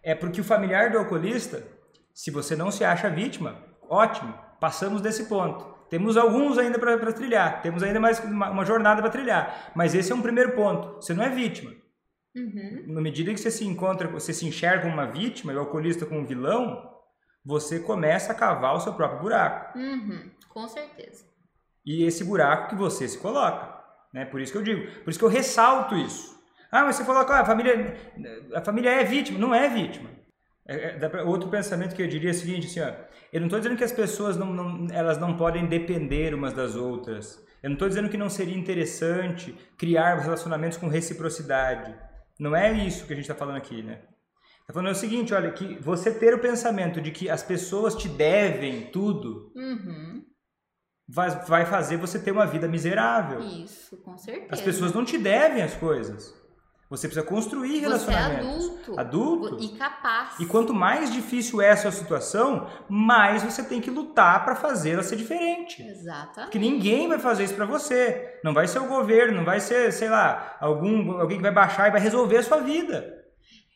É 0.00 0.14
porque 0.14 0.40
o 0.40 0.44
familiar 0.44 0.88
do 0.92 0.98
alcoolista, 0.98 1.60
se 2.14 2.30
você 2.30 2.54
não 2.54 2.70
se 2.70 2.84
acha 2.84 3.10
vítima, 3.10 3.56
ótimo, 3.90 4.32
passamos 4.60 5.00
desse 5.02 5.24
ponto. 5.24 5.74
Temos 5.90 6.16
alguns 6.16 6.56
ainda 6.56 6.78
para 6.78 7.12
trilhar, 7.12 7.62
temos 7.62 7.82
ainda 7.82 7.98
mais 7.98 8.20
uma, 8.20 8.50
uma 8.50 8.64
jornada 8.64 9.02
para 9.02 9.10
trilhar. 9.10 9.72
Mas 9.74 9.92
esse 9.92 10.12
é 10.12 10.14
um 10.14 10.22
primeiro 10.22 10.52
ponto. 10.52 10.94
Você 11.02 11.12
não 11.12 11.24
é 11.24 11.30
vítima. 11.30 11.72
Uhum. 12.36 12.84
Na 12.94 13.00
medida 13.00 13.34
que 13.34 13.40
você 13.40 13.50
se 13.50 13.64
encontra, 13.66 14.06
você 14.06 14.32
se 14.32 14.46
enxerga 14.46 14.86
uma 14.86 15.04
vítima 15.06 15.52
e 15.52 15.56
o 15.56 15.58
alcoolista 15.58 16.06
como 16.06 16.20
um 16.20 16.24
vilão, 16.24 16.80
você 17.44 17.80
começa 17.80 18.30
a 18.30 18.36
cavar 18.36 18.76
o 18.76 18.80
seu 18.80 18.94
próprio 18.94 19.20
buraco. 19.20 19.76
Uhum. 19.76 20.30
Com 20.48 20.68
certeza. 20.68 21.31
E 21.84 22.04
esse 22.04 22.24
buraco 22.24 22.70
que 22.70 22.74
você 22.76 23.06
se 23.08 23.18
coloca. 23.18 23.80
Né? 24.12 24.24
Por 24.24 24.40
isso 24.40 24.52
que 24.52 24.58
eu 24.58 24.62
digo, 24.62 24.90
por 25.02 25.10
isso 25.10 25.18
que 25.18 25.24
eu 25.24 25.28
ressalto 25.28 25.94
isso. 25.96 26.32
Ah, 26.70 26.84
mas 26.84 26.96
você 26.96 27.04
coloca, 27.04 27.34
ah, 27.34 27.40
a 27.40 27.44
família, 27.44 27.96
a 28.54 28.60
família 28.60 28.90
é 28.90 29.04
vítima. 29.04 29.38
Não 29.38 29.54
é 29.54 29.68
vítima. 29.68 30.10
É- 30.66 30.96
é- 31.00 31.22
outro 31.22 31.48
pensamento 31.50 31.94
que 31.94 32.02
eu 32.02 32.06
diria 32.08 32.30
é 32.30 32.32
o 32.32 32.34
seguinte, 32.34 32.66
assim, 32.66 32.80
ó, 32.80 32.92
eu 33.32 33.40
não 33.40 33.46
estou 33.48 33.58
dizendo 33.60 33.76
que 33.76 33.84
as 33.84 33.92
pessoas 33.92 34.36
não, 34.36 34.46
não- 34.52 34.86
elas 34.94 35.18
não 35.18 35.36
podem 35.36 35.66
depender 35.66 36.34
umas 36.34 36.52
das 36.52 36.76
outras. 36.76 37.42
Eu 37.62 37.70
não 37.70 37.74
estou 37.74 37.88
dizendo 37.88 38.08
que 38.08 38.16
não 38.16 38.30
seria 38.30 38.56
interessante 38.56 39.54
criar 39.76 40.18
relacionamentos 40.20 40.78
com 40.78 40.88
reciprocidade. 40.88 41.94
Não 42.38 42.54
é 42.56 42.72
isso 42.72 43.06
que 43.06 43.12
a 43.12 43.16
gente 43.16 43.24
está 43.24 43.34
falando 43.34 43.56
aqui, 43.56 43.82
né? 43.82 44.00
Está 44.60 44.72
falando 44.72 44.92
o 44.92 44.94
seguinte, 44.94 45.34
olha, 45.34 45.50
que 45.52 45.76
você 45.80 46.10
ter 46.12 46.32
o 46.34 46.38
pensamento 46.38 47.00
de 47.00 47.10
que 47.10 47.28
as 47.28 47.42
pessoas 47.42 47.94
te 47.94 48.08
devem 48.08 48.82
tudo 48.92 49.52
Uhum. 49.54 50.11
Vai, 51.12 51.30
vai 51.46 51.66
fazer 51.66 51.96
você 51.98 52.18
ter 52.18 52.32
uma 52.32 52.46
vida 52.46 52.66
miserável. 52.66 53.40
Isso, 53.40 53.96
com 53.98 54.16
certeza. 54.16 54.48
As 54.50 54.60
pessoas 54.60 54.92
não 54.92 55.04
te 55.04 55.18
devem 55.18 55.62
as 55.62 55.74
coisas. 55.74 56.40
Você 56.88 57.08
precisa 57.08 57.24
construir 57.26 57.70
Você 57.70 57.76
é 57.78 57.80
relacionamentos. 57.80 58.66
adulto. 58.66 59.00
Adulto. 59.00 59.64
E 59.64 59.68
capaz. 59.78 60.38
E 60.38 60.44
quanto 60.44 60.74
mais 60.74 61.10
difícil 61.10 61.62
é 61.62 61.70
a 61.70 61.76
sua 61.76 61.90
situação, 61.90 62.66
mais 62.86 63.42
você 63.42 63.62
tem 63.62 63.80
que 63.80 63.90
lutar 63.90 64.44
para 64.44 64.54
fazê-la 64.54 65.02
ser 65.02 65.16
diferente. 65.16 65.82
Exatamente. 65.82 66.50
Porque 66.50 66.58
ninguém 66.58 67.08
vai 67.08 67.18
fazer 67.18 67.44
isso 67.44 67.54
para 67.54 67.64
você. 67.64 68.38
Não 68.44 68.52
vai 68.52 68.68
ser 68.68 68.78
o 68.78 68.86
governo, 68.88 69.38
não 69.38 69.44
vai 69.44 69.58
ser, 69.58 69.90
sei 69.90 70.10
lá, 70.10 70.56
algum, 70.60 71.12
alguém 71.18 71.38
que 71.38 71.42
vai 71.42 71.52
baixar 71.52 71.88
e 71.88 71.92
vai 71.92 72.00
resolver 72.00 72.36
a 72.38 72.42
sua 72.42 72.58
vida. 72.58 73.21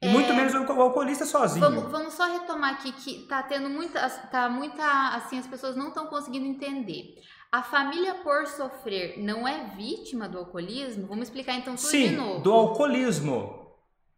É. 0.06 0.12
muito 0.12 0.32
menos 0.34 0.54
o 0.54 0.80
alcoolista 0.80 1.24
sozinho. 1.24 1.64
Vamos, 1.64 1.90
vamos 1.90 2.14
só 2.14 2.26
retomar 2.26 2.74
aqui 2.74 2.92
que 2.92 3.26
tá 3.26 3.42
tendo 3.42 3.68
muita, 3.68 4.08
tá 4.08 4.48
muita, 4.48 4.84
assim, 5.14 5.38
as 5.38 5.46
pessoas 5.46 5.76
não 5.76 5.88
estão 5.88 6.06
conseguindo 6.06 6.46
entender. 6.46 7.16
A 7.50 7.62
família 7.62 8.14
por 8.16 8.46
sofrer 8.46 9.18
não 9.18 9.46
é 9.46 9.70
vítima 9.76 10.28
do 10.28 10.38
alcoolismo? 10.38 11.06
Vamos 11.06 11.24
explicar 11.28 11.54
então 11.54 11.74
tudo 11.74 11.84
de 11.84 11.90
Sim, 11.90 12.16
novo. 12.16 12.40
do 12.40 12.52
alcoolismo. 12.52 13.66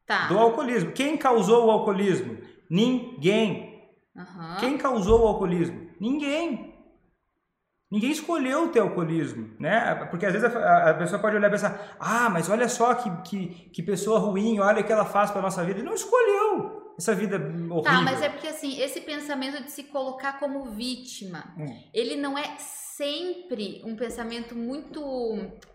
Tá. 0.07 0.27
Do 0.27 0.39
alcoolismo. 0.39 0.93
Quem 0.93 1.17
causou 1.17 1.67
o 1.67 1.71
alcoolismo? 1.71 2.39
Ninguém. 2.71 3.87
Aham. 4.17 4.57
Quem 4.59 4.79
causou 4.79 5.21
o 5.21 5.27
alcoolismo? 5.27 5.89
Ninguém. 6.01 6.68
Ninguém 7.91 8.11
escolheu 8.11 8.69
ter 8.69 8.81
alcoolismo, 8.81 9.51
né? 9.59 9.95
Porque 10.11 10.27
às 10.27 10.33
vezes 10.35 10.55
a, 10.55 10.91
a 10.91 10.95
pessoa 10.95 11.19
pode 11.21 11.37
olhar 11.37 11.49
e 11.49 11.51
pensar, 11.51 11.97
ah, 11.99 12.29
mas 12.29 12.51
olha 12.51 12.69
só 12.69 12.95
que, 12.95 13.11
que, 13.23 13.47
que 13.71 13.83
pessoa 13.83 14.19
ruim, 14.19 14.59
olha 14.61 14.83
o 14.83 14.85
que 14.85 14.93
ela 14.93 15.07
faz 15.07 15.31
para 15.31 15.41
nossa 15.41 15.65
vida. 15.65 15.79
Ele 15.79 15.87
não 15.89 15.95
escolheu 15.95 16.95
essa 16.99 17.15
vida 17.15 17.37
horrível. 17.37 17.83
Tá, 17.83 18.03
mas 18.03 18.21
é 18.21 18.29
porque 18.29 18.49
assim, 18.49 18.79
esse 18.81 19.01
pensamento 19.01 19.63
de 19.63 19.71
se 19.71 19.85
colocar 19.85 20.39
como 20.39 20.65
vítima, 20.67 21.45
Hum. 21.57 21.65
ele 21.95 22.17
não 22.17 22.37
é 22.37 22.57
sempre 22.59 23.81
um 23.87 23.97
pensamento 23.97 24.55
muito 24.55 25.01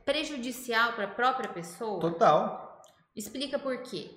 prejudicial 0.05 0.93
para 0.93 1.05
a 1.05 1.07
própria 1.07 1.49
pessoa? 1.49 1.99
Total. 1.99 2.81
Explica 3.15 3.57
por 3.57 3.77
quê. 3.81 4.11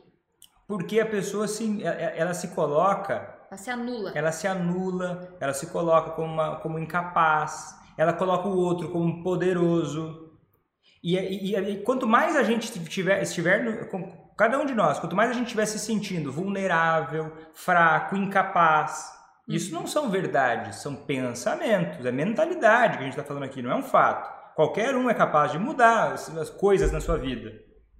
Porque 0.66 1.00
a 1.00 1.06
pessoa 1.06 1.46
se, 1.48 1.82
ela, 1.82 1.94
ela 1.94 2.34
se 2.34 2.48
coloca 2.48 3.36
Ela 3.50 3.56
se 3.58 3.70
anula. 3.70 4.12
ela 4.14 4.32
se 4.32 4.46
anula, 4.48 5.36
ela 5.40 5.54
se 5.54 5.68
coloca 5.68 6.10
como, 6.10 6.32
uma, 6.32 6.56
como 6.56 6.78
incapaz, 6.78 7.74
ela 7.96 8.12
coloca 8.12 8.48
o 8.48 8.56
outro 8.56 8.90
como 8.90 9.22
poderoso. 9.22 10.30
E, 11.02 11.16
e- 11.16 11.56
e 11.56 11.76
quanto 11.82 12.06
mais 12.06 12.34
a 12.36 12.42
gente 12.42 12.70
tiver, 12.84 13.22
estiver, 13.22 13.88
cada 14.36 14.58
um 14.58 14.66
de 14.66 14.74
nós, 14.74 14.98
quanto 14.98 15.14
mais 15.16 15.30
a 15.30 15.34
gente 15.34 15.44
estiver 15.46 15.66
se 15.66 15.78
sentindo 15.78 16.32
vulnerável, 16.32 17.32
fraco, 17.54 18.16
incapaz, 18.16 19.12
isso 19.48 19.72
não 19.72 19.86
são 19.86 20.10
verdades, 20.10 20.76
são 20.76 20.96
pensamentos, 20.96 22.04
é 22.04 22.10
mentalidade 22.10 22.94
que 22.98 23.02
a 23.04 23.06
gente 23.06 23.12
está 23.12 23.22
falando 23.24 23.44
aqui, 23.44 23.62
não 23.62 23.70
é 23.70 23.76
um 23.76 23.82
fato. 23.82 24.34
Qualquer 24.56 24.96
um 24.96 25.08
é 25.08 25.14
capaz 25.14 25.52
de 25.52 25.58
mudar 25.58 26.12
as, 26.14 26.34
as 26.36 26.50
coisas 26.50 26.90
na 26.90 27.00
sua 27.00 27.16
vida. 27.18 27.50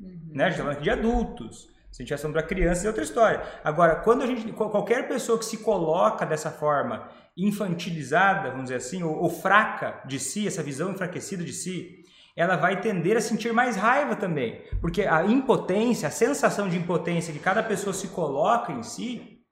Uhum. 0.01 0.31
Né? 0.33 0.45
A 0.45 0.49
gente 0.49 0.55
está 0.59 0.63
falando 0.65 0.77
aqui 0.77 0.83
de 0.85 0.91
adultos. 0.91 1.59
Se 1.93 2.03
a 2.03 2.05
gente 2.05 2.13
estiver 2.13 2.19
falando 2.19 2.33
para 2.35 2.43
crianças, 2.43 2.85
é 2.85 2.89
outra 2.89 3.05
história. 3.05 3.43
Agora, 3.63 3.97
quando 3.97 4.23
a 4.23 4.27
gente, 4.27 4.53
qual- 4.53 4.71
qualquer 4.71 5.07
pessoa 5.07 5.39
que 5.39 5.45
se 5.45 5.59
coloca 5.59 6.27
dessa 6.27 6.51
forma 6.51 7.09
infantilizada, 7.37 8.51
vamos 8.51 8.65
dizer 8.65 8.77
assim, 8.77 9.03
ou, 9.03 9.15
ou 9.15 9.29
fraca 9.29 10.01
de 10.07 10.19
si, 10.19 10.47
essa 10.47 10.63
visão 10.63 10.93
enfraquecida 10.93 11.45
de 11.45 11.53
si, 11.53 12.05
ela 12.35 12.57
vai 12.57 12.81
tender 12.81 13.17
a 13.17 13.21
sentir 13.21 13.53
mais 13.53 13.77
raiva 13.77 14.15
também. 14.15 14.63
Porque 14.81 15.03
a 15.03 15.25
impotência, 15.25 16.09
a 16.09 16.11
sensação 16.11 16.69
de 16.69 16.77
impotência 16.77 17.33
que 17.33 17.39
cada 17.39 17.63
pessoa 17.63 17.93
se 17.93 18.09
coloca 18.09 18.73
em 18.73 18.83
si. 18.83 19.43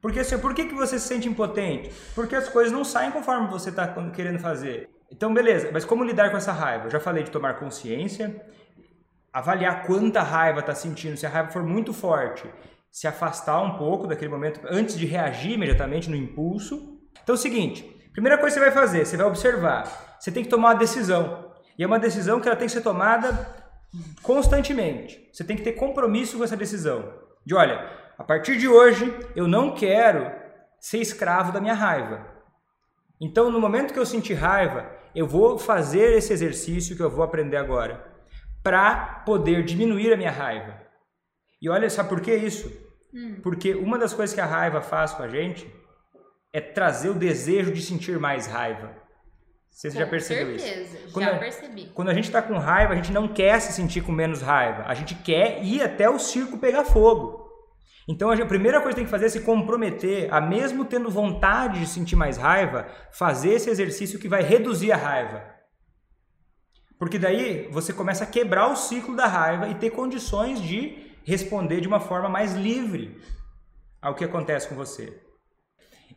Porque 0.00 0.20
assim, 0.20 0.38
por 0.38 0.54
que, 0.54 0.66
que 0.66 0.74
você 0.74 0.98
se 0.98 1.06
sente 1.06 1.28
impotente? 1.28 1.90
Porque 2.14 2.34
as 2.34 2.48
coisas 2.48 2.72
não 2.72 2.84
saem 2.84 3.10
conforme 3.10 3.48
você 3.48 3.70
está 3.70 3.88
querendo 4.10 4.38
fazer. 4.38 4.90
Então, 5.10 5.32
beleza, 5.32 5.70
mas 5.72 5.84
como 5.84 6.04
lidar 6.04 6.30
com 6.30 6.36
essa 6.36 6.52
raiva? 6.52 6.86
Eu 6.86 6.90
já 6.90 6.98
falei 7.00 7.22
de 7.22 7.30
tomar 7.30 7.54
consciência, 7.54 8.44
avaliar 9.32 9.84
quanta 9.86 10.22
raiva 10.22 10.60
está 10.60 10.74
sentindo. 10.74 11.16
Se 11.16 11.26
a 11.26 11.28
raiva 11.28 11.50
for 11.50 11.62
muito 11.62 11.92
forte, 11.92 12.48
se 12.94 13.08
afastar 13.08 13.60
um 13.60 13.76
pouco 13.76 14.06
daquele 14.06 14.30
momento 14.30 14.60
antes 14.70 14.96
de 14.96 15.04
reagir 15.04 15.54
imediatamente 15.54 16.08
no 16.08 16.14
impulso. 16.14 16.96
Então 17.24 17.34
é 17.34 17.36
o 17.36 17.40
seguinte, 17.40 17.82
primeira 18.12 18.38
coisa 18.38 18.54
que 18.54 18.60
você 18.60 18.70
vai 18.70 18.82
fazer, 18.82 19.04
você 19.04 19.16
vai 19.16 19.26
observar. 19.26 20.16
Você 20.16 20.30
tem 20.30 20.44
que 20.44 20.48
tomar 20.48 20.68
uma 20.68 20.74
decisão. 20.76 21.52
E 21.76 21.82
é 21.82 21.86
uma 21.88 21.98
decisão 21.98 22.40
que 22.40 22.46
ela 22.46 22.56
tem 22.56 22.68
que 22.68 22.72
ser 22.72 22.82
tomada 22.82 23.52
constantemente. 24.22 25.28
Você 25.32 25.42
tem 25.42 25.56
que 25.56 25.64
ter 25.64 25.72
compromisso 25.72 26.38
com 26.38 26.44
essa 26.44 26.56
decisão. 26.56 27.12
De 27.44 27.52
olha, 27.52 27.84
a 28.16 28.22
partir 28.22 28.56
de 28.56 28.68
hoje 28.68 29.12
eu 29.34 29.48
não 29.48 29.74
quero 29.74 30.30
ser 30.78 30.98
escravo 30.98 31.50
da 31.50 31.60
minha 31.60 31.74
raiva. 31.74 32.24
Então, 33.20 33.50
no 33.50 33.60
momento 33.60 33.92
que 33.92 33.98
eu 33.98 34.06
sentir 34.06 34.34
raiva, 34.34 34.88
eu 35.16 35.26
vou 35.26 35.58
fazer 35.58 36.16
esse 36.16 36.32
exercício 36.32 36.94
que 36.94 37.02
eu 37.02 37.10
vou 37.10 37.24
aprender 37.24 37.56
agora 37.56 38.06
para 38.62 39.24
poder 39.26 39.64
diminuir 39.64 40.12
a 40.12 40.16
minha 40.16 40.30
raiva. 40.30 40.80
E 41.60 41.68
olha, 41.68 41.90
sabe 41.90 42.08
por 42.08 42.20
que 42.20 42.32
isso? 42.32 42.83
Hum. 43.14 43.36
Porque 43.42 43.74
uma 43.74 43.96
das 43.98 44.12
coisas 44.12 44.34
que 44.34 44.40
a 44.40 44.46
raiva 44.46 44.80
faz 44.80 45.12
com 45.12 45.22
a 45.22 45.28
gente 45.28 45.72
é 46.52 46.60
trazer 46.60 47.10
o 47.10 47.14
desejo 47.14 47.72
de 47.72 47.80
sentir 47.82 48.18
mais 48.18 48.46
raiva. 48.46 48.92
Você 49.70 49.90
já 49.90 50.04
Com 50.04 50.10
percebeu 50.10 50.54
isso? 50.54 50.64
certeza, 50.64 50.98
Quando 51.12 51.26
já 51.26 51.34
a- 51.34 51.38
percebi. 51.38 51.86
Quando 51.94 52.08
a 52.08 52.14
gente 52.14 52.24
está 52.26 52.40
com 52.40 52.56
raiva, 52.58 52.92
a 52.92 52.96
gente 52.96 53.12
não 53.12 53.26
quer 53.26 53.60
se 53.60 53.72
sentir 53.72 54.02
com 54.02 54.12
menos 54.12 54.40
raiva. 54.40 54.84
A 54.86 54.94
gente 54.94 55.14
quer 55.16 55.62
ir 55.64 55.82
até 55.82 56.08
o 56.08 56.18
circo 56.18 56.58
pegar 56.58 56.84
fogo. 56.84 57.42
Então 58.06 58.30
a 58.30 58.36
gente- 58.36 58.44
a 58.44 58.48
primeira 58.48 58.78
coisa 58.80 58.90
que 58.90 58.96
tem 58.96 59.04
que 59.04 59.10
fazer 59.10 59.26
é 59.26 59.28
se 59.30 59.40
comprometer 59.40 60.32
a, 60.32 60.40
mesmo 60.40 60.84
tendo 60.84 61.10
vontade 61.10 61.80
de 61.80 61.86
sentir 61.86 62.14
mais 62.16 62.36
raiva, 62.36 62.86
fazer 63.12 63.50
esse 63.54 63.68
exercício 63.70 64.18
que 64.18 64.28
vai 64.28 64.42
reduzir 64.42 64.92
a 64.92 64.96
raiva. 64.96 65.42
Porque 66.98 67.18
daí 67.18 67.66
você 67.72 67.92
começa 67.92 68.22
a 68.24 68.26
quebrar 68.26 68.68
o 68.70 68.76
ciclo 68.76 69.16
da 69.16 69.26
raiva 69.26 69.68
e 69.68 69.74
ter 69.74 69.90
condições 69.90 70.60
de 70.60 71.03
responder 71.24 71.80
de 71.80 71.88
uma 71.88 72.00
forma 72.00 72.28
mais 72.28 72.54
livre 72.54 73.20
ao 74.00 74.14
que 74.14 74.24
acontece 74.24 74.68
com 74.68 74.74
você. 74.74 75.20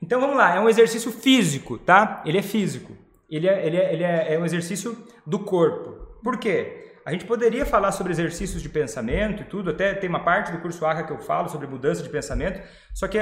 Então 0.02 0.20
vamos 0.20 0.38
lá, 0.38 0.56
é 0.56 0.60
um 0.60 0.70
exercício 0.70 1.12
físico, 1.12 1.78
tá? 1.78 2.22
Ele 2.26 2.38
é 2.38 2.42
físico. 2.42 2.96
ele 3.30 3.48
é, 3.48 3.66
ele 3.66 3.78
é, 3.78 3.94
ele 3.94 4.04
é, 4.04 4.34
é 4.34 4.40
um 4.40 4.46
exercício 4.46 5.08
do 5.26 5.40
corpo. 5.40 6.20
Por 6.24 6.38
quê? 6.38 6.84
A 7.06 7.12
gente 7.12 7.24
poderia 7.24 7.66
falar 7.66 7.94
sobre 7.94 8.12
exercícios 8.12 8.62
de 8.62 8.68
pensamento 8.68 9.42
e 9.42 9.46
tudo, 9.46 9.70
até 9.70 9.94
tem 9.94 10.10
uma 10.10 10.26
parte 10.26 10.52
do 10.52 10.60
curso 10.60 10.86
ACA 10.86 11.04
que 11.04 11.14
eu 11.14 11.20
falo 11.20 11.48
sobre 11.48 11.66
mudança 11.66 12.04
de 12.04 12.10
pensamento, 12.10 12.62
só 12.94 13.08
que 13.08 13.18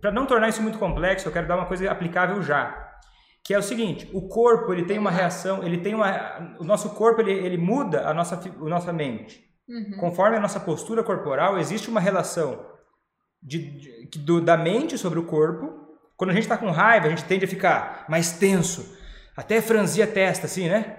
para 0.00 0.10
não 0.10 0.24
tornar 0.24 0.48
isso 0.48 0.62
muito 0.62 0.78
complexo, 0.78 1.28
eu 1.28 1.32
quero 1.32 1.46
dar 1.46 1.56
uma 1.56 1.66
coisa 1.66 1.90
aplicável 1.90 2.42
já. 2.42 2.86
Que 3.44 3.52
é 3.52 3.58
o 3.58 3.62
seguinte, 3.62 4.08
o 4.14 4.28
corpo, 4.28 4.72
ele 4.72 4.86
tem 4.86 4.98
uma 4.98 5.10
reação, 5.10 5.62
ele 5.62 5.78
tem 5.78 5.94
uma 5.94 6.56
o 6.58 6.64
nosso 6.64 6.90
corpo 6.90 7.20
ele, 7.20 7.32
ele 7.32 7.58
muda 7.58 8.08
a 8.08 8.14
nossa 8.14 8.34
a 8.34 8.68
nossa 8.68 8.92
mente. 8.92 9.47
Uhum. 9.68 9.98
Conforme 9.98 10.36
a 10.36 10.40
nossa 10.40 10.58
postura 10.58 11.02
corporal, 11.02 11.58
existe 11.58 11.90
uma 11.90 12.00
relação 12.00 12.64
de, 13.42 14.06
de, 14.08 14.18
do, 14.18 14.40
da 14.40 14.56
mente 14.56 14.96
sobre 14.96 15.18
o 15.18 15.24
corpo. 15.24 15.86
Quando 16.16 16.30
a 16.30 16.32
gente 16.32 16.44
está 16.44 16.56
com 16.56 16.70
raiva, 16.70 17.06
a 17.06 17.10
gente 17.10 17.24
tende 17.24 17.44
a 17.44 17.48
ficar 17.48 18.06
mais 18.08 18.32
tenso, 18.32 18.96
até 19.36 19.60
franzir 19.60 20.02
a 20.02 20.06
testa, 20.06 20.46
assim, 20.46 20.68
né? 20.68 20.96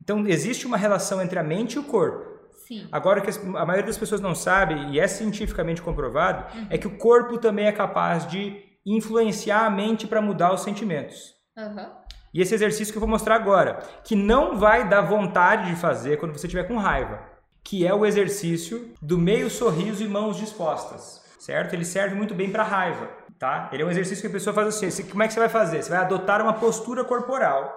Então, 0.00 0.26
existe 0.26 0.66
uma 0.66 0.76
relação 0.76 1.20
entre 1.20 1.38
a 1.38 1.42
mente 1.42 1.74
e 1.74 1.78
o 1.78 1.84
corpo. 1.84 2.34
Sim. 2.66 2.88
Agora, 2.90 3.20
que 3.20 3.30
a 3.30 3.66
maioria 3.66 3.86
das 3.86 3.98
pessoas 3.98 4.20
não 4.20 4.34
sabe, 4.34 4.74
e 4.90 4.98
é 4.98 5.06
cientificamente 5.06 5.82
comprovado, 5.82 6.46
uhum. 6.56 6.66
é 6.70 6.78
que 6.78 6.86
o 6.86 6.96
corpo 6.96 7.36
também 7.36 7.66
é 7.66 7.72
capaz 7.72 8.26
de 8.26 8.62
influenciar 8.86 9.66
a 9.66 9.70
mente 9.70 10.06
para 10.06 10.22
mudar 10.22 10.52
os 10.52 10.62
sentimentos. 10.62 11.34
Uhum. 11.56 11.90
E 12.32 12.40
esse 12.40 12.54
exercício 12.54 12.92
que 12.92 12.96
eu 12.96 13.00
vou 13.00 13.08
mostrar 13.08 13.34
agora, 13.36 13.80
que 14.02 14.16
não 14.16 14.56
vai 14.56 14.88
dar 14.88 15.02
vontade 15.02 15.70
de 15.70 15.76
fazer 15.76 16.16
quando 16.16 16.32
você 16.32 16.46
estiver 16.46 16.66
com 16.66 16.76
raiva, 16.76 17.33
que 17.64 17.86
é 17.86 17.94
o 17.94 18.04
exercício 18.04 18.92
do 19.00 19.16
meio 19.16 19.48
sorriso 19.48 20.04
e 20.04 20.08
mãos 20.08 20.36
dispostas, 20.36 21.24
certo? 21.40 21.72
Ele 21.72 21.84
serve 21.84 22.14
muito 22.14 22.34
bem 22.34 22.50
para 22.52 22.62
raiva, 22.62 23.08
tá? 23.38 23.70
Ele 23.72 23.82
é 23.82 23.86
um 23.86 23.90
exercício 23.90 24.20
que 24.20 24.28
a 24.28 24.38
pessoa 24.38 24.52
faz 24.52 24.68
assim, 24.68 25.06
como 25.08 25.22
é 25.22 25.26
que 25.26 25.32
você 25.32 25.40
vai 25.40 25.48
fazer? 25.48 25.82
Você 25.82 25.88
vai 25.88 26.00
adotar 26.00 26.42
uma 26.42 26.52
postura 26.52 27.02
corporal 27.02 27.74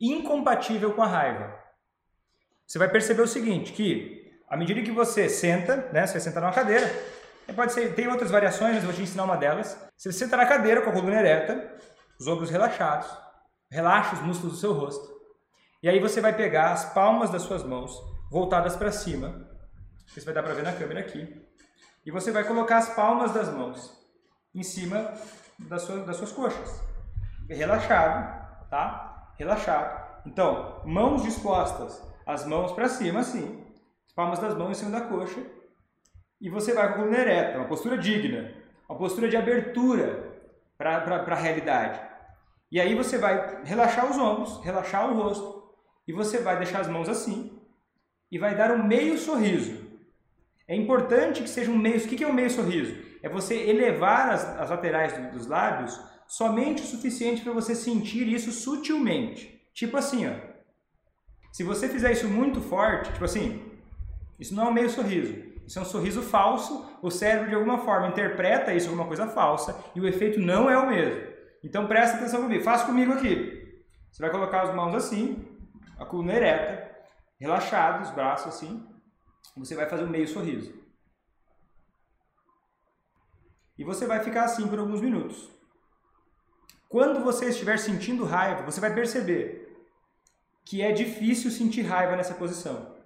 incompatível 0.00 0.94
com 0.94 1.02
a 1.02 1.06
raiva. 1.06 1.54
Você 2.66 2.78
vai 2.78 2.88
perceber 2.88 3.20
o 3.20 3.28
seguinte, 3.28 3.72
que 3.72 4.32
à 4.48 4.56
medida 4.56 4.80
que 4.80 4.90
você 4.90 5.28
senta, 5.28 5.88
né, 5.92 6.06
você 6.06 6.14
vai 6.14 6.22
sentar 6.22 6.42
numa 6.42 6.52
cadeira, 6.52 6.90
pode 7.54 7.72
ser, 7.72 7.94
tem 7.94 8.08
outras 8.08 8.30
variações, 8.30 8.74
mas 8.74 8.82
eu 8.82 8.88
vou 8.88 8.94
te 8.94 9.02
ensinar 9.02 9.24
uma 9.24 9.36
delas. 9.36 9.78
Você 9.94 10.10
senta 10.10 10.38
na 10.38 10.46
cadeira 10.46 10.80
com 10.80 10.88
a 10.88 10.92
coluna 10.92 11.20
ereta, 11.20 11.70
os 12.18 12.26
ombros 12.26 12.48
relaxados, 12.48 13.08
relaxa 13.70 14.16
os 14.16 14.22
músculos 14.22 14.54
do 14.54 14.58
seu 14.58 14.72
rosto. 14.72 15.06
E 15.82 15.88
aí 15.88 16.00
você 16.00 16.20
vai 16.20 16.34
pegar 16.34 16.72
as 16.72 16.92
palmas 16.94 17.30
das 17.30 17.42
suas 17.42 17.62
mãos 17.62 18.17
voltadas 18.30 18.76
para 18.76 18.92
cima. 18.92 19.48
Isso 20.16 20.24
vai 20.24 20.34
dar 20.34 20.42
para 20.42 20.54
ver 20.54 20.62
na 20.62 20.72
câmera 20.72 21.00
aqui. 21.00 21.46
E 22.04 22.10
você 22.10 22.30
vai 22.30 22.44
colocar 22.44 22.78
as 22.78 22.94
palmas 22.94 23.32
das 23.32 23.52
mãos 23.52 23.92
em 24.54 24.62
cima 24.62 25.12
das 25.58 25.82
suas, 25.82 26.06
das 26.06 26.16
suas 26.16 26.32
coxas. 26.32 26.80
Relaxado, 27.48 28.68
tá? 28.70 29.32
Relaxado. 29.38 30.26
Então, 30.26 30.82
mãos 30.84 31.22
dispostas, 31.22 32.02
as 32.26 32.44
mãos 32.44 32.72
para 32.72 32.88
cima 32.88 33.20
assim, 33.20 33.64
as 34.06 34.12
palmas 34.12 34.38
das 34.38 34.54
mãos 34.54 34.70
em 34.70 34.74
cima 34.74 34.90
da 34.90 35.06
coxa. 35.06 35.40
E 36.40 36.48
você 36.48 36.72
vai 36.72 36.88
com 36.88 36.94
a 36.94 36.96
coluna 36.98 37.18
ereta, 37.18 37.58
uma 37.58 37.68
postura 37.68 37.98
digna, 37.98 38.52
uma 38.88 38.96
postura 38.96 39.28
de 39.28 39.36
abertura 39.36 40.40
para 40.76 41.16
a 41.16 41.34
realidade. 41.34 42.00
E 42.70 42.80
aí 42.80 42.94
você 42.94 43.18
vai 43.18 43.64
relaxar 43.64 44.10
os 44.10 44.16
ombros, 44.16 44.62
relaxar 44.62 45.10
o 45.10 45.14
rosto, 45.20 45.74
e 46.06 46.12
você 46.12 46.38
vai 46.38 46.56
deixar 46.58 46.80
as 46.80 46.88
mãos 46.88 47.08
assim 47.08 47.57
e 48.30 48.38
vai 48.38 48.54
dar 48.54 48.72
um 48.72 48.86
meio 48.86 49.18
sorriso. 49.18 49.86
É 50.66 50.76
importante 50.76 51.42
que 51.42 51.48
seja 51.48 51.70
um 51.70 51.78
meio. 51.78 51.96
O 51.96 52.00
que 52.08 52.22
é 52.22 52.28
um 52.28 52.32
meio 52.32 52.50
sorriso? 52.50 52.94
É 53.22 53.28
você 53.28 53.54
elevar 53.54 54.30
as, 54.30 54.44
as 54.58 54.70
laterais 54.70 55.32
dos 55.32 55.46
lábios 55.46 55.98
somente 56.26 56.82
o 56.82 56.86
suficiente 56.86 57.42
para 57.42 57.52
você 57.52 57.74
sentir 57.74 58.28
isso 58.28 58.52
sutilmente. 58.52 59.58
Tipo 59.72 59.96
assim, 59.96 60.28
ó. 60.28 60.34
Se 61.52 61.64
você 61.64 61.88
fizer 61.88 62.12
isso 62.12 62.28
muito 62.28 62.60
forte, 62.60 63.10
tipo 63.12 63.24
assim, 63.24 63.62
isso 64.38 64.54
não 64.54 64.66
é 64.66 64.68
um 64.68 64.74
meio 64.74 64.90
sorriso. 64.90 65.34
Isso 65.66 65.78
é 65.78 65.82
um 65.82 65.86
sorriso 65.86 66.22
falso. 66.22 66.86
O 67.02 67.10
cérebro 67.10 67.48
de 67.48 67.54
alguma 67.54 67.78
forma 67.78 68.08
interpreta 68.08 68.74
isso 68.74 68.88
como 68.88 69.00
uma 69.00 69.08
coisa 69.08 69.26
falsa 69.26 69.76
e 69.94 70.00
o 70.00 70.06
efeito 70.06 70.38
não 70.38 70.68
é 70.68 70.78
o 70.78 70.86
mesmo. 70.86 71.20
Então 71.64 71.86
presta 71.86 72.18
atenção 72.18 72.42
comigo, 72.42 72.62
faça 72.62 72.84
comigo 72.84 73.12
aqui. 73.12 73.82
Você 74.10 74.22
vai 74.22 74.30
colocar 74.30 74.62
as 74.62 74.74
mãos 74.74 74.94
assim, 74.94 75.44
a 75.98 76.04
coluna 76.04 76.34
ereta, 76.34 76.87
relaxado, 77.38 78.02
os 78.02 78.10
braços 78.10 78.54
assim. 78.54 78.86
Você 79.56 79.74
vai 79.74 79.88
fazer 79.88 80.04
um 80.04 80.10
meio 80.10 80.28
sorriso. 80.28 80.72
E 83.76 83.84
você 83.84 84.06
vai 84.06 84.20
ficar 84.20 84.44
assim 84.44 84.66
por 84.66 84.78
alguns 84.78 85.00
minutos. 85.00 85.48
Quando 86.88 87.22
você 87.22 87.50
estiver 87.50 87.78
sentindo 87.78 88.24
raiva, 88.24 88.62
você 88.62 88.80
vai 88.80 88.92
perceber 88.94 89.68
que 90.64 90.82
é 90.82 90.90
difícil 90.92 91.50
sentir 91.50 91.82
raiva 91.82 92.16
nessa 92.16 92.34
posição. 92.34 92.96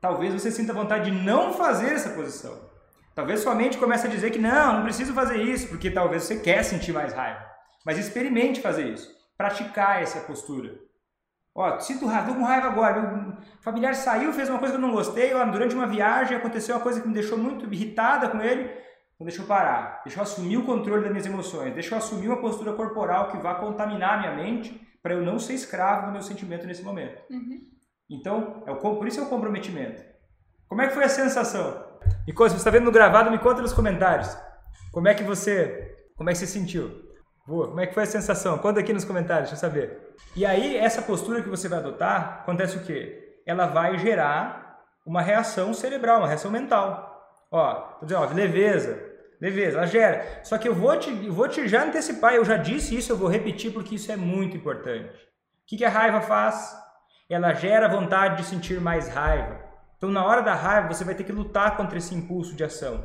Talvez 0.00 0.32
você 0.32 0.50
sinta 0.50 0.72
vontade 0.72 1.10
de 1.10 1.16
não 1.16 1.52
fazer 1.52 1.92
essa 1.92 2.10
posição. 2.10 2.70
Talvez 3.14 3.40
sua 3.40 3.54
mente 3.54 3.76
comece 3.78 4.06
a 4.06 4.10
dizer 4.10 4.30
que 4.30 4.38
não, 4.38 4.76
não 4.76 4.82
preciso 4.84 5.12
fazer 5.12 5.42
isso, 5.42 5.68
porque 5.68 5.90
talvez 5.90 6.22
você 6.22 6.38
quer 6.40 6.62
sentir 6.62 6.92
mais 6.92 7.12
raiva. 7.12 7.44
Mas 7.84 7.98
experimente 7.98 8.60
fazer 8.60 8.88
isso. 8.88 9.10
Praticar 9.36 10.02
essa 10.02 10.20
postura. 10.20 10.78
Ó, 11.54 11.78
sinto 11.80 12.06
raiva, 12.06 12.28
tô 12.28 12.34
com 12.34 12.44
raiva 12.44 12.68
agora. 12.68 13.02
Meu 13.02 13.36
familiar 13.60 13.94
saiu, 13.94 14.32
fez 14.32 14.48
uma 14.48 14.58
coisa 14.58 14.74
que 14.74 14.80
eu 14.80 14.86
não 14.86 14.94
gostei. 14.94 15.34
Ó, 15.34 15.44
durante 15.46 15.74
uma 15.74 15.86
viagem 15.86 16.36
aconteceu 16.36 16.76
uma 16.76 16.82
coisa 16.82 17.00
que 17.00 17.08
me 17.08 17.14
deixou 17.14 17.36
muito 17.36 17.72
irritada 17.72 18.28
com 18.28 18.40
ele. 18.40 18.64
Então 19.14 19.26
deixa 19.26 19.42
eu 19.42 19.46
parar. 19.46 20.00
Deixa 20.04 20.18
eu 20.18 20.22
assumir 20.22 20.56
o 20.56 20.64
controle 20.64 21.02
das 21.02 21.10
minhas 21.10 21.26
emoções. 21.26 21.74
Deixa 21.74 21.94
eu 21.94 21.98
assumir 21.98 22.28
uma 22.28 22.40
postura 22.40 22.72
corporal 22.72 23.30
que 23.30 23.38
vá 23.38 23.54
contaminar 23.56 24.14
a 24.14 24.18
minha 24.18 24.34
mente 24.36 24.80
para 25.02 25.14
eu 25.14 25.22
não 25.22 25.38
ser 25.38 25.54
escravo 25.54 26.06
do 26.06 26.12
meu 26.12 26.22
sentimento 26.22 26.66
nesse 26.66 26.82
momento. 26.82 27.20
Uhum. 27.30 27.60
Então, 28.08 28.62
é 28.66 28.70
o, 28.70 28.76
por 28.76 29.06
isso 29.06 29.20
é 29.20 29.22
o 29.22 29.28
comprometimento. 29.28 30.02
Como 30.68 30.82
é 30.82 30.88
que 30.88 30.94
foi 30.94 31.04
a 31.04 31.08
sensação? 31.08 31.84
E 32.26 32.32
se 32.32 32.36
você 32.36 32.56
está 32.56 32.70
vendo 32.70 32.84
no 32.84 32.92
gravado, 32.92 33.30
me 33.30 33.38
conta 33.38 33.60
nos 33.60 33.72
comentários. 33.72 34.36
Como 34.92 35.08
é 35.08 35.14
que 35.14 35.22
você, 35.22 35.96
como 36.16 36.30
é 36.30 36.32
que 36.32 36.38
você 36.38 36.46
sentiu? 36.46 37.09
Boa, 37.50 37.66
como 37.66 37.80
é 37.80 37.86
que 37.88 37.94
foi 37.94 38.04
a 38.04 38.06
sensação? 38.06 38.58
Conta 38.58 38.78
aqui 38.78 38.92
nos 38.92 39.04
comentários, 39.04 39.50
deixa 39.50 39.66
eu 39.66 39.68
saber. 39.68 40.14
E 40.36 40.46
aí, 40.46 40.76
essa 40.76 41.02
postura 41.02 41.42
que 41.42 41.48
você 41.48 41.68
vai 41.68 41.80
adotar, 41.80 42.42
acontece 42.42 42.76
o 42.76 42.84
quê? 42.84 43.40
Ela 43.44 43.66
vai 43.66 43.98
gerar 43.98 44.78
uma 45.04 45.20
reação 45.20 45.74
cerebral, 45.74 46.18
uma 46.18 46.28
reação 46.28 46.48
mental. 46.48 47.28
Ó, 47.50 47.74
tô 47.98 48.06
dizendo, 48.06 48.22
ó, 48.22 48.32
leveza, 48.32 49.02
leveza, 49.40 49.78
ela 49.78 49.86
gera. 49.88 50.44
Só 50.44 50.56
que 50.58 50.68
eu 50.68 50.74
vou 50.76 50.96
te, 50.96 51.10
vou 51.28 51.48
te 51.48 51.66
já 51.66 51.82
antecipar, 51.82 52.34
eu 52.34 52.44
já 52.44 52.56
disse 52.56 52.96
isso, 52.96 53.10
eu 53.10 53.16
vou 53.16 53.28
repetir 53.28 53.72
porque 53.72 53.96
isso 53.96 54.12
é 54.12 54.16
muito 54.16 54.56
importante. 54.56 55.08
O 55.08 55.66
que, 55.66 55.78
que 55.78 55.84
a 55.84 55.90
raiva 55.90 56.20
faz? 56.20 56.72
Ela 57.28 57.52
gera 57.52 57.88
vontade 57.88 58.36
de 58.36 58.44
sentir 58.44 58.80
mais 58.80 59.08
raiva. 59.08 59.58
Então, 59.96 60.08
na 60.08 60.24
hora 60.24 60.40
da 60.40 60.54
raiva, 60.54 60.86
você 60.86 61.02
vai 61.02 61.16
ter 61.16 61.24
que 61.24 61.32
lutar 61.32 61.76
contra 61.76 61.98
esse 61.98 62.14
impulso 62.14 62.54
de 62.54 62.62
ação. 62.62 63.04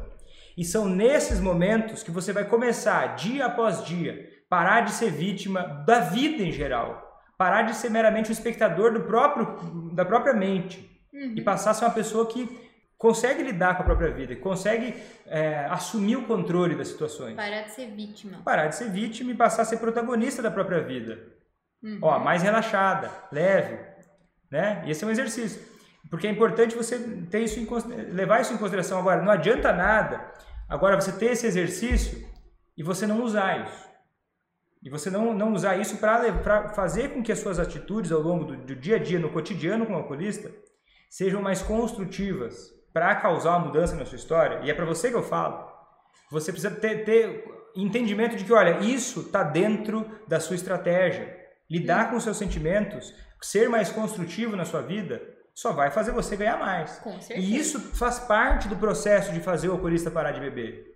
E 0.56 0.64
são 0.64 0.88
nesses 0.88 1.40
momentos 1.40 2.04
que 2.04 2.12
você 2.12 2.32
vai 2.32 2.46
começar, 2.46 3.16
dia 3.16 3.48
após 3.48 3.84
dia, 3.84 4.35
parar 4.50 4.82
de 4.82 4.92
ser 4.92 5.12
vítima 5.12 5.84
da 5.86 6.00
vida 6.00 6.44
em 6.44 6.52
geral, 6.52 7.24
parar 7.38 7.64
de 7.64 7.76
ser 7.76 7.90
meramente 7.90 8.30
um 8.30 8.34
espectador 8.34 8.94
do 8.94 9.02
próprio, 9.02 9.92
da 9.94 10.06
própria 10.06 10.34
mente 10.34 10.90
uhum. 11.14 11.34
e 11.36 11.42
passar 11.42 11.72
a 11.72 11.74
ser 11.74 11.86
uma 11.86 11.94
pessoa 11.94 12.28
que 12.28 12.66
consegue 12.98 13.44
lidar 13.44 13.76
com 13.76 13.84
a 13.84 13.86
própria 13.86 14.12
vida, 14.12 14.36
consegue 14.38 14.96
é, 15.26 15.66
assumir 15.70 16.16
o 16.16 16.26
controle 16.26 16.76
das 16.76 16.88
situações. 16.88 17.36
Parar 17.36 17.64
de 17.64 17.72
ser 17.72 17.88
vítima. 17.92 18.42
Parar 18.44 18.68
de 18.68 18.76
ser 18.76 18.90
vítima 18.90 19.32
e 19.32 19.36
passar 19.36 19.64
a 19.64 19.66
ser 19.66 19.78
protagonista 19.78 20.42
da 20.42 20.50
própria 20.50 20.82
vida. 20.82 21.20
Uhum. 21.84 22.00
Ó, 22.02 22.20
mais 22.20 22.42
relaxada, 22.42 23.12
leve, 23.32 23.80
né? 24.50 24.84
E 24.86 24.92
esse 24.92 25.04
é 25.04 25.08
um 25.08 25.12
exercício. 25.12 25.62
Porque 26.10 26.28
é 26.28 26.32
importante 26.32 26.76
você 26.76 26.98
ter 27.30 27.42
isso 27.42 27.60
em, 27.60 27.68
levar 28.12 28.42
isso 28.42 28.54
em 28.54 28.58
consideração 28.58 29.00
agora. 29.00 29.22
Não 29.22 29.32
adianta 29.32 29.74
nada 29.74 30.34
agora 30.70 31.00
você 31.00 31.12
ter 31.12 31.32
esse 31.32 31.46
exercício 31.46 32.26
e 32.78 32.84
você 32.84 33.06
não 33.06 33.22
usar 33.22 33.66
isso. 33.66 33.86
E 34.86 34.90
você 34.90 35.10
não, 35.10 35.34
não 35.34 35.52
usar 35.52 35.78
isso 35.78 35.98
para 35.98 36.70
fazer 36.70 37.10
com 37.10 37.24
que 37.24 37.32
as 37.32 37.40
suas 37.40 37.58
atitudes 37.58 38.12
ao 38.12 38.22
longo 38.22 38.46
do, 38.46 38.56
do 38.56 38.76
dia 38.76 38.98
a 38.98 39.00
dia, 39.00 39.18
no 39.18 39.32
cotidiano 39.32 39.84
como 39.84 39.98
alcoolista, 39.98 40.52
sejam 41.10 41.42
mais 41.42 41.64
construtivas 41.64 42.72
para 42.94 43.16
causar 43.16 43.58
uma 43.58 43.66
mudança 43.66 43.96
na 43.96 44.06
sua 44.06 44.16
história. 44.16 44.60
E 44.64 44.70
é 44.70 44.74
para 44.76 44.86
você 44.86 45.10
que 45.10 45.16
eu 45.16 45.24
falo. 45.24 45.68
Você 46.30 46.52
precisa 46.52 46.70
ter, 46.70 47.04
ter 47.04 47.44
entendimento 47.76 48.36
de 48.36 48.46
que, 48.46 48.54
olha, 48.54 48.80
isso 48.82 49.22
está 49.22 49.42
dentro 49.42 50.06
da 50.28 50.40
sua 50.40 50.56
estratégia. 50.56 51.36
Lidar 51.68 52.12
com 52.12 52.18
os 52.18 52.24
seus 52.24 52.38
sentimentos, 52.38 53.12
ser 53.42 53.68
mais 53.68 53.90
construtivo 53.92 54.56
na 54.56 54.66
sua 54.66 54.84
vida, 54.84 55.20
só 55.56 55.74
vai 55.74 55.90
fazer 55.90 56.12
você 56.12 56.36
ganhar 56.36 56.60
mais. 56.60 57.00
Com 57.00 57.20
certeza. 57.20 57.40
E 57.40 57.58
isso 57.58 57.80
faz 57.80 58.20
parte 58.20 58.68
do 58.68 58.76
processo 58.76 59.34
de 59.34 59.40
fazer 59.40 59.68
o 59.68 59.72
alcoolista 59.72 60.12
parar 60.12 60.32
de 60.32 60.40
beber. 60.40 60.96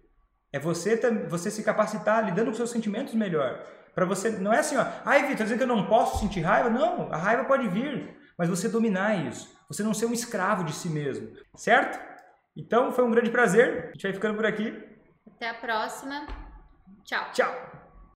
É 0.53 0.59
você, 0.59 0.95
você 1.27 1.49
se 1.49 1.63
capacitar 1.63 2.23
lidando 2.23 2.51
com 2.51 2.57
seus 2.57 2.69
sentimentos 2.69 3.15
melhor. 3.15 3.65
Para 3.99 4.05
você, 4.05 4.29
não 4.29 4.53
é 4.53 4.59
assim, 4.59 4.77
ó, 4.77 4.85
ai, 5.03 5.27
Vitor, 5.27 5.43
dizendo 5.43 5.57
que 5.57 5.63
eu 5.65 5.67
não 5.67 5.85
posso 5.85 6.21
sentir 6.21 6.39
raiva. 6.39 6.69
Não, 6.69 7.11
a 7.11 7.17
raiva 7.17 7.43
pode 7.43 7.67
vir, 7.67 8.17
mas 8.37 8.47
você 8.47 8.69
dominar 8.69 9.27
isso. 9.27 9.53
Você 9.67 9.83
não 9.83 9.93
ser 9.93 10.05
um 10.05 10.13
escravo 10.13 10.63
de 10.63 10.71
si 10.71 10.87
mesmo, 10.87 11.35
certo? 11.57 11.99
Então, 12.55 12.93
foi 12.93 13.03
um 13.03 13.11
grande 13.11 13.29
prazer. 13.29 13.89
A 13.89 13.91
gente 13.91 14.03
vai 14.03 14.13
ficando 14.13 14.35
por 14.37 14.45
aqui. 14.45 14.73
Até 15.35 15.49
a 15.49 15.53
próxima. 15.53 16.25
Tchau. 17.03 17.25
Tchau. 17.33 17.78